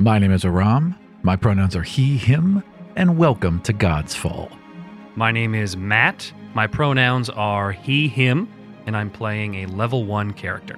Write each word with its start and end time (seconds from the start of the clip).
My 0.00 0.20
name 0.20 0.30
is 0.30 0.44
Aram. 0.44 0.94
My 1.24 1.34
pronouns 1.34 1.74
are 1.74 1.82
he, 1.82 2.16
him, 2.16 2.62
and 2.94 3.18
welcome 3.18 3.60
to 3.62 3.72
God's 3.72 4.14
Fall. 4.14 4.48
My 5.16 5.32
name 5.32 5.56
is 5.56 5.76
Matt. 5.76 6.32
My 6.54 6.68
pronouns 6.68 7.28
are 7.28 7.72
he, 7.72 8.06
him, 8.06 8.48
and 8.86 8.96
I'm 8.96 9.10
playing 9.10 9.56
a 9.56 9.66
level 9.66 10.04
1 10.04 10.34
character. 10.34 10.76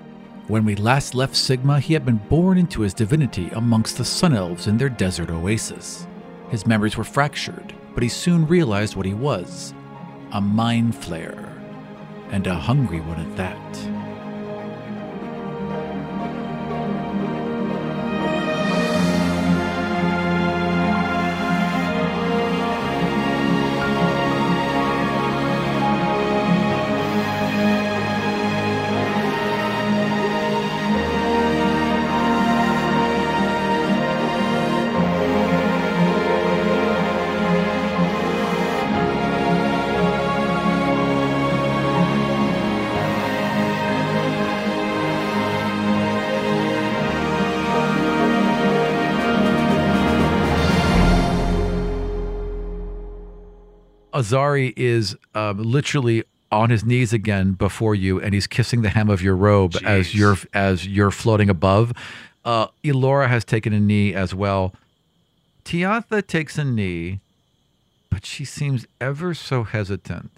When 0.49 0.65
we 0.65 0.75
last 0.75 1.15
left 1.15 1.37
Sigma, 1.37 1.81
he 1.81 1.93
had 1.93 2.07
been 2.07 2.17
born 2.31 2.57
into 2.57 2.81
his 2.81 2.95
divinity 2.95 3.51
amongst 3.53 3.99
the 3.99 4.07
Sun 4.07 4.35
Elves 4.35 4.67
in 4.67 4.79
their 4.79 4.89
desert 4.89 5.29
oasis. 5.29 6.07
His 6.49 6.67
memories 6.67 6.97
were 6.97 7.05
fractured, 7.05 7.75
but 7.93 8.03
he 8.03 8.09
soon 8.09 8.47
realized 8.47 8.97
what 8.97 9.05
he 9.05 9.13
was 9.13 9.75
a 10.33 10.41
mind 10.41 10.95
flayer, 10.95 11.47
and 12.31 12.47
a 12.47 12.55
hungry 12.55 13.01
one 13.01 13.21
at 13.21 13.37
that. 13.37 14.00
Azari 54.21 54.73
is 54.77 55.17
um, 55.35 55.59
literally 55.63 56.25
on 56.53 56.71
his 56.71 56.85
knees 56.85 57.13
again 57.13 57.53
before 57.53 57.95
you, 57.95 58.21
and 58.21 58.35
he's 58.35 58.47
kissing 58.47 58.83
the 58.83 58.89
hem 58.91 59.09
of 59.09 59.23
your 59.23 59.37
robe 59.37 59.77
as 59.85 60.15
you're 60.15 60.37
as 60.53 60.87
you're 60.87 61.11
floating 61.11 61.49
above. 61.49 61.93
Uh, 62.45 62.67
Elora 62.85 63.29
has 63.29 63.45
taken 63.45 63.73
a 63.73 63.81
knee 63.81 64.15
as 64.15 64.35
well. 64.35 64.73
Tiatha 65.65 66.27
takes 66.27 66.59
a 66.59 66.65
knee, 66.65 67.21
but 68.11 68.25
she 68.27 68.45
seems 68.45 68.87
ever 69.01 69.35
so 69.35 69.63
hesitant. 69.65 70.31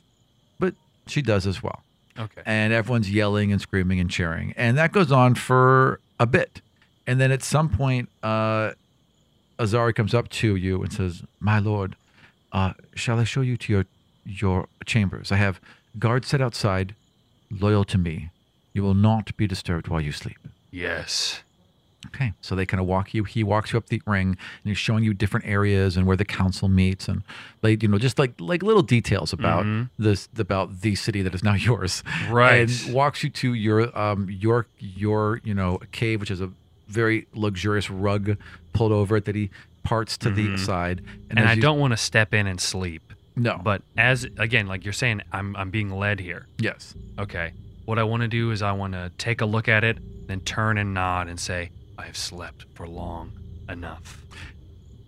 But 0.58 0.74
she 1.06 1.22
does 1.22 1.46
as 1.46 1.62
well, 1.62 1.83
Okay. 2.19 2.42
and 2.44 2.72
everyone's 2.72 3.11
yelling 3.11 3.50
and 3.52 3.61
screaming 3.61 3.98
and 4.00 4.11
cheering, 4.11 4.52
and 4.56 4.77
that 4.78 4.92
goes 4.92 5.11
on 5.12 5.34
for 5.34 5.98
a 6.20 6.27
bit, 6.27 6.61
and 7.06 7.20
then 7.20 7.30
at 7.33 7.42
some 7.42 7.69
point, 7.69 8.08
uh, 8.22 8.72
Azari 9.58 9.94
comes 9.94 10.12
up 10.14 10.28
to 10.28 10.56
you 10.56 10.83
and 10.83 10.92
says, 10.92 11.22
"My 11.41 11.58
lord, 11.58 11.94
uh, 12.53 12.72
shall 12.95 13.19
I 13.19 13.25
show 13.25 13.41
you 13.41 13.56
to 13.56 13.72
your 13.72 13.84
your 14.25 14.69
chambers? 14.84 15.33
I 15.33 15.36
have 15.36 15.61
guards 15.98 16.28
set 16.28 16.41
outside, 16.41 16.95
loyal 17.50 17.84
to 17.84 17.98
me. 17.98 18.31
You 18.72 18.83
will 18.83 18.95
not 18.95 19.36
be 19.36 19.47
disturbed 19.47 19.89
while 19.89 20.00
you 20.00 20.12
sleep." 20.12 20.39
Yes. 20.70 21.42
Okay, 22.08 22.33
so 22.41 22.56
they 22.56 22.67
kind 22.67 22.80
of 22.80 22.86
walk 22.86 23.14
you. 23.14 23.23
He 23.23 23.45
walks 23.45 23.73
you 23.73 23.78
up 23.78 23.86
the 23.86 24.03
ring, 24.06 24.30
and 24.30 24.36
he's 24.64 24.77
showing 24.77 25.05
you 25.05 25.14
different 25.14 25.47
areas 25.47 25.97
and 25.97 26.05
where 26.05 26.17
the 26.17 26.25
council 26.25 26.69
meets, 26.69 27.06
and 27.08 27.23
like 27.62 27.80
you 27.83 27.89
know, 27.89 27.98
just 27.98 28.19
like 28.19 28.33
like 28.41 28.62
little 28.62 28.83
details 28.83 29.33
about 29.33 29.64
this 29.98 30.28
about 30.36 30.80
the 30.80 30.97
city 30.97 31.23
that 31.23 31.33
is 31.34 31.45
now 31.45 31.55
yours. 31.69 32.03
Right. 32.28 32.69
and 32.86 32.95
walks 32.95 33.23
you 33.23 33.30
to 33.30 33.55
your 33.55 33.97
um 33.97 34.28
your 34.28 34.67
your 34.80 35.41
you 35.45 35.55
know 35.55 35.78
cave, 35.92 36.19
which 36.20 36.30
is 36.30 36.41
a 36.41 36.50
very 36.89 37.27
luxurious 37.34 37.89
rug 37.89 38.36
pulled 38.73 38.92
over 38.92 39.17
it 39.17 39.25
that 39.27 39.34
he 39.36 39.50
parts 39.83 40.19
to 40.19 40.30
the 40.30 40.48
mm-hmm. 40.48 40.56
side. 40.56 41.02
And, 41.30 41.38
as 41.38 41.47
I 41.47 41.52
you- 41.55 41.62
don't 41.62 41.78
want 41.78 41.92
to 41.92 41.97
step 41.97 42.34
in 42.34 42.47
and 42.47 42.61
sleep. 42.61 43.02
no, 43.36 43.61
But 43.62 43.83
as 43.97 44.24
again, 44.39 44.67
like 44.67 44.84
you're 44.84 44.92
saying, 44.92 45.23
I'm 45.33 45.56
I'm 45.56 45.70
being 45.70 45.90
led 45.90 46.20
here. 46.20 46.46
yes, 46.58 46.95
Okay. 47.18 47.52
What 47.84 47.98
I 47.98 48.05
want 48.05 48.23
to 48.23 48.29
do 48.29 48.52
is 48.52 48.62
I 48.62 48.73
want 48.73 48.92
to 48.92 49.11
take 49.18 49.40
a 49.40 49.46
look 49.46 49.68
at 49.68 49.83
it, 49.83 49.98
then 50.29 50.40
turn 50.40 50.79
and 50.79 50.95
nod 50.95 51.27
and 51.29 51.39
say, 51.39 51.70
I 51.98 52.05
have 52.05 52.17
slept 52.17 52.64
for 52.74 52.86
long 52.86 53.33
enough. 53.68 54.23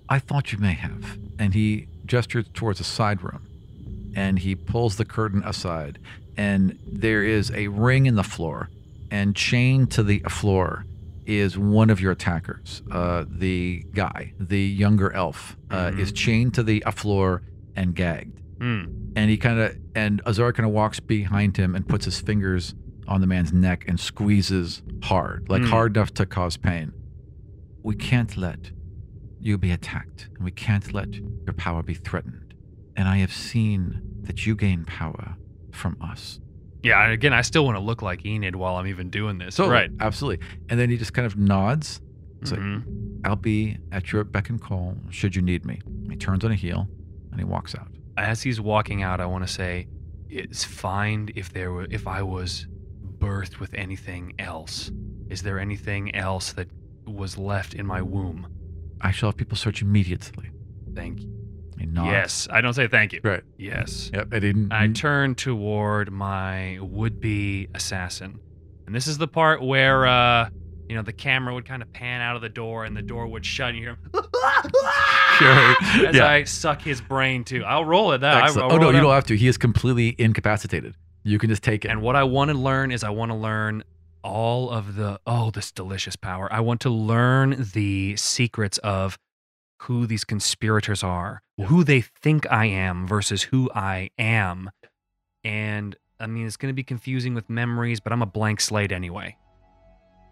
I 0.09 0.19
thought 0.19 0.53
you 0.53 0.59
may 0.59 0.73
have. 0.73 1.17
And 1.39 1.55
he 1.55 1.87
gestures 2.05 2.47
towards 2.53 2.81
a 2.81 2.85
side 2.85 3.23
room 3.23 3.47
and 4.17 4.39
he 4.39 4.55
pulls 4.55 4.97
the 4.97 5.05
curtain 5.05 5.43
aside. 5.45 5.99
And 6.37 6.79
there 6.87 7.23
is 7.23 7.51
a 7.53 7.69
ring 7.69 8.07
in 8.07 8.17
the 8.17 8.23
floor, 8.25 8.69
and 9.11 9.37
chained 9.37 9.93
to 9.93 10.03
the 10.03 10.19
floor 10.21 10.85
is 11.27 11.57
one 11.59 11.91
of 11.91 12.01
your 12.01 12.13
attackers. 12.13 12.83
Uh, 12.91 13.25
the 13.29 13.85
guy, 13.93 14.33
the 14.39 14.61
younger 14.61 15.13
elf, 15.13 15.57
uh, 15.71 15.93
is 15.97 16.13
chained 16.13 16.55
to 16.55 16.63
the 16.63 16.83
floor 16.95 17.43
and 17.77 17.95
gagged. 17.95 18.41
Hmm. 18.61 18.85
And 19.17 19.31
he 19.31 19.37
kind 19.37 19.59
of, 19.59 19.77
and 19.95 20.21
Azar 20.27 20.53
kind 20.53 20.67
of 20.67 20.73
walks 20.73 21.01
behind 21.01 21.57
him 21.57 21.75
and 21.75 21.87
puts 21.89 22.05
his 22.05 22.21
fingers 22.21 22.75
on 23.07 23.21
the 23.21 23.27
man's 23.27 23.53
neck 23.53 23.85
and 23.89 23.99
squeezes 23.99 24.83
hard, 25.03 25.47
like 25.49 25.63
Hmm. 25.63 25.69
hard 25.69 25.97
enough 25.97 26.13
to 26.15 26.27
cause 26.27 26.57
pain. 26.57 26.93
We 27.83 27.95
can't 27.95 28.37
let 28.37 28.71
you 29.41 29.59
be 29.59 29.71
attacked, 29.71 30.29
and 30.37 30.45
we 30.45 30.51
can't 30.51 30.93
let 30.95 31.15
your 31.15 31.53
power 31.57 31.83
be 31.83 31.95
threatened. 31.95 32.55
And 32.97 33.09
I 33.09 33.19
have 33.19 33.33
seen 33.33 34.01
that 34.23 34.47
you 34.47 34.55
gain 34.55 34.85
power 34.87 35.37
from 35.71 35.97
us. 36.01 36.41
Yeah, 36.85 37.03
and 37.03 37.13
again, 37.13 37.33
I 37.33 37.43
still 37.43 37.65
want 37.65 37.77
to 37.77 37.83
look 37.83 38.03
like 38.03 38.25
Enid 38.27 38.55
while 38.55 38.77
I'm 38.77 38.87
even 38.87 39.11
doing 39.11 39.39
this. 39.39 39.55
So, 39.57 39.69
right. 39.69 39.91
absolutely. 40.01 40.47
And 40.69 40.79
then 40.79 40.91
he 40.91 40.97
just 40.97 41.13
kind 41.15 41.27
of 41.27 41.37
nods. 41.37 42.01
It's 42.43 42.51
like, 42.53 42.61
Mhm. 42.61 43.21
I'll 43.25 43.37
be 43.37 43.79
at 43.91 44.13
your 44.13 44.23
beck 44.25 44.51
and 44.51 44.61
call 44.61 44.97
should 45.11 45.35
you 45.35 45.41
need 45.43 45.65
me. 45.65 45.81
He 46.11 46.17
turns 46.17 46.45
on 46.45 46.53
a 46.53 46.55
heel 46.55 46.87
and 47.31 47.41
he 47.41 47.45
walks 47.45 47.75
out. 47.75 47.89
As 48.19 48.43
he's 48.43 48.61
walking 48.61 49.03
out, 49.03 49.19
I 49.21 49.27
want 49.27 49.47
to 49.47 49.53
say, 49.53 49.89
it's 50.29 50.63
fine 50.63 51.31
if 51.35 51.53
there 51.53 51.73
were 51.73 51.87
if 51.91 52.07
I 52.07 52.23
was 52.23 52.67
birthed 53.19 53.61
with 53.61 53.73
anything 53.75 54.35
else. 54.39 54.93
Is 55.31 55.43
there 55.43 55.59
anything 55.59 56.15
else 56.15 56.53
that 56.53 56.69
was 57.07 57.39
left 57.39 57.73
in 57.75 57.87
my 57.87 58.03
womb? 58.03 58.47
I 59.01 59.11
shall 59.11 59.31
have 59.31 59.37
people 59.39 59.57
search 59.57 59.81
immediately. 59.81 60.51
Thank 60.95 61.21
you. 61.23 61.44
He 61.79 61.87
nods. 61.87 62.09
Yes, 62.11 62.49
I 62.51 62.61
don't 62.61 62.75
say 62.75 62.87
thank 62.89 63.13
you. 63.13 63.21
Right. 63.25 63.43
Yes. 63.59 64.11
Yep. 64.15 64.29
I 64.33 64.39
didn't. 64.39 64.73
I 64.73 64.89
turn 64.89 65.35
toward 65.35 66.11
my 66.13 66.79
would-be 66.81 67.69
assassin, 67.75 68.39
and 68.87 68.95
this 68.95 69.07
is 69.07 69.19
the 69.19 69.29
part 69.29 69.63
where, 69.63 70.07
uh, 70.07 70.49
you 70.89 70.95
know, 70.95 71.03
the 71.03 71.13
camera 71.13 71.53
would 71.55 71.65
kind 71.67 71.83
of 71.83 71.93
pan 71.93 72.21
out 72.21 72.37
of 72.37 72.43
the 72.43 72.49
door, 72.49 72.85
and 72.85 72.97
the 72.97 73.03
door 73.03 73.27
would 73.27 73.45
shut, 73.45 73.71
and 73.71 73.79
you 73.79 73.85
hear 73.85 73.91
him 73.95 74.11
Sure. 75.39 75.75
as 76.09 76.15
Yeah. 76.17 76.27
I 76.29 76.45
suck 76.45 76.81
his 76.83 77.01
brain 77.01 77.45
too. 77.45 77.65
I'll 77.65 77.85
roll 77.85 78.13
it. 78.13 78.19
That 78.19 78.37
I, 78.37 78.45
Excellent. 78.47 78.73
Oh 78.73 78.77
no, 78.79 78.91
you 78.91 79.01
don't 79.01 79.13
have 79.13 79.27
to. 79.27 79.37
He 79.37 79.49
is 79.49 79.57
completely 79.59 80.15
incapacitated. 80.19 80.95
You 81.25 81.39
can 81.39 81.49
just 81.49 81.63
take 81.63 81.85
it. 81.85 81.89
And 81.89 82.03
what 82.03 82.17
I 82.17 82.23
want 82.25 82.51
to 82.51 82.57
learn 82.57 82.93
is 82.93 83.03
I 83.03 83.11
want 83.11 83.31
to 83.31 83.37
learn 83.37 83.83
all 84.23 84.71
of 84.71 84.95
the 84.97 85.19
oh 85.27 85.51
this 85.51 85.73
delicious 85.73 86.17
power. 86.17 86.53
I 86.53 86.61
want 86.61 86.81
to 86.83 86.91
learn 86.91 87.67
the 87.75 88.17
secrets 88.17 88.79
of 88.79 89.19
who 89.85 90.07
these 90.07 90.25
conspirators 90.25 91.03
are, 91.03 91.43
who 91.67 91.85
they 91.85 92.01
think 92.01 92.51
I 92.51 92.67
am 92.67 93.07
versus 93.07 93.43
who 93.43 93.71
I 93.75 94.11
am. 94.19 94.71
And 95.43 95.97
I 96.19 96.27
mean 96.27 96.47
it's 96.47 96.57
going 96.57 96.71
to 96.71 96.75
be 96.77 96.85
confusing 96.85 97.35
with 97.35 97.51
memories, 97.51 98.01
but 98.01 98.13
I'm 98.13 98.23
a 98.23 98.27
blank 98.27 98.61
slate 98.61 98.93
anyway. 98.93 99.37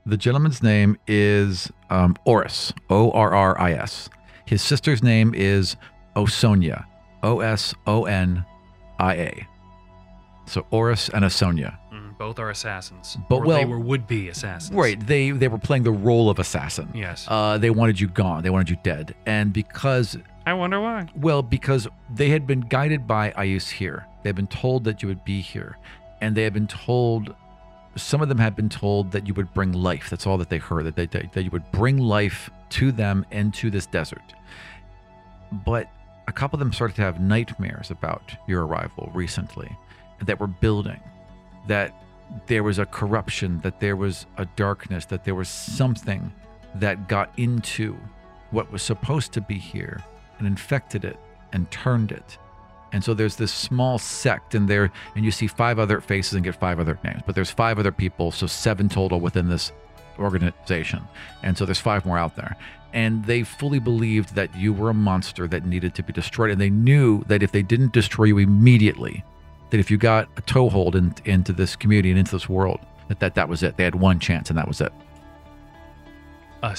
The 0.06 0.16
gentleman's 0.16 0.62
name 0.62 0.98
is 1.06 1.70
um, 1.90 2.16
Oris, 2.24 2.72
O 2.90 3.10
R 3.12 3.34
R 3.34 3.60
I 3.60 3.72
S. 3.72 4.08
His 4.46 4.62
sister's 4.62 5.02
name 5.02 5.34
is 5.34 5.76
Osonia, 6.16 6.84
O 7.22 7.40
S 7.40 7.74
O 7.86 8.04
N 8.06 8.44
I 8.98 9.14
A. 9.14 9.48
So 10.46 10.66
Oris 10.70 11.08
and 11.10 11.24
Osonia. 11.24 11.78
Both 12.22 12.38
are 12.38 12.50
assassins. 12.50 13.18
But 13.28 13.38
or 13.38 13.42
well- 13.42 13.58
they 13.58 13.64
were 13.64 13.80
would-be 13.80 14.28
assassins. 14.28 14.76
Right. 14.76 15.04
They 15.04 15.32
they 15.32 15.48
were 15.48 15.58
playing 15.58 15.82
the 15.82 15.90
role 15.90 16.30
of 16.30 16.38
assassin. 16.38 16.88
Yes. 16.94 17.26
Uh, 17.26 17.58
they 17.58 17.70
wanted 17.70 17.98
you 17.98 18.06
gone. 18.06 18.44
They 18.44 18.50
wanted 18.50 18.70
you 18.70 18.76
dead. 18.84 19.16
And 19.26 19.52
because 19.52 20.16
I 20.46 20.52
wonder 20.52 20.80
why. 20.80 21.08
Well, 21.16 21.42
because 21.42 21.88
they 22.14 22.28
had 22.28 22.46
been 22.46 22.60
guided 22.60 23.08
by 23.08 23.32
Ayus 23.32 23.68
here. 23.68 24.06
They 24.22 24.28
had 24.28 24.36
been 24.36 24.46
told 24.46 24.84
that 24.84 25.02
you 25.02 25.08
would 25.08 25.24
be 25.24 25.40
here. 25.40 25.78
And 26.20 26.36
they 26.36 26.44
had 26.44 26.52
been 26.52 26.68
told, 26.68 27.34
some 27.96 28.22
of 28.22 28.28
them 28.28 28.38
had 28.38 28.54
been 28.54 28.68
told 28.68 29.10
that 29.10 29.26
you 29.26 29.34
would 29.34 29.52
bring 29.52 29.72
life. 29.72 30.08
That's 30.08 30.24
all 30.24 30.38
that 30.38 30.48
they 30.48 30.58
heard, 30.58 30.86
that, 30.86 30.94
they, 30.94 31.06
that, 31.06 31.32
that 31.32 31.42
you 31.42 31.50
would 31.50 31.68
bring 31.72 31.98
life 31.98 32.50
to 32.70 32.92
them 32.92 33.26
into 33.32 33.68
this 33.68 33.86
desert. 33.86 34.22
But 35.66 35.90
a 36.28 36.32
couple 36.32 36.54
of 36.54 36.60
them 36.60 36.72
started 36.72 36.94
to 36.94 37.02
have 37.02 37.20
nightmares 37.20 37.90
about 37.90 38.30
your 38.46 38.64
arrival 38.64 39.10
recently 39.12 39.76
that 40.24 40.38
were 40.38 40.46
building, 40.46 41.00
that 41.66 41.92
there 42.46 42.62
was 42.62 42.78
a 42.78 42.86
corruption, 42.86 43.60
that 43.60 43.80
there 43.80 43.96
was 43.96 44.26
a 44.36 44.46
darkness, 44.56 45.04
that 45.06 45.24
there 45.24 45.34
was 45.34 45.48
something 45.48 46.32
that 46.76 47.08
got 47.08 47.30
into 47.38 47.96
what 48.50 48.70
was 48.70 48.82
supposed 48.82 49.32
to 49.32 49.40
be 49.40 49.58
here 49.58 50.02
and 50.38 50.46
infected 50.46 51.04
it 51.04 51.16
and 51.52 51.70
turned 51.70 52.12
it. 52.12 52.38
And 52.92 53.02
so 53.02 53.14
there's 53.14 53.36
this 53.36 53.52
small 53.52 53.98
sect 53.98 54.54
in 54.54 54.66
there, 54.66 54.92
and 55.16 55.24
you 55.24 55.30
see 55.30 55.46
five 55.46 55.78
other 55.78 56.00
faces 56.00 56.34
and 56.34 56.44
get 56.44 56.54
five 56.54 56.78
other 56.78 56.98
names. 57.02 57.22
But 57.24 57.34
there's 57.34 57.50
five 57.50 57.78
other 57.78 57.92
people, 57.92 58.30
so 58.30 58.46
seven 58.46 58.88
total 58.88 59.18
within 59.18 59.48
this 59.48 59.72
organization. 60.18 61.02
And 61.42 61.56
so 61.56 61.64
there's 61.64 61.80
five 61.80 62.04
more 62.04 62.18
out 62.18 62.36
there. 62.36 62.56
And 62.92 63.24
they 63.24 63.42
fully 63.44 63.78
believed 63.78 64.34
that 64.34 64.54
you 64.54 64.74
were 64.74 64.90
a 64.90 64.94
monster 64.94 65.48
that 65.48 65.64
needed 65.64 65.94
to 65.94 66.02
be 66.02 66.12
destroyed. 66.12 66.50
And 66.50 66.60
they 66.60 66.68
knew 66.68 67.24
that 67.28 67.42
if 67.42 67.52
they 67.52 67.62
didn't 67.62 67.94
destroy 67.94 68.24
you 68.24 68.38
immediately, 68.38 69.24
that 69.72 69.80
if 69.80 69.90
you 69.90 69.96
got 69.96 70.28
a 70.36 70.42
toehold 70.42 70.94
in, 70.94 71.14
into 71.24 71.50
this 71.50 71.76
community 71.76 72.10
and 72.10 72.18
into 72.18 72.30
this 72.30 72.46
world, 72.46 72.78
that, 73.08 73.20
that 73.20 73.34
that 73.34 73.48
was 73.48 73.62
it. 73.62 73.78
They 73.78 73.84
had 73.84 73.94
one 73.94 74.20
chance 74.20 74.50
and 74.50 74.58
that 74.58 74.68
was 74.68 74.82
it. 74.82 74.92
A 76.62 76.76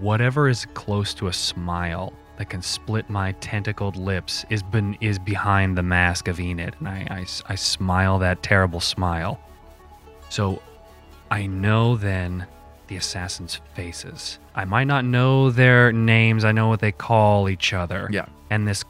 whatever 0.00 0.46
is 0.46 0.66
close 0.74 1.14
to 1.14 1.28
a 1.28 1.32
smile 1.32 2.12
that 2.36 2.50
can 2.50 2.60
split 2.60 3.08
my 3.08 3.32
tentacled 3.32 3.96
lips 3.96 4.44
is 4.50 4.62
been 4.62 4.98
is 5.00 5.18
behind 5.18 5.78
the 5.78 5.82
mask 5.82 6.28
of 6.28 6.38
Enid, 6.38 6.76
and 6.78 6.88
I, 6.88 7.06
I 7.10 7.26
I 7.48 7.54
smile 7.54 8.18
that 8.18 8.42
terrible 8.42 8.80
smile. 8.80 9.40
So 10.28 10.62
I 11.30 11.46
know 11.46 11.96
then 11.96 12.46
the 12.88 12.96
assassins' 12.96 13.60
faces. 13.74 14.38
I 14.54 14.66
might 14.66 14.84
not 14.84 15.04
know 15.06 15.50
their 15.50 15.90
names. 15.90 16.44
I 16.44 16.52
know 16.52 16.68
what 16.68 16.80
they 16.80 16.92
call 16.92 17.48
each 17.48 17.72
other. 17.72 18.08
Yeah. 18.12 18.26
And 18.50 18.68
this 18.68 18.84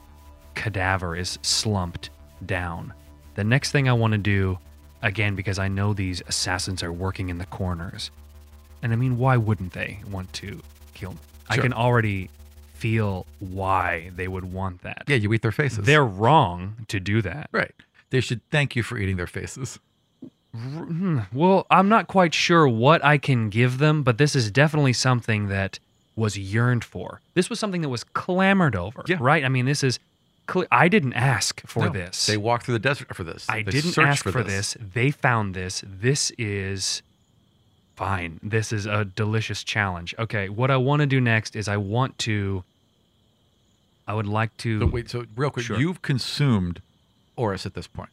cadaver 0.55 1.17
is 1.17 1.39
slumped 1.43 2.11
down. 2.45 2.93
The 3.37 3.45
next 3.45 3.71
thing 3.71 3.89
I 3.89 3.93
want 3.93 4.13
to 4.13 4.19
do, 4.19 4.59
again, 5.03 5.35
because 5.37 5.59
I 5.59 5.69
know 5.69 5.93
these 5.95 6.23
assassins 6.27 6.83
are 6.83 6.93
working 6.93 7.29
in 7.29 7.39
the 7.39 7.47
corners. 7.47 8.11
And 8.83 8.93
I 8.93 8.97
mean, 8.97 9.19
why 9.19 9.37
wouldn't 9.37 9.73
they 9.73 10.01
want 10.11 10.33
to 10.35 10.61
kill 10.95 11.13
me? 11.13 11.19
I 11.49 11.57
can 11.59 11.73
already 11.73 12.29
feel 12.75 13.25
why 13.39 14.11
they 14.17 14.27
would 14.29 14.53
want 14.53 14.83
that. 14.83 15.05
Yeah, 15.07 15.17
you 15.17 15.33
eat 15.33 15.43
their 15.43 15.53
faces. 15.53 15.85
They're 15.87 16.05
wrong 16.05 16.85
to 16.89 16.99
do 17.01 17.23
that. 17.23 17.49
right. 17.53 17.73
They 18.11 18.21
should 18.21 18.41
thank 18.51 18.77
you 18.77 18.83
for 18.85 18.99
eating 18.99 19.17
their 19.17 19.27
faces. 19.27 19.79
Hmm, 20.55 21.21
Well, 21.33 21.67
I'm 21.71 21.89
not 21.89 22.07
quite 22.07 22.33
sure 22.35 22.67
what 22.67 23.05
I 23.05 23.19
can 23.19 23.51
give 23.51 23.79
them, 23.79 24.03
but 24.03 24.17
this 24.19 24.35
is 24.37 24.51
definitely 24.51 24.93
something 24.93 25.49
that 25.49 25.79
was 26.15 26.39
yearned 26.39 26.83
for. 26.85 27.21
This 27.35 27.51
was 27.51 27.59
something 27.61 27.83
that 27.83 27.89
was 27.91 28.05
clamored 28.05 28.75
over, 28.77 29.03
Yeah. 29.07 29.19
right? 29.21 29.45
I 29.45 29.49
mean, 29.49 29.67
this 29.67 29.83
is. 29.85 29.99
Cle- 30.47 30.67
I 30.71 30.89
didn't 30.89 31.15
ask 31.15 31.61
for 31.67 31.87
No, 31.87 31.91
this. 31.93 32.27
They 32.27 32.37
walked 32.37 32.65
through 32.67 32.75
the 32.75 32.79
desert 32.79 33.15
for 33.15 33.25
this. 33.25 33.47
I 33.49 33.63
They 33.63 33.71
didn't 33.73 33.99
ask 33.99 34.23
for, 34.25 34.43
this. 34.43 34.77
They 34.81 35.11
found 35.11 35.55
this. 35.55 35.83
This 35.87 36.31
is 36.39 37.03
fine. 37.97 38.39
This 38.43 38.73
is 38.73 38.87
a 38.87 39.05
delicious 39.05 39.65
challenge. 39.65 40.15
Okay, 40.19 40.49
what 40.49 40.71
I 40.71 40.77
want 40.77 41.01
to 41.01 41.07
do 41.07 41.21
next 41.21 41.57
is 41.57 41.67
I 41.69 41.77
want 41.77 42.19
to. 42.21 42.63
I 44.07 44.15
would 44.15 44.27
like 44.29 44.57
to. 44.59 44.81
So 44.81 44.87
wait, 44.87 45.11
so 45.11 45.25
real 45.35 45.51
quick, 45.51 45.67
Sure. 45.67 45.79
you've 45.79 46.01
consumed 46.03 46.81
Oris 47.37 47.67
at 47.67 47.75
this 47.75 47.87
point. 47.89 48.11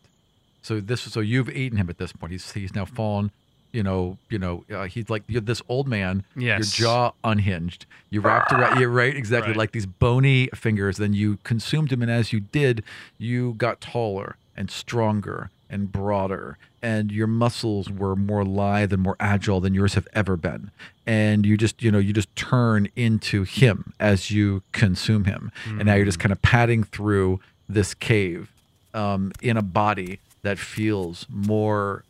So 0.64 0.80
this, 0.80 1.02
so 1.02 1.20
you've 1.20 1.50
eaten 1.50 1.78
him 1.78 1.90
at 1.90 1.98
this 1.98 2.12
point. 2.14 2.32
He's 2.32 2.52
he's 2.54 2.74
now 2.74 2.86
fallen. 2.86 3.32
You 3.74 3.84
know, 3.84 4.18
you 4.30 4.40
know, 4.40 4.64
uh, 4.72 4.84
he's 4.86 5.10
like 5.10 5.24
you're 5.28 5.42
this 5.42 5.62
old 5.68 5.88
man. 5.88 6.24
Yes. 6.38 6.80
Your 6.80 6.88
jaw 6.88 7.12
unhinged. 7.24 7.86
You 8.10 8.22
wrapped 8.22 8.54
around. 8.54 8.80
You're 8.80 8.90
right, 8.90 9.16
exactly. 9.16 9.50
Right. 9.50 9.58
Like 9.58 9.72
these 9.72 9.88
bony 9.88 10.48
fingers. 10.54 10.98
Then 10.98 11.14
you 11.14 11.40
consumed 11.44 11.92
him, 11.92 12.02
and 12.02 12.12
as 12.12 12.32
you 12.32 12.40
did, 12.40 12.84
you 13.18 13.56
got 13.56 13.82
taller 13.82 14.38
and 14.56 14.70
stronger 14.70 15.50
and 15.70 15.92
broader, 15.92 16.60
and 16.84 17.12
your 17.12 17.26
muscles 17.26 17.90
were 17.90 18.16
more 18.16 18.46
lithe 18.46 18.94
and 18.94 19.02
more 19.02 19.16
agile 19.20 19.60
than 19.60 19.74
yours 19.74 19.96
have 19.96 20.08
ever 20.14 20.38
been. 20.38 20.70
And 21.08 21.46
you 21.46 21.58
just, 21.58 21.82
you 21.82 21.92
know, 21.92 21.98
you 21.98 22.14
just 22.14 22.34
turn 22.36 22.88
into 22.96 23.44
him 23.44 23.94
as 24.00 24.30
you 24.30 24.62
consume 24.72 25.26
him, 25.26 25.52
and 25.66 25.86
now 25.86 25.96
you're 25.96 26.06
just 26.06 26.20
kind 26.20 26.32
of 26.32 26.42
padding 26.44 26.84
through 26.84 27.40
this 27.68 27.96
cave 27.96 28.52
um, 28.94 29.32
in 29.42 29.58
a 29.58 29.64
body 29.64 30.20
that 30.44 30.60
feels 30.60 31.26
more 31.28 32.04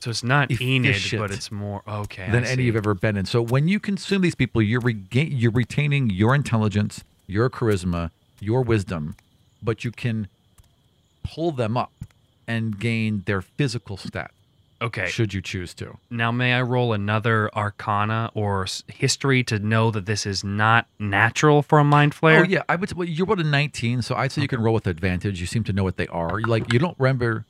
so 0.00 0.10
it's 0.10 0.24
not 0.24 0.50
Enid, 0.60 0.96
but 1.18 1.30
it's 1.30 1.52
more 1.52 1.82
okay. 1.86 2.28
Than 2.30 2.44
any 2.44 2.64
you've 2.64 2.76
ever 2.76 2.94
been 2.94 3.16
in. 3.16 3.26
So 3.26 3.42
when 3.42 3.68
you 3.68 3.78
consume 3.78 4.22
these 4.22 4.34
people, 4.34 4.62
you're 4.62 4.80
regain, 4.80 5.30
you're 5.32 5.50
retaining 5.52 6.10
your 6.10 6.34
intelligence, 6.34 7.04
your 7.26 7.48
charisma, 7.50 8.10
your 8.40 8.62
wisdom, 8.62 9.14
but 9.62 9.84
you 9.84 9.90
can 9.90 10.28
pull 11.22 11.52
them 11.52 11.76
up 11.76 11.92
and 12.48 12.78
gain 12.80 13.22
their 13.26 13.42
physical 13.42 13.96
stat 13.96 14.30
Okay. 14.82 15.06
should 15.08 15.34
you 15.34 15.42
choose 15.42 15.74
to. 15.74 15.98
Now, 16.08 16.32
may 16.32 16.54
I 16.54 16.62
roll 16.62 16.94
another 16.94 17.50
Arcana 17.54 18.30
or 18.32 18.62
s- 18.62 18.82
history 18.88 19.44
to 19.44 19.58
know 19.58 19.90
that 19.90 20.06
this 20.06 20.24
is 20.24 20.42
not 20.42 20.86
natural 20.98 21.60
for 21.62 21.78
a 21.78 21.84
mind 21.84 22.14
oh, 22.14 22.18
flare? 22.20 22.40
Oh 22.40 22.44
yeah, 22.44 22.62
I 22.68 22.76
would. 22.76 22.88
say- 22.88 22.94
Well, 22.96 23.06
you're 23.06 23.26
what 23.26 23.38
a 23.38 23.44
19, 23.44 24.00
so 24.00 24.14
I'd 24.14 24.32
say 24.32 24.40
you 24.40 24.48
can 24.48 24.62
roll 24.62 24.72
with 24.72 24.86
advantage. 24.86 25.38
You 25.38 25.46
seem 25.46 25.64
to 25.64 25.74
know 25.74 25.84
what 25.84 25.98
they 25.98 26.06
are. 26.06 26.40
Like 26.40 26.72
you 26.72 26.78
don't 26.78 26.96
remember 26.98 27.44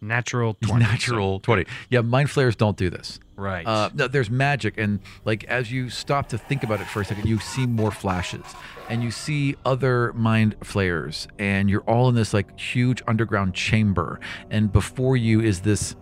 Natural 0.00 0.54
20. 0.60 0.84
natural 0.84 1.40
20. 1.40 1.64
Yeah, 1.90 2.00
mind 2.02 2.30
flayers 2.30 2.54
don't 2.56 2.76
do 2.76 2.88
this. 2.90 3.18
Right. 3.36 3.66
Uh, 3.66 3.90
no, 3.94 4.08
there's 4.08 4.30
magic, 4.30 4.78
and 4.78 4.98
like 5.24 5.44
as 5.44 5.70
you 5.70 5.90
stop 5.90 6.28
to 6.30 6.38
think 6.38 6.62
about 6.64 6.80
it 6.80 6.86
for 6.88 7.00
a 7.02 7.04
second, 7.04 7.28
you 7.28 7.38
see 7.38 7.66
more 7.66 7.92
flashes, 7.92 8.42
and 8.88 9.02
you 9.02 9.10
see 9.12 9.54
other 9.64 10.12
mind 10.14 10.56
flayers, 10.64 11.28
and 11.38 11.70
you're 11.70 11.82
all 11.82 12.08
in 12.08 12.16
this 12.16 12.34
like 12.34 12.58
huge 12.58 13.00
underground 13.06 13.54
chamber, 13.54 14.18
and 14.50 14.72
before 14.72 15.16
you 15.16 15.40
is 15.40 15.60
this 15.60 15.94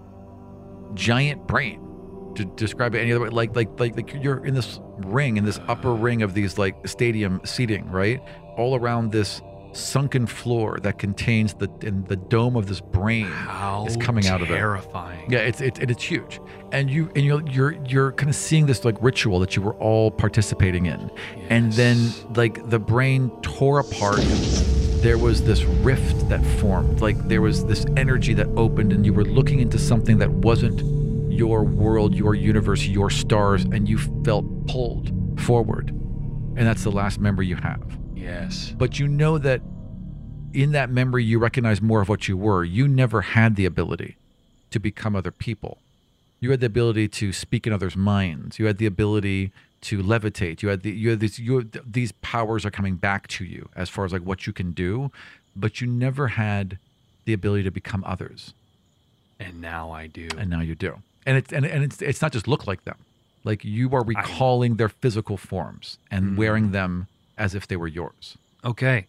giant 0.95 1.47
brain. 1.47 1.83
To 2.37 2.45
describe 2.45 2.95
it 2.95 2.99
any 2.99 3.13
other 3.13 3.21
way, 3.23 3.31
like 3.31 3.57
like 3.57 3.81
like 3.81 3.97
like 3.97 4.13
you're 4.23 4.45
in 4.45 4.55
this 4.55 4.79
ring, 4.99 5.39
in 5.39 5.45
this 5.47 5.59
upper 5.69 5.95
ring 5.95 6.21
of 6.23 6.35
these 6.35 6.59
like 6.59 6.87
stadium 6.87 7.41
seating, 7.45 7.91
right? 7.91 8.23
All 8.59 8.77
around 8.77 9.11
this 9.11 9.41
sunken 9.77 10.27
floor 10.27 10.79
that 10.83 10.99
contains 10.99 11.55
the 11.55 11.71
in 11.83 12.05
the 12.05 12.17
dome 12.17 12.57
of 12.57 12.67
this 12.67 12.81
brain 12.81 13.27
How 13.27 13.87
is 13.87 13.97
coming 13.97 14.27
out 14.27 14.43
of 14.43 14.51
it. 14.51 14.55
terrifying. 14.55 15.31
Yeah, 15.31 15.41
it's 15.41 15.61
it's 15.61 15.79
and 15.79 15.91
it's 15.91 16.03
huge, 16.03 16.41
and 16.73 16.91
you 16.91 17.11
and 17.15 17.25
you're 17.25 17.43
you're 17.49 17.73
you're 17.87 18.13
kind 18.13 18.29
of 18.29 18.35
seeing 18.37 18.67
this 18.67 18.85
like 18.85 18.97
ritual 19.03 19.39
that 19.41 19.55
you 19.57 19.63
were 19.63 19.75
all 19.75 20.11
participating 20.11 20.87
in, 20.87 21.11
and 21.49 21.73
then 21.75 22.11
like 22.35 22.69
the 22.71 22.79
brain 22.79 23.31
tore 23.43 23.81
apart. 23.81 24.21
There 25.03 25.19
was 25.19 25.45
this 25.45 25.63
rift 25.63 26.29
that 26.31 26.45
formed, 26.59 27.01
like 27.01 27.17
there 27.29 27.43
was 27.43 27.65
this 27.67 27.85
energy 27.97 28.35
that 28.35 28.49
opened, 28.57 28.93
and 28.93 29.05
you 29.07 29.13
were 29.13 29.25
looking 29.25 29.61
into 29.61 29.79
something 29.79 30.19
that 30.19 30.31
wasn't 30.31 30.83
your 31.31 31.63
world, 31.63 32.15
your 32.15 32.35
universe, 32.35 32.87
your 32.87 33.11
stars, 33.11 33.65
and 33.65 33.89
you 33.89 33.99
felt 34.25 34.67
pulled 34.67 35.13
forward, 35.41 35.91
and 35.91 36.67
that's 36.67 36.83
the 36.83 36.91
last 36.91 37.21
memory 37.21 37.47
you 37.47 37.57
have 37.57 37.83
Yes. 38.27 38.75
but 38.77 38.99
you 38.99 39.09
know 39.09 39.39
that 39.39 39.63
in 40.53 40.73
that 40.73 40.91
memory 40.91 41.25
you 41.25 41.39
recognize 41.39 41.81
more 41.81 42.01
of 42.01 42.09
what 42.09 42.29
you 42.29 42.37
were. 42.37 42.65
You 42.65 42.89
never 42.89 43.21
had 43.21 43.57
the 43.57 43.67
ability 43.67 44.17
to 44.71 44.79
become 44.79 45.15
other 45.15 45.31
people. 45.31 45.79
You 46.41 46.51
had 46.51 46.61
the 46.61 46.67
ability 46.67 47.09
to 47.09 47.33
speak 47.33 47.67
in 47.67 47.73
others 47.73 47.97
minds. 47.97 48.59
You 48.59 48.67
had 48.67 48.79
the 48.79 48.87
ability 48.87 49.53
to 49.83 50.03
levitate. 50.03 50.63
You 50.63 50.71
had 50.71 50.83
the 50.83 50.91
you 50.91 51.11
had 51.11 51.21
these 51.21 51.39
you 51.39 51.59
had, 51.59 51.81
these 51.87 52.13
powers 52.13 52.65
are 52.65 52.71
coming 52.71 52.97
back 52.97 53.29
to 53.29 53.45
you 53.45 53.69
as 53.77 53.89
far 53.89 54.05
as 54.05 54.13
like 54.13 54.23
what 54.23 54.47
you 54.47 54.53
can 54.53 54.73
do 54.73 55.11
but 55.57 55.81
you 55.81 55.87
never 55.87 56.29
had 56.29 56.79
the 57.25 57.33
ability 57.33 57.65
to 57.65 57.71
become 57.71 58.05
others. 58.07 58.53
And 59.41 59.61
now 59.61 59.91
I 59.91 60.07
do. 60.07 60.29
and 60.39 60.49
now 60.49 60.61
you 60.61 60.75
do. 60.75 61.03
And 61.25 61.37
it's 61.37 61.53
and, 61.53 61.67
and 61.67 61.83
it's 61.83 62.01
it's 62.01 62.23
not 62.23 62.33
just 62.33 62.47
look 62.47 62.67
like 62.67 62.85
them. 62.85 62.97
Like 63.43 63.65
you 63.65 63.93
are 63.95 64.05
recalling 64.05 64.77
their 64.77 64.89
physical 64.89 65.37
forms 65.37 65.99
and 66.11 66.25
mm-hmm. 66.25 66.37
wearing 66.37 66.71
them 66.73 67.09
as 67.39 67.55
if 67.55 67.67
they 67.67 67.77
were 67.77 67.89
yours 67.89 68.37
Okay. 68.65 69.07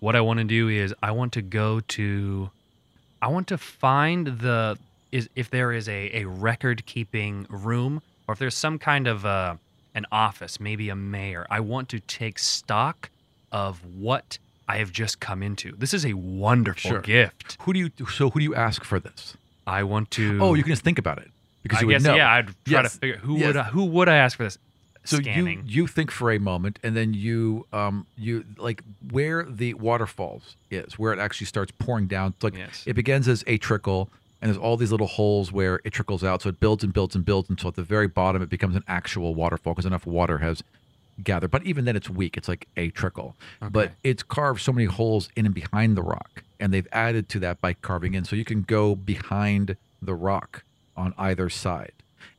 What 0.00 0.14
I 0.14 0.20
want 0.20 0.38
to 0.38 0.44
do 0.44 0.68
is 0.68 0.94
I 1.02 1.10
want 1.12 1.32
to 1.32 1.42
go 1.42 1.80
to 1.80 2.50
I 3.22 3.28
want 3.28 3.46
to 3.48 3.58
find 3.58 4.26
the 4.26 4.78
is 5.10 5.28
if 5.34 5.48
there 5.50 5.72
is 5.72 5.88
a, 5.88 6.10
a 6.22 6.24
record 6.26 6.84
keeping 6.86 7.46
room 7.48 8.02
or 8.26 8.32
if 8.34 8.38
there's 8.38 8.54
some 8.54 8.78
kind 8.78 9.06
of 9.08 9.24
uh, 9.24 9.54
an 9.94 10.04
office, 10.12 10.60
maybe 10.60 10.88
a 10.90 10.94
mayor. 10.94 11.46
I 11.50 11.60
want 11.60 11.88
to 11.88 11.98
take 12.00 12.38
stock 12.38 13.08
of 13.50 13.82
what 13.96 14.38
I 14.68 14.76
have 14.76 14.92
just 14.92 15.18
come 15.20 15.42
into. 15.42 15.74
This 15.76 15.94
is 15.94 16.04
a 16.04 16.12
wonderful 16.12 16.90
Sure. 16.90 17.00
gift. 17.00 17.56
who 17.62 17.72
do 17.72 17.78
you 17.80 17.90
so 18.12 18.28
who 18.30 18.38
do 18.40 18.44
you 18.44 18.54
ask 18.54 18.84
for 18.84 19.00
this 19.00 19.36
I 19.66 19.82
want 19.84 20.10
to 20.12 20.38
Oh, 20.42 20.52
you 20.54 20.62
can 20.62 20.72
just 20.72 20.82
think 20.84 20.98
about 20.98 21.18
it 21.18 21.30
because 21.62 21.78
I 21.78 21.80
you 21.80 21.86
would 21.88 21.92
guess 21.94 22.02
know. 22.04 22.14
yeah, 22.14 22.30
I'd 22.30 22.46
try 22.66 22.82
Yes. 22.82 22.92
to 22.92 22.98
figure 23.00 23.16
who 23.16 23.38
Yes. 23.38 23.46
would 23.46 23.56
I, 23.56 23.62
who 23.64 23.84
would 23.86 24.08
I 24.10 24.16
ask 24.16 24.36
for 24.36 24.44
this? 24.44 24.58
So 25.08 25.16
Scanning. 25.18 25.62
you 25.64 25.82
you 25.82 25.86
think 25.86 26.10
for 26.10 26.30
a 26.30 26.38
moment, 26.38 26.78
and 26.82 26.94
then 26.96 27.14
you 27.14 27.66
um 27.72 28.06
you 28.16 28.44
like 28.58 28.82
where 29.10 29.42
the 29.44 29.74
waterfalls 29.74 30.56
is, 30.70 30.98
where 30.98 31.12
it 31.12 31.18
actually 31.18 31.46
starts 31.46 31.72
pouring 31.78 32.06
down. 32.06 32.34
It's 32.36 32.44
like 32.44 32.56
Yes. 32.56 32.84
it 32.86 32.92
begins 32.92 33.26
as 33.26 33.42
a 33.46 33.56
trickle, 33.56 34.10
and 34.42 34.48
there's 34.50 34.58
all 34.58 34.76
these 34.76 34.92
little 34.92 35.06
holes 35.06 35.50
where 35.50 35.80
it 35.84 35.90
trickles 35.92 36.22
out. 36.22 36.42
So 36.42 36.50
it 36.50 36.60
builds 36.60 36.84
and 36.84 36.92
builds 36.92 37.14
and 37.14 37.24
builds 37.24 37.48
until 37.48 37.68
at 37.68 37.74
the 37.76 37.82
very 37.82 38.06
bottom 38.06 38.42
it 38.42 38.50
becomes 38.50 38.76
an 38.76 38.84
actual 38.86 39.34
waterfall 39.34 39.72
because 39.72 39.86
enough 39.86 40.04
water 40.06 40.38
has 40.38 40.62
gathered. 41.24 41.50
But 41.50 41.64
even 41.64 41.86
then, 41.86 41.96
it's 41.96 42.10
weak. 42.10 42.36
It's 42.36 42.48
like 42.48 42.68
a 42.76 42.90
trickle. 42.90 43.34
Okay. 43.62 43.70
But 43.70 43.92
it's 44.04 44.22
carved 44.22 44.60
so 44.60 44.72
many 44.72 44.84
holes 44.86 45.30
in 45.34 45.46
and 45.46 45.54
behind 45.54 45.96
the 45.96 46.02
rock, 46.02 46.42
and 46.60 46.72
they've 46.72 46.86
added 46.92 47.28
to 47.30 47.38
that 47.40 47.60
by 47.62 47.72
carving 47.72 48.12
in. 48.14 48.24
So 48.24 48.36
you 48.36 48.44
can 48.44 48.60
go 48.62 48.94
behind 48.94 49.76
the 50.02 50.14
rock 50.14 50.64
on 50.96 51.14
either 51.16 51.48
side. 51.48 51.92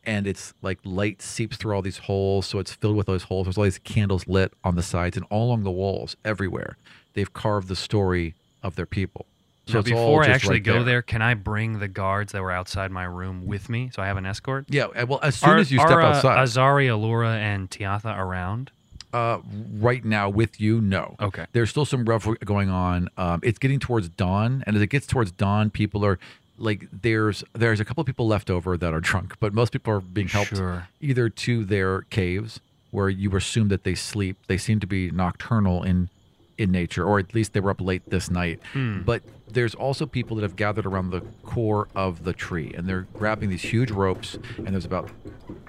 And 0.05 0.25
it's 0.27 0.53
like 0.61 0.79
light 0.83 1.21
seeps 1.21 1.57
through 1.57 1.73
all 1.75 1.81
these 1.81 1.97
holes, 1.99 2.45
so 2.45 2.57
it's 2.59 2.71
filled 2.73 2.95
with 2.95 3.07
those 3.07 3.23
holes. 3.23 3.45
There's 3.45 3.57
all 3.57 3.63
these 3.65 3.79
candles 3.79 4.27
lit 4.27 4.53
on 4.63 4.75
the 4.75 4.81
sides 4.83 5.17
and 5.17 5.25
all 5.29 5.47
along 5.47 5.63
the 5.63 5.71
walls, 5.71 6.15
everywhere. 6.25 6.77
They've 7.13 7.31
carved 7.33 7.67
the 7.67 7.75
story 7.75 8.33
of 8.63 8.75
their 8.75 8.85
people. 8.85 9.25
So 9.67 9.79
Now, 9.79 9.81
before 9.83 10.23
I 10.23 10.27
actually 10.29 10.55
right 10.55 10.63
go 10.63 10.73
there. 10.75 10.83
there. 10.83 11.01
can 11.03 11.21
I 11.21 11.35
bring 11.35 11.77
the 11.79 11.87
guards 11.87 12.31
that 12.31 12.41
were 12.41 12.51
outside 12.51 12.89
my 12.91 13.03
room 13.03 13.45
with 13.45 13.69
me 13.69 13.91
so 13.93 14.01
I 14.01 14.07
have 14.07 14.17
an 14.17 14.25
escort? 14.25 14.65
Yeah. 14.67 14.85
uh, 14.85 15.05
Well, 15.07 15.19
as 15.21 15.35
soon 15.35 15.49
are, 15.51 15.57
as 15.57 15.71
you 15.71 15.77
step 15.79 15.91
are, 15.91 16.01
uh, 16.01 16.15
outside, 16.15 16.37
Azari, 16.39 16.87
Allura, 16.87 17.35
and 17.37 17.69
Tiatha 17.69 18.17
around? 18.17 18.71
uh, 19.13 19.39
right 19.79 20.05
now 20.05 20.29
with 20.29 20.61
you, 20.61 20.79
no. 20.81 21.15
Okay. 21.19 21.45
There's 21.51 21.69
still 21.71 21.85
some 21.85 22.05
rough 22.05 22.27
going 22.45 22.69
on. 22.69 23.09
Um, 23.17 23.39
it's 23.43 23.57
getting 23.59 23.79
towards 23.79 24.07
dawn, 24.09 24.63
and 24.67 24.75
as 24.75 24.81
it 24.81 24.87
gets 24.87 25.05
towards 25.07 25.31
dawn, 25.31 25.69
people 25.71 26.05
are 26.05 26.19
like 26.59 26.87
there's 26.91 27.43
there's 27.53 27.79
a 27.79 27.85
couple 27.85 28.01
of 28.01 28.05
people 28.07 28.27
left 28.27 28.49
over 28.49 28.77
that 28.77 28.93
are 28.93 28.99
drunk, 28.99 29.35
but 29.39 29.53
most 29.53 29.71
people 29.71 29.93
are 29.93 30.01
being 30.01 30.27
helped 30.27 30.55
Sure. 30.55 30.87
either 31.01 31.29
to 31.29 31.63
their 31.65 32.01
caves 32.03 32.59
where 32.91 33.09
you 33.09 33.35
assume 33.35 33.67
that 33.69 33.83
they 33.83 33.95
sleep. 33.95 34.37
They 34.47 34.57
seem 34.57 34.79
to 34.79 34.87
be 34.87 35.09
nocturnal 35.11 35.83
in 35.83 36.09
in 36.57 36.71
nature, 36.71 37.05
or 37.05 37.19
at 37.19 37.33
least 37.33 37.53
they 37.53 37.61
were 37.61 37.69
up 37.71 37.79
late 37.79 38.01
this 38.09 38.29
night. 38.29 38.59
Hmm. 38.73 39.01
But 39.03 39.23
there's 39.49 39.73
also 39.73 40.05
people 40.05 40.35
that 40.35 40.41
have 40.43 40.57
gathered 40.57 40.85
around 40.85 41.09
the 41.11 41.21
core 41.43 41.87
of 41.95 42.25
the 42.25 42.33
tree, 42.33 42.73
and 42.75 42.85
they're 42.85 43.07
grabbing 43.13 43.49
these 43.49 43.61
huge 43.61 43.91
ropes. 43.91 44.37
And 44.57 44.67
there's 44.67 44.83
about 44.85 45.09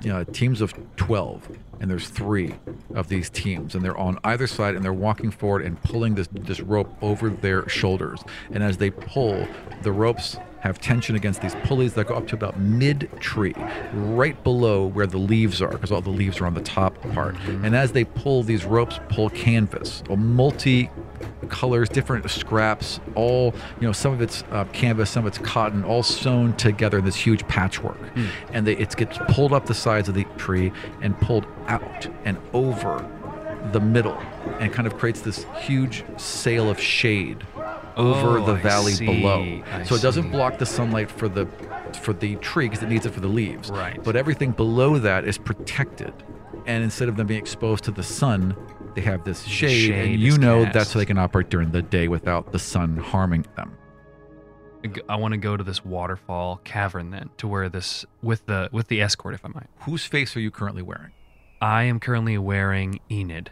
you 0.03 0.09
know 0.13 0.25
teams 0.25 0.61
of 0.61 0.75
twelve, 0.97 1.49
and 1.81 1.89
there's 1.91 2.09
three 2.09 2.55
of 2.95 3.09
these 3.09 3.31
teams, 3.31 3.75
and 3.77 3.85
they're 3.85 3.97
on 3.97 4.19
either 4.25 4.49
side, 4.49 4.75
and 4.75 4.85
they're 4.85 4.93
walking 4.93 5.31
forward 5.31 5.63
and 5.65 5.81
pulling 5.83 6.17
this 6.17 6.29
this 6.33 6.61
rope 6.61 6.93
over 7.01 7.31
their 7.31 7.69
shoulders. 7.69 8.25
And 8.51 8.63
as 8.65 8.79
they 8.79 8.91
pull, 8.91 9.47
the 9.83 9.93
ropes 9.93 10.37
have 10.61 10.79
tension 10.79 11.17
against 11.17 11.41
these 11.41 11.55
pulleys 11.65 11.95
that 11.95 12.07
go 12.07 12.15
up 12.15 12.27
to 12.29 12.35
about 12.35 12.59
mid 12.59 13.11
tree, 13.21 13.55
right 13.93 14.43
below 14.45 14.87
where 14.87 15.07
the 15.07 15.19
leaves 15.19 15.61
are, 15.63 15.71
because 15.71 15.91
all 15.91 16.01
the 16.01 16.11
leaves 16.11 16.41
are 16.41 16.47
on 16.47 16.55
the 16.55 16.61
top 16.63 17.01
part. 17.13 17.37
And 17.65 17.75
as 17.75 17.93
they 17.93 18.05
pull, 18.05 18.43
these 18.43 18.65
ropes 18.65 19.01
pull 19.09 19.31
canvas, 19.31 20.03
a 20.11 20.17
multi 20.17 20.91
colors, 21.49 21.89
different 21.89 22.31
scraps, 22.31 23.01
all, 23.15 23.55
you 23.81 23.87
know, 23.87 23.93
some 23.93 24.13
of 24.13 24.21
it's 24.21 24.45
uh, 24.51 24.65
canvas, 24.73 25.11
some 25.11 25.27
of 25.27 25.29
it's 25.29 25.39
cotton, 25.39 25.85
all 25.85 26.03
sewn 26.03 26.55
together 26.57 26.99
in 26.99 27.05
this 27.05 27.17
huge 27.17 27.47
patchwork. 27.49 27.99
And 28.53 28.67
they, 28.67 28.77
it 28.77 28.95
gets 28.97 29.19
pulled 29.29 29.53
up 29.53 29.67
the 29.67 29.75
sides 29.75 30.09
of 30.09 30.15
the 30.15 30.25
tree 30.37 30.73
and 31.03 31.19
pulled 31.21 31.47
out 31.67 32.07
and 32.25 32.39
over 32.53 33.09
the 33.73 33.81
middle 33.81 34.19
and 34.59 34.73
kind 34.73 34.87
of 34.87 34.97
creates 34.97 35.21
this 35.21 35.45
huge 35.61 36.05
sail 36.17 36.71
of 36.71 36.81
shade 36.81 37.47
over 38.01 38.39
Oh, 38.39 38.47
the 38.47 38.55
valley 38.55 38.95
below. 38.99 39.63
I 39.73 39.83
so 39.85 39.95
it 39.95 40.03
doesn't 40.03 40.25
see. 40.25 40.29
block 40.31 40.59
the 40.59 40.67
sunlight 40.67 41.11
for 41.11 41.29
the 41.29 41.47
for 42.03 42.13
the 42.13 42.37
tree 42.37 42.69
because 42.69 42.83
it 42.83 42.89
needs 42.89 43.07
it 43.07 43.13
for 43.13 43.21
the 43.21 43.29
leaves. 43.29 43.71
Right. 43.71 44.03
But 44.03 44.17
everything 44.17 44.53
below 44.53 44.99
that 44.99 45.25
is 45.25 45.39
protected. 45.39 46.13
And 46.67 46.85
instead 46.85 47.09
of 47.09 47.17
them 47.17 47.27
being 47.27 47.41
exposed 47.41 47.85
to 47.85 47.91
the 47.91 48.03
sun, 48.03 48.55
they 48.95 49.01
have 49.01 49.25
this 49.25 49.43
shade, 49.45 49.89
shade 49.89 50.11
and 50.13 50.21
you 50.21 50.37
know 50.39 50.65
cast. 50.65 50.75
that's 50.75 50.91
so 50.91 50.99
they 50.99 51.07
can 51.07 51.19
operate 51.19 51.49
during 51.49 51.71
the 51.73 51.83
day 51.83 52.07
without 52.09 52.53
the 52.53 52.59
sun 52.59 52.97
harming 52.97 53.47
them. 53.57 53.77
I 55.09 55.17
want 55.17 55.33
to 55.33 55.39
go 55.39 55.57
to 55.59 55.65
this 55.65 55.85
waterfall 55.85 56.61
cavern 56.65 57.11
then, 57.11 57.29
to 57.37 57.47
where 57.49 57.69
this 57.69 58.05
with 58.23 58.47
the 58.47 58.69
with 58.73 58.89
the 58.89 59.03
escort, 59.03 59.35
if 59.35 59.45
I 59.45 59.49
might. 59.49 59.67
Whose 59.81 60.05
face 60.07 60.35
are 60.37 60.41
you 60.41 60.51
currently 60.51 60.83
wearing? 60.83 61.11
I 61.61 61.83
am 61.85 62.01
currently 62.01 62.39
wearing 62.39 63.01
Enid, 63.11 63.51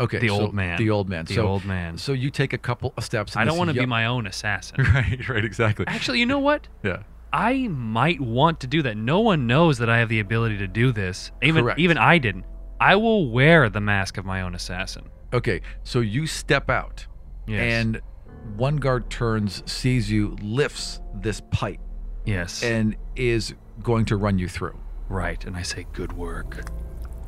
Okay, 0.00 0.18
the 0.18 0.28
so 0.28 0.40
old 0.40 0.54
man. 0.54 0.78
The 0.78 0.90
old 0.90 1.08
man. 1.08 1.24
the 1.24 1.34
so, 1.34 1.46
old 1.46 1.64
man. 1.64 1.98
so 1.98 2.12
you 2.12 2.30
take 2.30 2.52
a 2.52 2.58
couple 2.58 2.94
of 2.96 3.04
steps. 3.04 3.36
I 3.36 3.44
don't 3.44 3.58
want 3.58 3.68
to 3.70 3.74
be 3.74 3.86
my 3.86 4.06
own 4.06 4.26
assassin. 4.26 4.76
right, 4.94 5.28
right, 5.28 5.44
exactly. 5.44 5.86
Actually, 5.88 6.20
you 6.20 6.26
know 6.26 6.38
what? 6.38 6.68
Yeah. 6.84 7.02
I 7.32 7.68
might 7.68 8.20
want 8.20 8.60
to 8.60 8.66
do 8.66 8.80
that. 8.82 8.96
No 8.96 9.20
one 9.20 9.46
knows 9.46 9.78
that 9.78 9.90
I 9.90 9.98
have 9.98 10.08
the 10.08 10.20
ability 10.20 10.58
to 10.58 10.66
do 10.68 10.92
this. 10.92 11.30
Even 11.42 11.64
Correct. 11.64 11.80
even 11.80 11.98
I 11.98 12.18
didn't. 12.18 12.44
I 12.80 12.94
will 12.96 13.28
wear 13.30 13.68
the 13.68 13.80
mask 13.80 14.18
of 14.18 14.24
my 14.24 14.42
own 14.42 14.54
assassin. 14.54 15.10
Okay, 15.32 15.60
so 15.82 16.00
you 16.00 16.26
step 16.26 16.70
out, 16.70 17.06
Yes. 17.46 17.60
and 17.60 18.00
one 18.56 18.76
guard 18.76 19.10
turns, 19.10 19.62
sees 19.70 20.10
you, 20.10 20.36
lifts 20.40 21.00
this 21.16 21.42
pipe, 21.50 21.80
yes. 22.24 22.62
and 22.62 22.96
is 23.16 23.52
going 23.82 24.04
to 24.06 24.16
run 24.16 24.38
you 24.38 24.48
through. 24.48 24.78
right. 25.08 25.44
And 25.44 25.56
I 25.56 25.62
say, 25.62 25.86
"Good 25.92 26.12
work." 26.12 26.64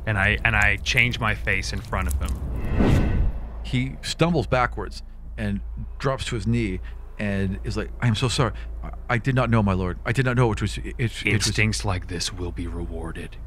And 0.05 0.17
I 0.17 0.37
and 0.43 0.55
I 0.55 0.77
change 0.77 1.19
my 1.19 1.35
face 1.35 1.73
in 1.73 1.79
front 1.79 2.07
of 2.07 2.15
him. 2.19 3.29
He 3.63 3.95
stumbles 4.01 4.47
backwards 4.47 5.03
and 5.37 5.61
drops 5.99 6.25
to 6.25 6.35
his 6.35 6.47
knee 6.47 6.79
and 7.19 7.59
is 7.63 7.77
like, 7.77 7.91
"I 8.01 8.07
am 8.07 8.15
so 8.15 8.27
sorry. 8.27 8.53
I, 8.83 8.91
I 9.09 9.17
did 9.17 9.35
not 9.35 9.49
know, 9.49 9.61
my 9.61 9.73
lord. 9.73 9.99
I 10.05 10.11
did 10.11 10.25
not 10.25 10.35
know 10.35 10.51
it 10.51 10.61
was 10.61 10.77
it, 10.77 10.95
it 10.97 11.11
was 11.11 11.23
Instincts 11.25 11.85
like 11.85 12.07
this 12.07 12.33
will 12.33 12.51
be 12.51 12.67
rewarded. 12.67 13.37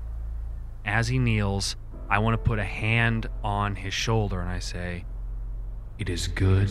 As 0.85 1.09
he 1.09 1.19
kneels, 1.19 1.77
I 2.11 2.19
want 2.19 2.35
to 2.35 2.39
put 2.39 2.59
a 2.59 2.65
hand 2.65 3.29
on 3.43 3.77
his 3.77 3.95
shoulder 3.95 4.41
and 4.41 4.51
I 4.51 4.59
say, 4.59 5.05
It 5.99 6.09
is 6.09 6.29
good 6.29 6.69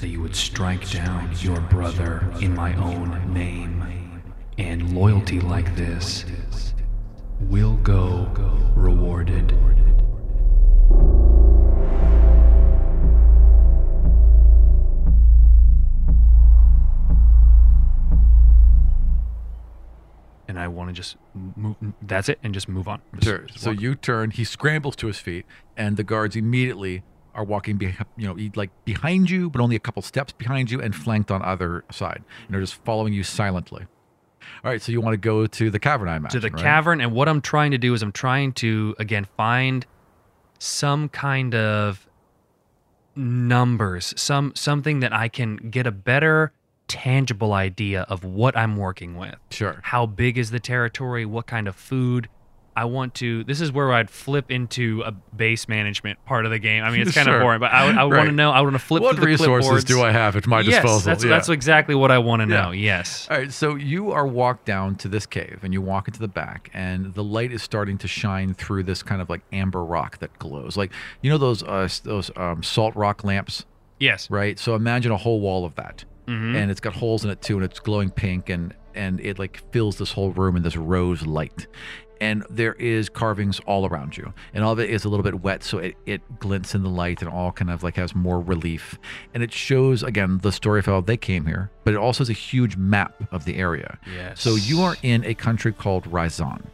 that 0.00 0.08
you 0.08 0.20
would 0.20 0.34
strike 0.34 0.90
down 0.90 1.30
your 1.38 1.60
brother 1.60 2.30
in 2.40 2.54
my 2.54 2.74
own 2.74 3.32
name. 3.32 4.22
And 4.58 4.94
loyalty 4.94 5.40
like 5.40 5.74
this 5.76 6.26
will 7.48 7.76
go 7.76 8.26
rewarded. 8.74 9.52
And 20.48 20.58
I 20.58 20.68
want 20.68 20.88
to 20.90 20.92
just 20.92 21.16
move. 21.34 21.76
That's 22.02 22.28
it, 22.28 22.38
and 22.42 22.52
just 22.52 22.68
move 22.68 22.88
on. 22.88 23.00
Just- 23.14 23.24
Sure. 23.26 23.38
just 23.46 23.60
So 23.60 23.70
you 23.70 23.94
turn. 23.94 24.30
He 24.30 24.44
scrambles 24.44 24.96
to 24.96 25.06
his 25.06 25.18
feet, 25.18 25.46
and 25.76 25.96
the 25.96 26.04
guards 26.04 26.36
immediately 26.36 27.04
are 27.34 27.44
walking, 27.44 27.78
be, 27.78 27.94
you 28.16 28.26
know, 28.26 28.36
like 28.54 28.70
behind 28.84 29.30
you, 29.30 29.48
but 29.48 29.62
only 29.62 29.76
a 29.76 29.80
couple 29.80 30.02
steps 30.02 30.32
behind 30.34 30.70
you, 30.70 30.80
and 30.80 30.94
flanked 30.94 31.30
on 31.30 31.40
either 31.42 31.84
side, 31.90 32.22
and 32.46 32.54
they're 32.54 32.60
just 32.60 32.74
following 32.84 33.14
you 33.14 33.22
silently. 33.22 33.86
All 34.64 34.70
right. 34.70 34.80
So 34.82 34.92
you 34.92 35.00
want 35.00 35.14
to 35.14 35.18
go 35.18 35.46
to 35.46 35.70
the 35.70 35.78
cavern, 35.78 36.08
I 36.08 36.16
imagine. 36.16 36.40
to 36.40 36.48
the 36.48 36.52
right? 36.54 36.62
cavern 36.62 37.00
and 37.00 37.12
what 37.12 37.28
i'm 37.28 37.40
trying 37.40 37.70
to 37.72 37.78
do 37.78 37.94
is 37.94 38.02
i'm 38.02 38.12
trying 38.12 38.52
to 38.54 38.94
again 38.98 39.26
find 39.36 39.86
some 40.58 41.08
kind 41.08 41.54
of 41.54 42.06
numbers 43.14 44.14
some 44.16 44.52
something 44.54 45.00
that 45.00 45.12
i 45.12 45.28
can 45.28 45.56
get 45.56 45.86
a 45.86 45.90
better 45.92 46.52
tangible 46.88 47.52
idea 47.52 48.02
of 48.08 48.24
what 48.24 48.56
i'm 48.56 48.76
working 48.76 49.16
with 49.16 49.34
Sure. 49.50 49.80
how 49.82 50.06
big 50.06 50.38
is 50.38 50.50
the 50.50 50.60
territory 50.60 51.26
what 51.26 51.46
kind 51.46 51.68
of 51.68 51.76
food 51.76 52.28
i 52.76 52.84
want 52.84 53.14
to 53.14 53.44
this 53.44 53.60
is 53.60 53.70
where 53.70 53.92
i'd 53.92 54.08
flip 54.10 54.50
into 54.50 55.02
a 55.04 55.12
base 55.12 55.68
management 55.68 56.18
part 56.24 56.44
of 56.44 56.50
the 56.50 56.58
game 56.58 56.82
i 56.84 56.90
mean 56.90 57.00
it's 57.02 57.12
kind 57.12 57.26
Sure. 57.26 57.36
of 57.36 57.42
boring 57.42 57.60
but 57.60 57.70
i 57.72 57.84
would, 57.86 57.96
I 57.96 58.04
would 58.04 58.16
want 58.16 58.28
to 58.28 58.34
know 58.34 58.50
i 58.50 58.60
want 58.60 58.72
to 58.74 58.78
flip 58.78 59.02
What 59.02 59.16
through 59.16 59.24
the 59.24 59.30
resources 59.30 59.84
do 59.84 60.02
I 60.02 60.10
have 60.12 60.36
at 60.36 60.46
my 60.46 60.60
yes, 60.60 60.82
disposal? 60.82 61.00
that's, 61.10 61.24
Yeah. 61.24 61.30
that's 61.30 61.48
exactly 61.48 61.94
what 61.94 62.10
i 62.10 62.18
want 62.18 62.42
to 62.42 62.48
Yeah. 62.48 62.62
know 62.62 62.70
yes 62.70 63.26
All 63.30 63.36
right, 63.38 63.52
so 63.52 63.74
you 63.74 64.10
are 64.12 64.26
walked 64.26 64.64
down 64.64 64.96
to 64.96 65.08
this 65.08 65.26
cave 65.26 65.60
and 65.62 65.72
you 65.72 65.80
walk 65.82 66.08
into 66.08 66.20
the 66.20 66.28
back, 66.28 66.70
and 66.74 67.14
the 67.14 67.24
light 67.24 67.52
is 67.52 67.62
starting 67.62 67.98
to 67.98 68.08
shine 68.08 68.54
through 68.54 68.84
this 68.84 69.02
kind 69.02 69.20
of 69.22 69.28
like 69.30 69.42
amber 69.52 69.84
rock 69.84 70.18
that 70.18 70.38
glows. 70.38 70.76
Like 70.76 70.92
you 71.20 71.30
know 71.30 71.38
those 71.38 71.62
uh, 71.62 71.88
those 72.04 72.30
um, 72.36 72.62
salt 72.62 72.94
rock 72.96 73.24
lamps, 73.24 73.64
yes 74.00 74.30
right? 74.30 74.58
So 74.58 74.74
imagine 74.74 75.12
a 75.12 75.16
whole 75.16 75.40
wall 75.40 75.64
of 75.64 75.74
that, 75.76 76.04
Mhm. 76.26 76.56
and 76.56 76.70
it's 76.70 76.80
got 76.80 76.94
holes 76.94 77.24
in 77.24 77.30
it 77.30 77.42
too, 77.42 77.56
and 77.56 77.64
it's 77.64 77.78
glowing 77.80 78.10
pink, 78.10 78.48
and 78.48 78.74
and 78.94 79.20
it 79.20 79.38
like 79.38 79.62
fills 79.72 79.96
this 79.98 80.12
whole 80.12 80.30
room 80.32 80.56
in 80.56 80.62
this 80.62 80.76
rose 80.76 81.26
light. 81.26 81.66
And 82.20 82.44
there 82.48 82.74
is 82.74 83.08
carvings 83.08 83.60
all 83.66 83.84
around 83.86 84.16
you, 84.16 84.32
and 84.54 84.62
all 84.62 84.72
of 84.72 84.78
it 84.78 84.90
is 84.90 85.04
a 85.04 85.08
little 85.08 85.24
bit 85.24 85.40
wet, 85.42 85.64
so 85.64 85.78
it, 85.78 85.96
it 86.06 86.38
glints 86.38 86.72
in 86.72 86.84
the 86.84 86.88
light, 86.88 87.20
and 87.20 87.28
all 87.28 87.50
kind 87.50 87.68
of 87.70 87.82
like 87.82 87.96
has 87.96 88.14
more 88.14 88.40
relief. 88.40 88.96
And 89.34 89.42
it 89.42 89.52
shows 89.52 90.04
again 90.04 90.38
the 90.38 90.52
story 90.52 90.78
of 90.78 90.86
how 90.86 91.00
they 91.00 91.16
came 91.16 91.46
here, 91.46 91.70
but 91.82 91.94
it 91.94 91.96
also 91.96 92.18
has 92.20 92.30
a 92.30 92.34
huge 92.34 92.76
map 92.76 93.14
of 93.32 93.44
the 93.44 93.56
area. 93.56 93.98
yes 94.14 94.40
So 94.40 94.54
you 94.54 94.82
are 94.82 94.96
in 95.02 95.24
a 95.24 95.34
country 95.34 95.72
called 95.72 96.06
Rizon, 96.06 96.68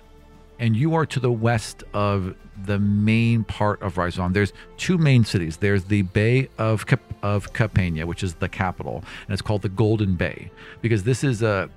and 0.58 0.76
you 0.76 0.94
are 0.94 1.06
to 1.06 1.20
the 1.20 1.32
west 1.32 1.82
of 1.94 2.34
the 2.64 2.78
main 2.78 3.44
part 3.44 3.80
of 3.80 3.96
Rizon. 3.96 4.32
There's 4.32 4.52
two 4.76 4.98
main 4.98 5.24
cities. 5.24 5.58
There's 5.58 5.84
the 5.84 6.02
Bay 6.02 6.48
of 6.58 6.86
Cap- 6.86 7.00
of 7.22 7.52
Capania, 7.52 8.04
which 8.04 8.22
is 8.22 8.34
the 8.34 8.48
capital, 8.48 9.04
and 9.26 9.32
it's 9.32 9.42
called 9.42 9.62
the 9.62 9.68
Golden 9.68 10.14
Bay 10.16 10.50
because 10.82 11.04
this 11.04 11.24
is 11.24 11.42
a 11.42 11.70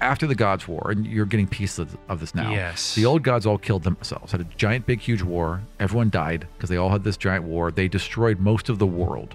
after 0.00 0.26
the 0.26 0.34
gods 0.34 0.66
war 0.66 0.90
and 0.90 1.06
you're 1.06 1.26
getting 1.26 1.46
pieces 1.46 1.96
of 2.08 2.20
this 2.20 2.34
now. 2.34 2.50
Yes. 2.50 2.94
the 2.94 3.04
old 3.04 3.22
gods 3.22 3.46
all 3.46 3.58
killed 3.58 3.82
themselves 3.82 4.32
had 4.32 4.40
a 4.40 4.44
giant 4.56 4.86
big 4.86 5.00
huge 5.00 5.22
war. 5.22 5.62
Everyone 5.78 6.10
died 6.10 6.46
because 6.56 6.70
they 6.70 6.76
all 6.76 6.88
had 6.88 7.04
this 7.04 7.16
giant 7.16 7.44
war. 7.44 7.70
They 7.70 7.88
destroyed 7.88 8.40
most 8.40 8.68
of 8.68 8.78
the 8.78 8.86
world 8.86 9.34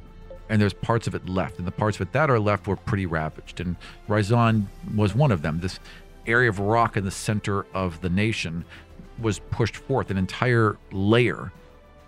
and 0.50 0.62
there's 0.62 0.74
parts 0.74 1.08
of 1.08 1.16
it 1.16 1.28
left 1.28 1.58
and 1.58 1.68
the 1.68 1.72
parts 1.72 1.98
of 1.98 2.02
it 2.02 2.14
that 2.14 2.30
are 2.30 2.40
left 2.40 2.68
were 2.68 2.76
pretty 2.76 3.06
ravaged 3.06 3.60
and 3.60 3.76
Rizon 4.08 4.68
was 4.96 5.16
one 5.16 5.32
of 5.32 5.42
them. 5.42 5.60
This 5.60 5.80
area 6.28 6.50
of 6.50 6.60
rock 6.60 6.98
in 6.98 7.06
the 7.06 7.12
center 7.12 7.66
of 7.74 8.02
the 8.02 8.10
nation 8.10 8.66
was 9.20 9.40
pushed 9.40 9.76
forth. 9.76 10.10
An 10.12 10.18
entire 10.18 10.78
layer 10.92 11.52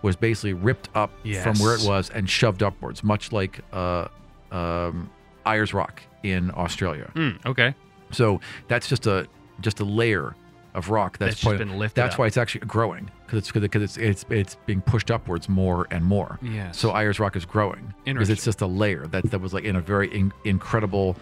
was 0.01 0.15
basically 0.15 0.53
ripped 0.53 0.89
up 0.95 1.11
from 1.43 1.57
where 1.57 1.75
it 1.75 1.83
was 1.83 2.09
and 2.09 2.29
shoved 2.29 2.61
upwards 2.63 3.03
much 3.03 3.31
like 3.31 3.59
uh, 3.73 4.07
um, 4.51 5.09
Ayers 5.45 5.73
Rock 5.73 6.01
in 6.23 6.51
Australia. 6.51 7.11
Mm, 7.15 7.45
okay 7.45 7.73
so 8.11 8.39
that's 8.67 8.87
just 8.87 9.07
a 9.07 9.27
just 9.61 9.79
a 9.79 9.83
layer 9.83 10.35
of 10.73 10.89
rock 10.89 11.17
that's, 11.17 11.31
That's 11.31 11.41
just 11.41 11.57
been 11.57 11.79
lifted 11.79 11.99
That's 11.99 12.13
up. 12.13 12.19
why 12.19 12.27
it's 12.27 12.37
actually 12.37 12.61
growing 12.67 13.09
because 13.25 13.39
it's 13.39 13.51
because 13.51 13.81
it's, 13.81 13.97
it's 13.97 14.25
it's 14.29 14.55
being 14.67 14.81
pushed 14.81 15.09
upwards 15.09 15.49
more 15.49 15.87
and 15.89 16.05
more. 16.05 16.37
Yeah. 16.41 16.71
So 16.71 16.91
Ayers 16.95 17.19
Rock 17.19 17.35
is 17.35 17.45
growing 17.45 17.93
because 18.05 18.29
it's 18.29 18.43
just 18.45 18.61
a 18.61 18.67
layer 18.67 19.07
that 19.07 19.23
that 19.31 19.41
was 19.41 19.53
like 19.55 19.63
in 19.63 19.75
a 19.75 19.81
very 19.81 20.13
in, 20.13 20.31
incredible 20.45 21.15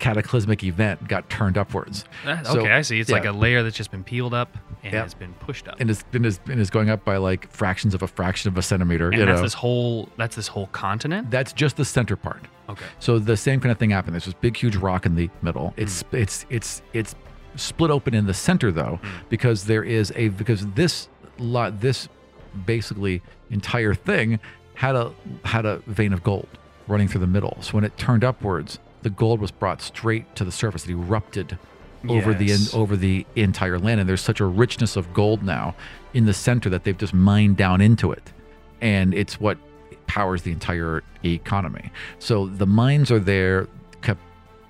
cataclysmic 0.00 0.64
event 0.64 1.06
got 1.06 1.28
turned 1.30 1.56
upwards. 1.56 2.04
Uh, 2.26 2.42
So, 2.42 2.60
okay, 2.60 2.72
I 2.72 2.82
see. 2.82 2.98
It's 2.98 3.10
like 3.10 3.24
a 3.26 3.32
layer 3.32 3.62
that's 3.62 3.76
just 3.76 3.90
been 3.92 4.02
peeled 4.02 4.34
up 4.34 4.56
and 4.82 4.92
Yep. 4.92 5.02
has 5.04 5.14
been 5.14 5.34
pushed 5.34 5.68
up. 5.68 5.76
And 5.78 5.88
is, 5.90 6.02
and, 6.12 6.26
is, 6.26 6.40
and 6.48 6.58
is 6.58 6.70
going 6.70 6.90
up 6.90 7.04
by 7.04 7.18
like 7.18 7.50
fractions 7.52 7.94
of 7.94 8.02
a 8.02 8.08
fraction 8.08 8.48
of 8.50 8.56
a 8.58 8.62
centimeter. 8.62 9.10
And 9.10 9.18
you 9.20 9.26
that's 9.26 9.38
know, 9.38 9.42
this 9.42 9.54
whole 9.54 10.08
that's 10.16 10.34
this 10.36 10.48
whole 10.48 10.66
continent. 10.68 11.30
that's 11.30 11.52
just 11.52 11.76
the 11.76 11.84
center 11.84 12.16
part. 12.16 12.42
Okay. 12.68 12.84
So 12.98 13.18
the 13.18 13.36
same 13.36 13.60
kind 13.60 13.70
of 13.70 13.78
thing 13.78 13.90
happened. 13.90 14.14
There's 14.14 14.24
this 14.24 14.34
big, 14.34 14.56
huge 14.56 14.76
rock 14.76 15.06
in 15.06 15.14
the 15.14 15.28
middle. 15.42 15.74
It's 15.76 16.02
it's 16.12 16.46
it's 16.50 16.82
it's 16.92 17.14
split 17.56 17.90
open 17.90 18.14
in 18.14 18.26
the 18.26 18.34
center 18.34 18.72
though, 18.72 18.98
because 19.28 19.64
there 19.64 19.84
is 19.84 20.12
a 20.16 20.28
because 20.28 20.66
this 20.68 21.08
lot 21.38 21.80
this 21.80 22.08
basically 22.66 23.22
entire 23.50 23.94
thing 23.94 24.38
had 24.74 24.94
a 24.94 25.12
had 25.44 25.66
a 25.66 25.78
vein 25.86 26.12
of 26.12 26.22
gold 26.22 26.48
running 26.88 27.06
through 27.08 27.20
the 27.20 27.26
middle. 27.26 27.56
So 27.60 27.72
when 27.72 27.84
it 27.84 27.96
turned 27.98 28.24
upwards, 28.24 28.78
the 29.02 29.10
gold 29.10 29.40
was 29.40 29.50
brought 29.50 29.80
straight 29.80 30.34
to 30.36 30.44
the 30.44 30.52
surface. 30.52 30.84
It 30.84 30.90
erupted 30.90 31.58
over 32.08 32.32
the 32.32 32.52
over 32.72 32.96
the 32.96 33.26
entire 33.36 33.78
land, 33.78 34.00
and 34.00 34.08
there's 34.08 34.22
such 34.22 34.40
a 34.40 34.44
richness 34.46 34.96
of 34.96 35.12
gold 35.12 35.42
now 35.42 35.74
in 36.14 36.26
the 36.26 36.32
center 36.32 36.70
that 36.70 36.84
they've 36.84 36.96
just 36.96 37.14
mined 37.14 37.56
down 37.56 37.80
into 37.80 38.12
it, 38.12 38.32
and 38.80 39.14
it's 39.14 39.40
what 39.40 39.58
powers 40.06 40.42
the 40.42 40.52
entire 40.52 41.02
economy. 41.24 41.90
So 42.18 42.46
the 42.46 42.66
mines 42.66 43.10
are 43.10 43.18
there. 43.18 43.68
Cap- 44.02 44.18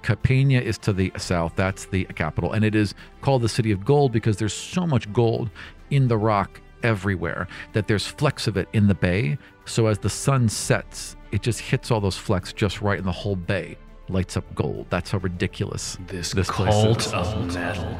Capania 0.03 0.61
is 0.61 0.79
to 0.79 0.93
the 0.93 1.13
south. 1.17 1.53
That's 1.57 1.87
the 1.87 2.05
capital, 2.05 2.53
and 2.53 2.65
it 2.65 2.75
is 2.75 2.95
called 3.21 3.43
the 3.43 3.49
city 3.49 3.71
of 3.71 3.85
gold 3.85 4.13
because 4.13 4.37
there's 4.37 4.55
so 4.55 4.87
much 4.87 5.13
gold 5.13 5.51
in 5.91 6.09
the 6.09 6.19
rock 6.19 6.61
everywhere 6.83 7.47
that 7.75 7.87
there's 7.87 8.07
flecks 8.07 8.47
of 8.47 8.57
it 8.57 8.69
in 8.73 8.87
the 8.87 8.95
bay. 8.95 9.39
So 9.67 9.87
as 9.87 9.99
the 9.99 10.11
sun 10.11 10.49
sets, 10.49 11.17
it 11.31 11.43
just 11.43 11.61
hits 11.61 11.91
all 11.91 12.01
those 12.01 12.17
flecks 12.17 12.53
just 12.53 12.81
right, 12.81 12.99
and 12.99 13.07
the 13.07 13.13
whole 13.13 13.37
bay 13.37 13.77
lights 14.11 14.37
up 14.37 14.45
gold. 14.55 14.87
That's 14.90 15.11
how 15.12 15.19
ridiculous 15.19 15.97
This, 16.07 16.33
this 16.33 16.50
cult 16.50 17.12
of 17.14 17.55
metal 17.55 17.99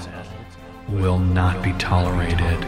will 0.89 1.19
not 1.19 1.63
be 1.63 1.73
tolerated. 1.75 2.65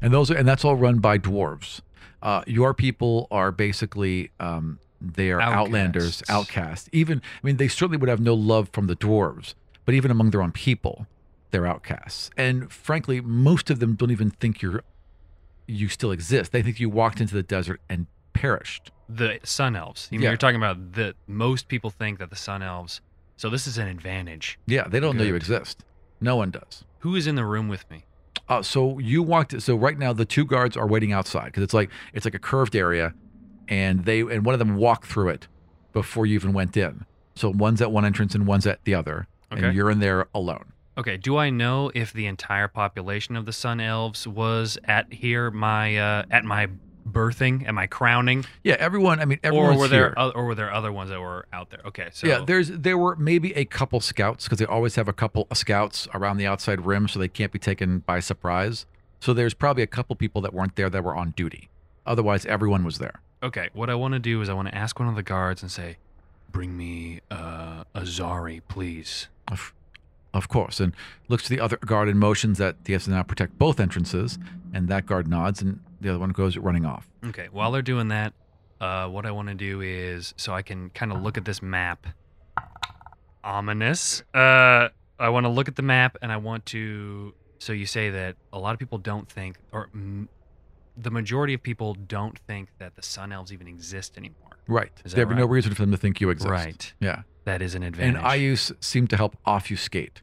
and 0.00 0.12
those 0.12 0.30
are, 0.30 0.34
and 0.36 0.46
that's 0.48 0.64
all 0.64 0.74
run 0.76 0.98
by 0.98 1.18
dwarves. 1.18 1.80
Uh, 2.22 2.42
your 2.46 2.74
people 2.74 3.26
are 3.30 3.50
basically 3.52 4.30
um, 4.40 4.78
they 5.00 5.30
are 5.30 5.40
outlanders, 5.40 6.22
Outcasts. 6.28 6.30
outcasts. 6.30 6.88
Even 6.92 7.18
I 7.42 7.46
mean, 7.46 7.56
they 7.56 7.68
certainly 7.68 7.98
would 7.98 8.08
have 8.08 8.20
no 8.20 8.34
love 8.34 8.68
from 8.72 8.86
the 8.86 8.96
dwarves, 8.96 9.54
but 9.84 9.94
even 9.94 10.10
among 10.10 10.30
their 10.30 10.42
own 10.42 10.52
people, 10.52 11.06
they're 11.52 11.66
outcasts. 11.66 12.30
And 12.36 12.70
frankly, 12.72 13.20
most 13.20 13.70
of 13.70 13.78
them 13.78 13.94
don't 13.94 14.10
even 14.10 14.30
think 14.30 14.60
you're 14.62 14.82
you 15.68 15.88
still 15.88 16.10
exist. 16.10 16.50
They 16.50 16.60
think 16.62 16.80
you 16.80 16.90
walked 16.90 17.20
into 17.20 17.34
the 17.34 17.42
desert 17.42 17.80
and 17.88 18.06
perished. 18.32 18.90
The 19.08 19.38
sun 19.44 19.76
elves. 19.76 20.08
You 20.10 20.18
mean 20.18 20.24
Yeah. 20.24 20.30
You're 20.30 20.36
talking 20.38 20.56
about 20.56 20.94
that 20.94 21.14
most 21.28 21.68
people 21.68 21.88
think 21.90 22.18
that 22.18 22.30
the 22.30 22.36
sun 22.36 22.62
elves. 22.62 23.00
So 23.36 23.48
this 23.48 23.66
is 23.66 23.78
an 23.78 23.86
advantage. 23.88 24.58
Yeah, 24.66 24.88
they 24.88 24.98
don't 25.00 25.16
know 25.16 25.22
you 25.24 25.34
exist. 25.36 25.84
No 26.20 26.36
one 26.36 26.50
does. 26.50 26.84
Who 27.00 27.14
is 27.14 27.26
in 27.26 27.36
the 27.36 27.44
room 27.44 27.68
with 27.68 27.88
me? 27.90 28.04
Uh, 28.48 28.62
so 28.62 28.98
you 28.98 29.22
walked. 29.22 29.60
So 29.62 29.76
right 29.76 29.96
now 29.98 30.12
the 30.12 30.24
two 30.24 30.44
guards 30.44 30.76
are 30.76 30.86
waiting 30.86 31.12
outside 31.12 31.46
because 31.46 31.62
it's 31.62 31.74
like 31.74 31.90
it's 32.12 32.24
like 32.24 32.34
a 32.34 32.38
curved 32.38 32.74
area, 32.76 33.14
and 33.68 34.04
they 34.04 34.20
and 34.20 34.44
one 34.44 34.54
of 34.54 34.58
them 34.58 34.76
walked 34.76 35.06
through 35.06 35.28
it 35.30 35.46
before 35.92 36.26
you 36.26 36.34
even 36.34 36.52
went 36.52 36.76
in. 36.76 37.04
So 37.34 37.50
one's 37.50 37.80
at 37.80 37.90
one 37.92 38.04
entrance 38.04 38.34
and 38.34 38.46
one's 38.46 38.66
at 38.66 38.84
the 38.84 38.94
other, 38.94 39.26
Okay. 39.52 39.64
and 39.66 39.74
you're 39.74 39.90
in 39.90 40.00
there 40.00 40.26
alone. 40.34 40.71
Okay, 40.98 41.16
do 41.16 41.36
I 41.38 41.50
know 41.50 41.90
if 41.94 42.12
the 42.12 42.26
entire 42.26 42.68
population 42.68 43.34
of 43.36 43.46
the 43.46 43.52
Sun 43.52 43.80
Elves 43.80 44.26
was 44.28 44.76
at 44.84 45.12
here 45.12 45.50
my 45.50 45.96
uh, 45.96 46.24
at 46.30 46.44
my 46.44 46.68
birthing, 47.08 47.66
at 47.66 47.74
my 47.74 47.86
crowning, 47.86 48.44
Yeah, 48.62 48.76
everyone. 48.78 49.18
I 49.18 49.24
mean, 49.24 49.38
or 49.42 49.48
everyone's 49.48 49.78
were 49.78 49.88
here. 49.88 49.90
there 50.14 50.18
oth- 50.18 50.34
or 50.36 50.44
were 50.44 50.54
there 50.54 50.72
other 50.72 50.92
ones 50.92 51.10
that 51.10 51.20
were 51.20 51.46
out 51.52 51.70
there? 51.70 51.80
Okay, 51.86 52.08
so 52.12 52.26
yeah, 52.26 52.44
there's 52.46 52.68
there 52.68 52.98
were 52.98 53.16
maybe 53.16 53.54
a 53.56 53.64
couple 53.64 54.00
scouts 54.00 54.44
because 54.44 54.58
they 54.58 54.66
always 54.66 54.94
have 54.96 55.08
a 55.08 55.12
couple 55.12 55.46
scouts 55.54 56.06
around 56.14 56.36
the 56.36 56.46
outside 56.46 56.84
rim, 56.84 57.08
so 57.08 57.18
they 57.18 57.28
can't 57.28 57.52
be 57.52 57.58
taken 57.58 58.00
by 58.00 58.20
surprise. 58.20 58.84
So 59.20 59.32
there's 59.32 59.54
probably 59.54 59.82
a 59.82 59.86
couple 59.88 60.14
people 60.16 60.42
that 60.42 60.52
weren't 60.52 60.76
there 60.76 60.90
that 60.90 61.02
were 61.02 61.14
on 61.16 61.30
duty. 61.30 61.68
Otherwise, 62.04 62.44
everyone 62.46 62.84
was 62.84 62.98
there. 62.98 63.20
okay. 63.42 63.70
What 63.72 63.88
I 63.88 63.94
want 63.94 64.12
to 64.12 64.18
do 64.20 64.42
is 64.42 64.48
I 64.48 64.52
want 64.52 64.68
to 64.68 64.74
ask 64.74 64.98
one 65.00 65.08
of 65.08 65.14
the 65.16 65.22
guards 65.22 65.62
and 65.62 65.70
say, 65.70 65.96
"Bring 66.50 66.76
me 66.76 67.20
uh, 67.30 67.84
Azari, 67.94 68.60
please." 68.68 69.28
Of, 70.34 70.48
course, 70.48 70.80
and 70.80 70.94
looks 71.28 71.44
to 71.44 71.50
the 71.50 71.60
other 71.60 71.76
guard 71.76 72.08
and 72.08 72.18
motions 72.18 72.58
that 72.58 72.76
he 72.86 72.94
has 72.94 73.04
to 73.04 73.10
now 73.10 73.22
protect 73.22 73.58
both 73.58 73.78
entrances, 73.78 74.38
and 74.72 74.88
that 74.88 75.04
guard 75.04 75.28
nods, 75.28 75.60
and 75.60 75.80
the 76.00 76.08
other 76.08 76.18
one 76.18 76.30
goes 76.30 76.56
running 76.56 76.86
off. 76.86 77.08
Okay, 77.26 77.48
while 77.52 77.70
they're 77.70 77.82
doing 77.82 78.08
that, 78.08 78.32
uh, 78.80 79.08
what 79.08 79.26
I 79.26 79.30
want 79.30 79.48
to 79.48 79.54
do 79.54 79.80
is 79.80 80.34
so 80.36 80.52
I 80.54 80.62
can 80.62 80.90
kind 80.90 81.12
of 81.12 81.22
look 81.22 81.36
at 81.36 81.44
this 81.44 81.62
map. 81.62 82.06
Ominous. 83.44 84.22
Uh, 84.34 84.88
I 85.18 85.28
want 85.28 85.44
to 85.44 85.50
look 85.50 85.68
at 85.68 85.76
the 85.76 85.82
map 85.82 86.16
and 86.22 86.32
I 86.32 86.36
want 86.36 86.66
to. 86.66 87.34
So 87.58 87.72
you 87.72 87.86
say 87.86 88.10
that 88.10 88.36
a 88.52 88.58
lot 88.58 88.72
of 88.72 88.80
people 88.80 88.98
don't 88.98 89.28
think, 89.28 89.56
or 89.70 89.88
mm, 89.94 90.26
the 90.96 91.10
majority 91.10 91.54
of 91.54 91.62
people 91.62 91.94
don't 91.94 92.38
think 92.40 92.70
that 92.78 92.96
the 92.96 93.02
Sun 93.02 93.32
Elves 93.32 93.52
even 93.52 93.68
exist 93.68 94.16
anymore. 94.16 94.50
Right. 94.66 94.92
Is 95.04 95.12
There 95.12 95.26
would 95.26 95.34
be 95.34 95.40
no 95.40 95.46
reason 95.46 95.74
for 95.74 95.82
them 95.82 95.92
to 95.92 95.96
think 95.96 96.20
you 96.20 96.30
exist. 96.30 96.50
Right. 96.50 96.92
Yeah. 97.00 97.22
That 97.44 97.62
is 97.62 97.74
an 97.74 97.82
advantage. 97.82 98.16
And. 98.16 98.24
Ayus 98.24 98.72
seemed 98.82 99.10
to 99.10 99.16
help 99.16 99.36
obfuscate 99.44 100.22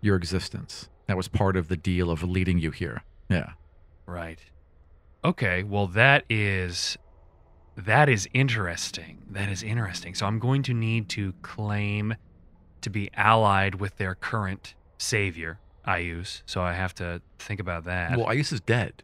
your 0.00 0.16
existence. 0.16 0.88
That 1.06 1.16
was 1.16 1.28
part 1.28 1.56
of 1.56 1.68
the 1.68 1.76
deal 1.76 2.10
of 2.10 2.22
leading 2.22 2.58
you 2.58 2.70
here. 2.70 3.02
Yeah. 3.28 3.52
Right. 4.06 4.38
Okay, 5.24 5.62
well 5.62 5.86
that 5.88 6.24
is 6.30 6.96
that 7.76 8.08
is 8.08 8.28
interesting. 8.32 9.22
That 9.30 9.48
is 9.48 9.62
interesting. 9.62 10.14
So 10.14 10.26
I'm 10.26 10.38
going 10.38 10.62
to 10.64 10.74
need 10.74 11.08
to 11.10 11.34
claim 11.42 12.14
to 12.80 12.90
be 12.90 13.10
allied 13.14 13.76
with 13.76 13.96
their 13.96 14.14
current 14.14 14.74
savior, 14.98 15.58
Ayus. 15.86 16.42
So 16.46 16.62
I 16.62 16.72
have 16.72 16.94
to 16.96 17.20
think 17.38 17.60
about 17.60 17.84
that. 17.84 18.16
Well, 18.16 18.26
Ayus 18.26 18.52
is 18.52 18.60
dead 18.60 19.02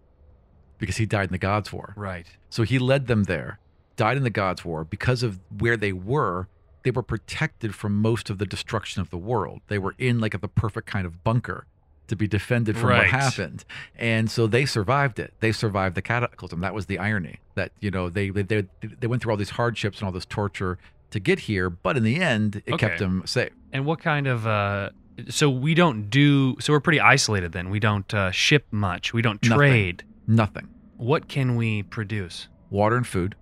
because 0.79 0.97
he 0.97 1.07
died 1.07 1.29
in 1.29 1.33
the 1.33 1.39
Gods' 1.39 1.73
War. 1.73 1.95
right. 1.97 2.27
So 2.51 2.63
he 2.63 2.79
led 2.79 3.07
them 3.07 3.25
there, 3.25 3.59
died 3.97 4.17
in 4.17 4.23
the 4.23 4.31
Gods' 4.31 4.65
War. 4.65 4.85
Because 4.85 5.23
of 5.23 5.41
where 5.59 5.77
they 5.77 5.93
were, 5.93 6.49
they 6.87 6.91
were 6.93 7.03
protected 7.03 7.75
from 7.75 8.01
most 8.01 8.31
of 8.31 8.39
the 8.39 8.47
destruction 8.47 9.03
of 9.03 9.11
the 9.11 9.19
world. 9.19 9.61
They 9.67 9.79
were 9.79 9.95
in 9.99 10.21
like 10.21 10.41
the 10.41 10.49
perfect 10.49 10.87
kind 10.87 11.05
of 11.05 11.25
bunker 11.25 11.67
to 12.07 12.15
be 12.15 12.29
defended 12.29 12.77
from 12.79 12.91
Right. 12.91 12.99
what 12.99 13.07
happened. 13.23 13.65
And 13.99 14.31
so 14.31 14.47
they 14.47 14.65
survived 14.65 15.19
it. 15.19 15.35
They 15.41 15.51
survived 15.51 15.97
the 15.97 16.03
cataclysm. 16.03 16.61
That 16.61 16.73
was 16.75 16.87
the 16.87 16.99
irony 17.01 17.41
that, 17.57 17.73
you 17.81 17.91
know, 17.91 18.09
they 18.09 18.31
they 18.31 18.43
they, 18.43 18.65
they 19.01 19.07
went 19.09 19.21
through 19.23 19.33
all 19.33 19.37
these 19.37 19.51
hardships 19.51 19.99
and 19.99 20.07
all 20.07 20.13
this 20.13 20.25
torture 20.27 20.79
to 21.11 21.19
get 21.21 21.41
here, 21.41 21.69
but 21.71 21.97
in 21.97 22.05
the 22.05 22.21
end, 22.21 22.63
it 22.67 22.79
kept 22.79 22.99
them 23.01 23.23
safe. 23.27 23.51
And 23.73 23.85
what 23.85 23.99
kind 24.01 24.27
of 24.29 24.47
uh 24.47 24.91
so 25.29 25.51
we 25.51 25.75
don't 25.75 26.09
do 26.11 26.57
so 26.61 26.73
we're 26.73 26.81
pretty 26.81 27.01
isolated 27.01 27.51
then. 27.53 27.71
We 27.71 27.81
don't 27.81 28.13
uh, 28.15 28.31
ship 28.31 28.67
much. 28.71 29.13
We 29.13 29.23
don't 29.23 29.43
Nothing. 29.43 29.57
trade. 29.59 30.05
Nothing. 30.29 30.69
What 30.97 31.27
can 31.29 31.57
we 31.57 31.83
produce? 31.83 32.47
water 32.69 32.97
and 32.97 33.07
food 33.07 33.35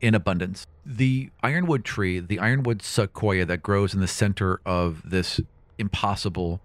in 0.00 0.14
abundance. 0.14 0.66
The 0.84 1.30
ironwood 1.42 1.84
tree, 1.84 2.20
the 2.20 2.38
ironwood 2.38 2.82
sequoia 2.82 3.44
that 3.46 3.62
grows 3.62 3.94
in 3.94 4.00
the 4.00 4.06
center 4.06 4.60
of 4.66 5.02
this 5.04 5.40
impossible 5.78 6.60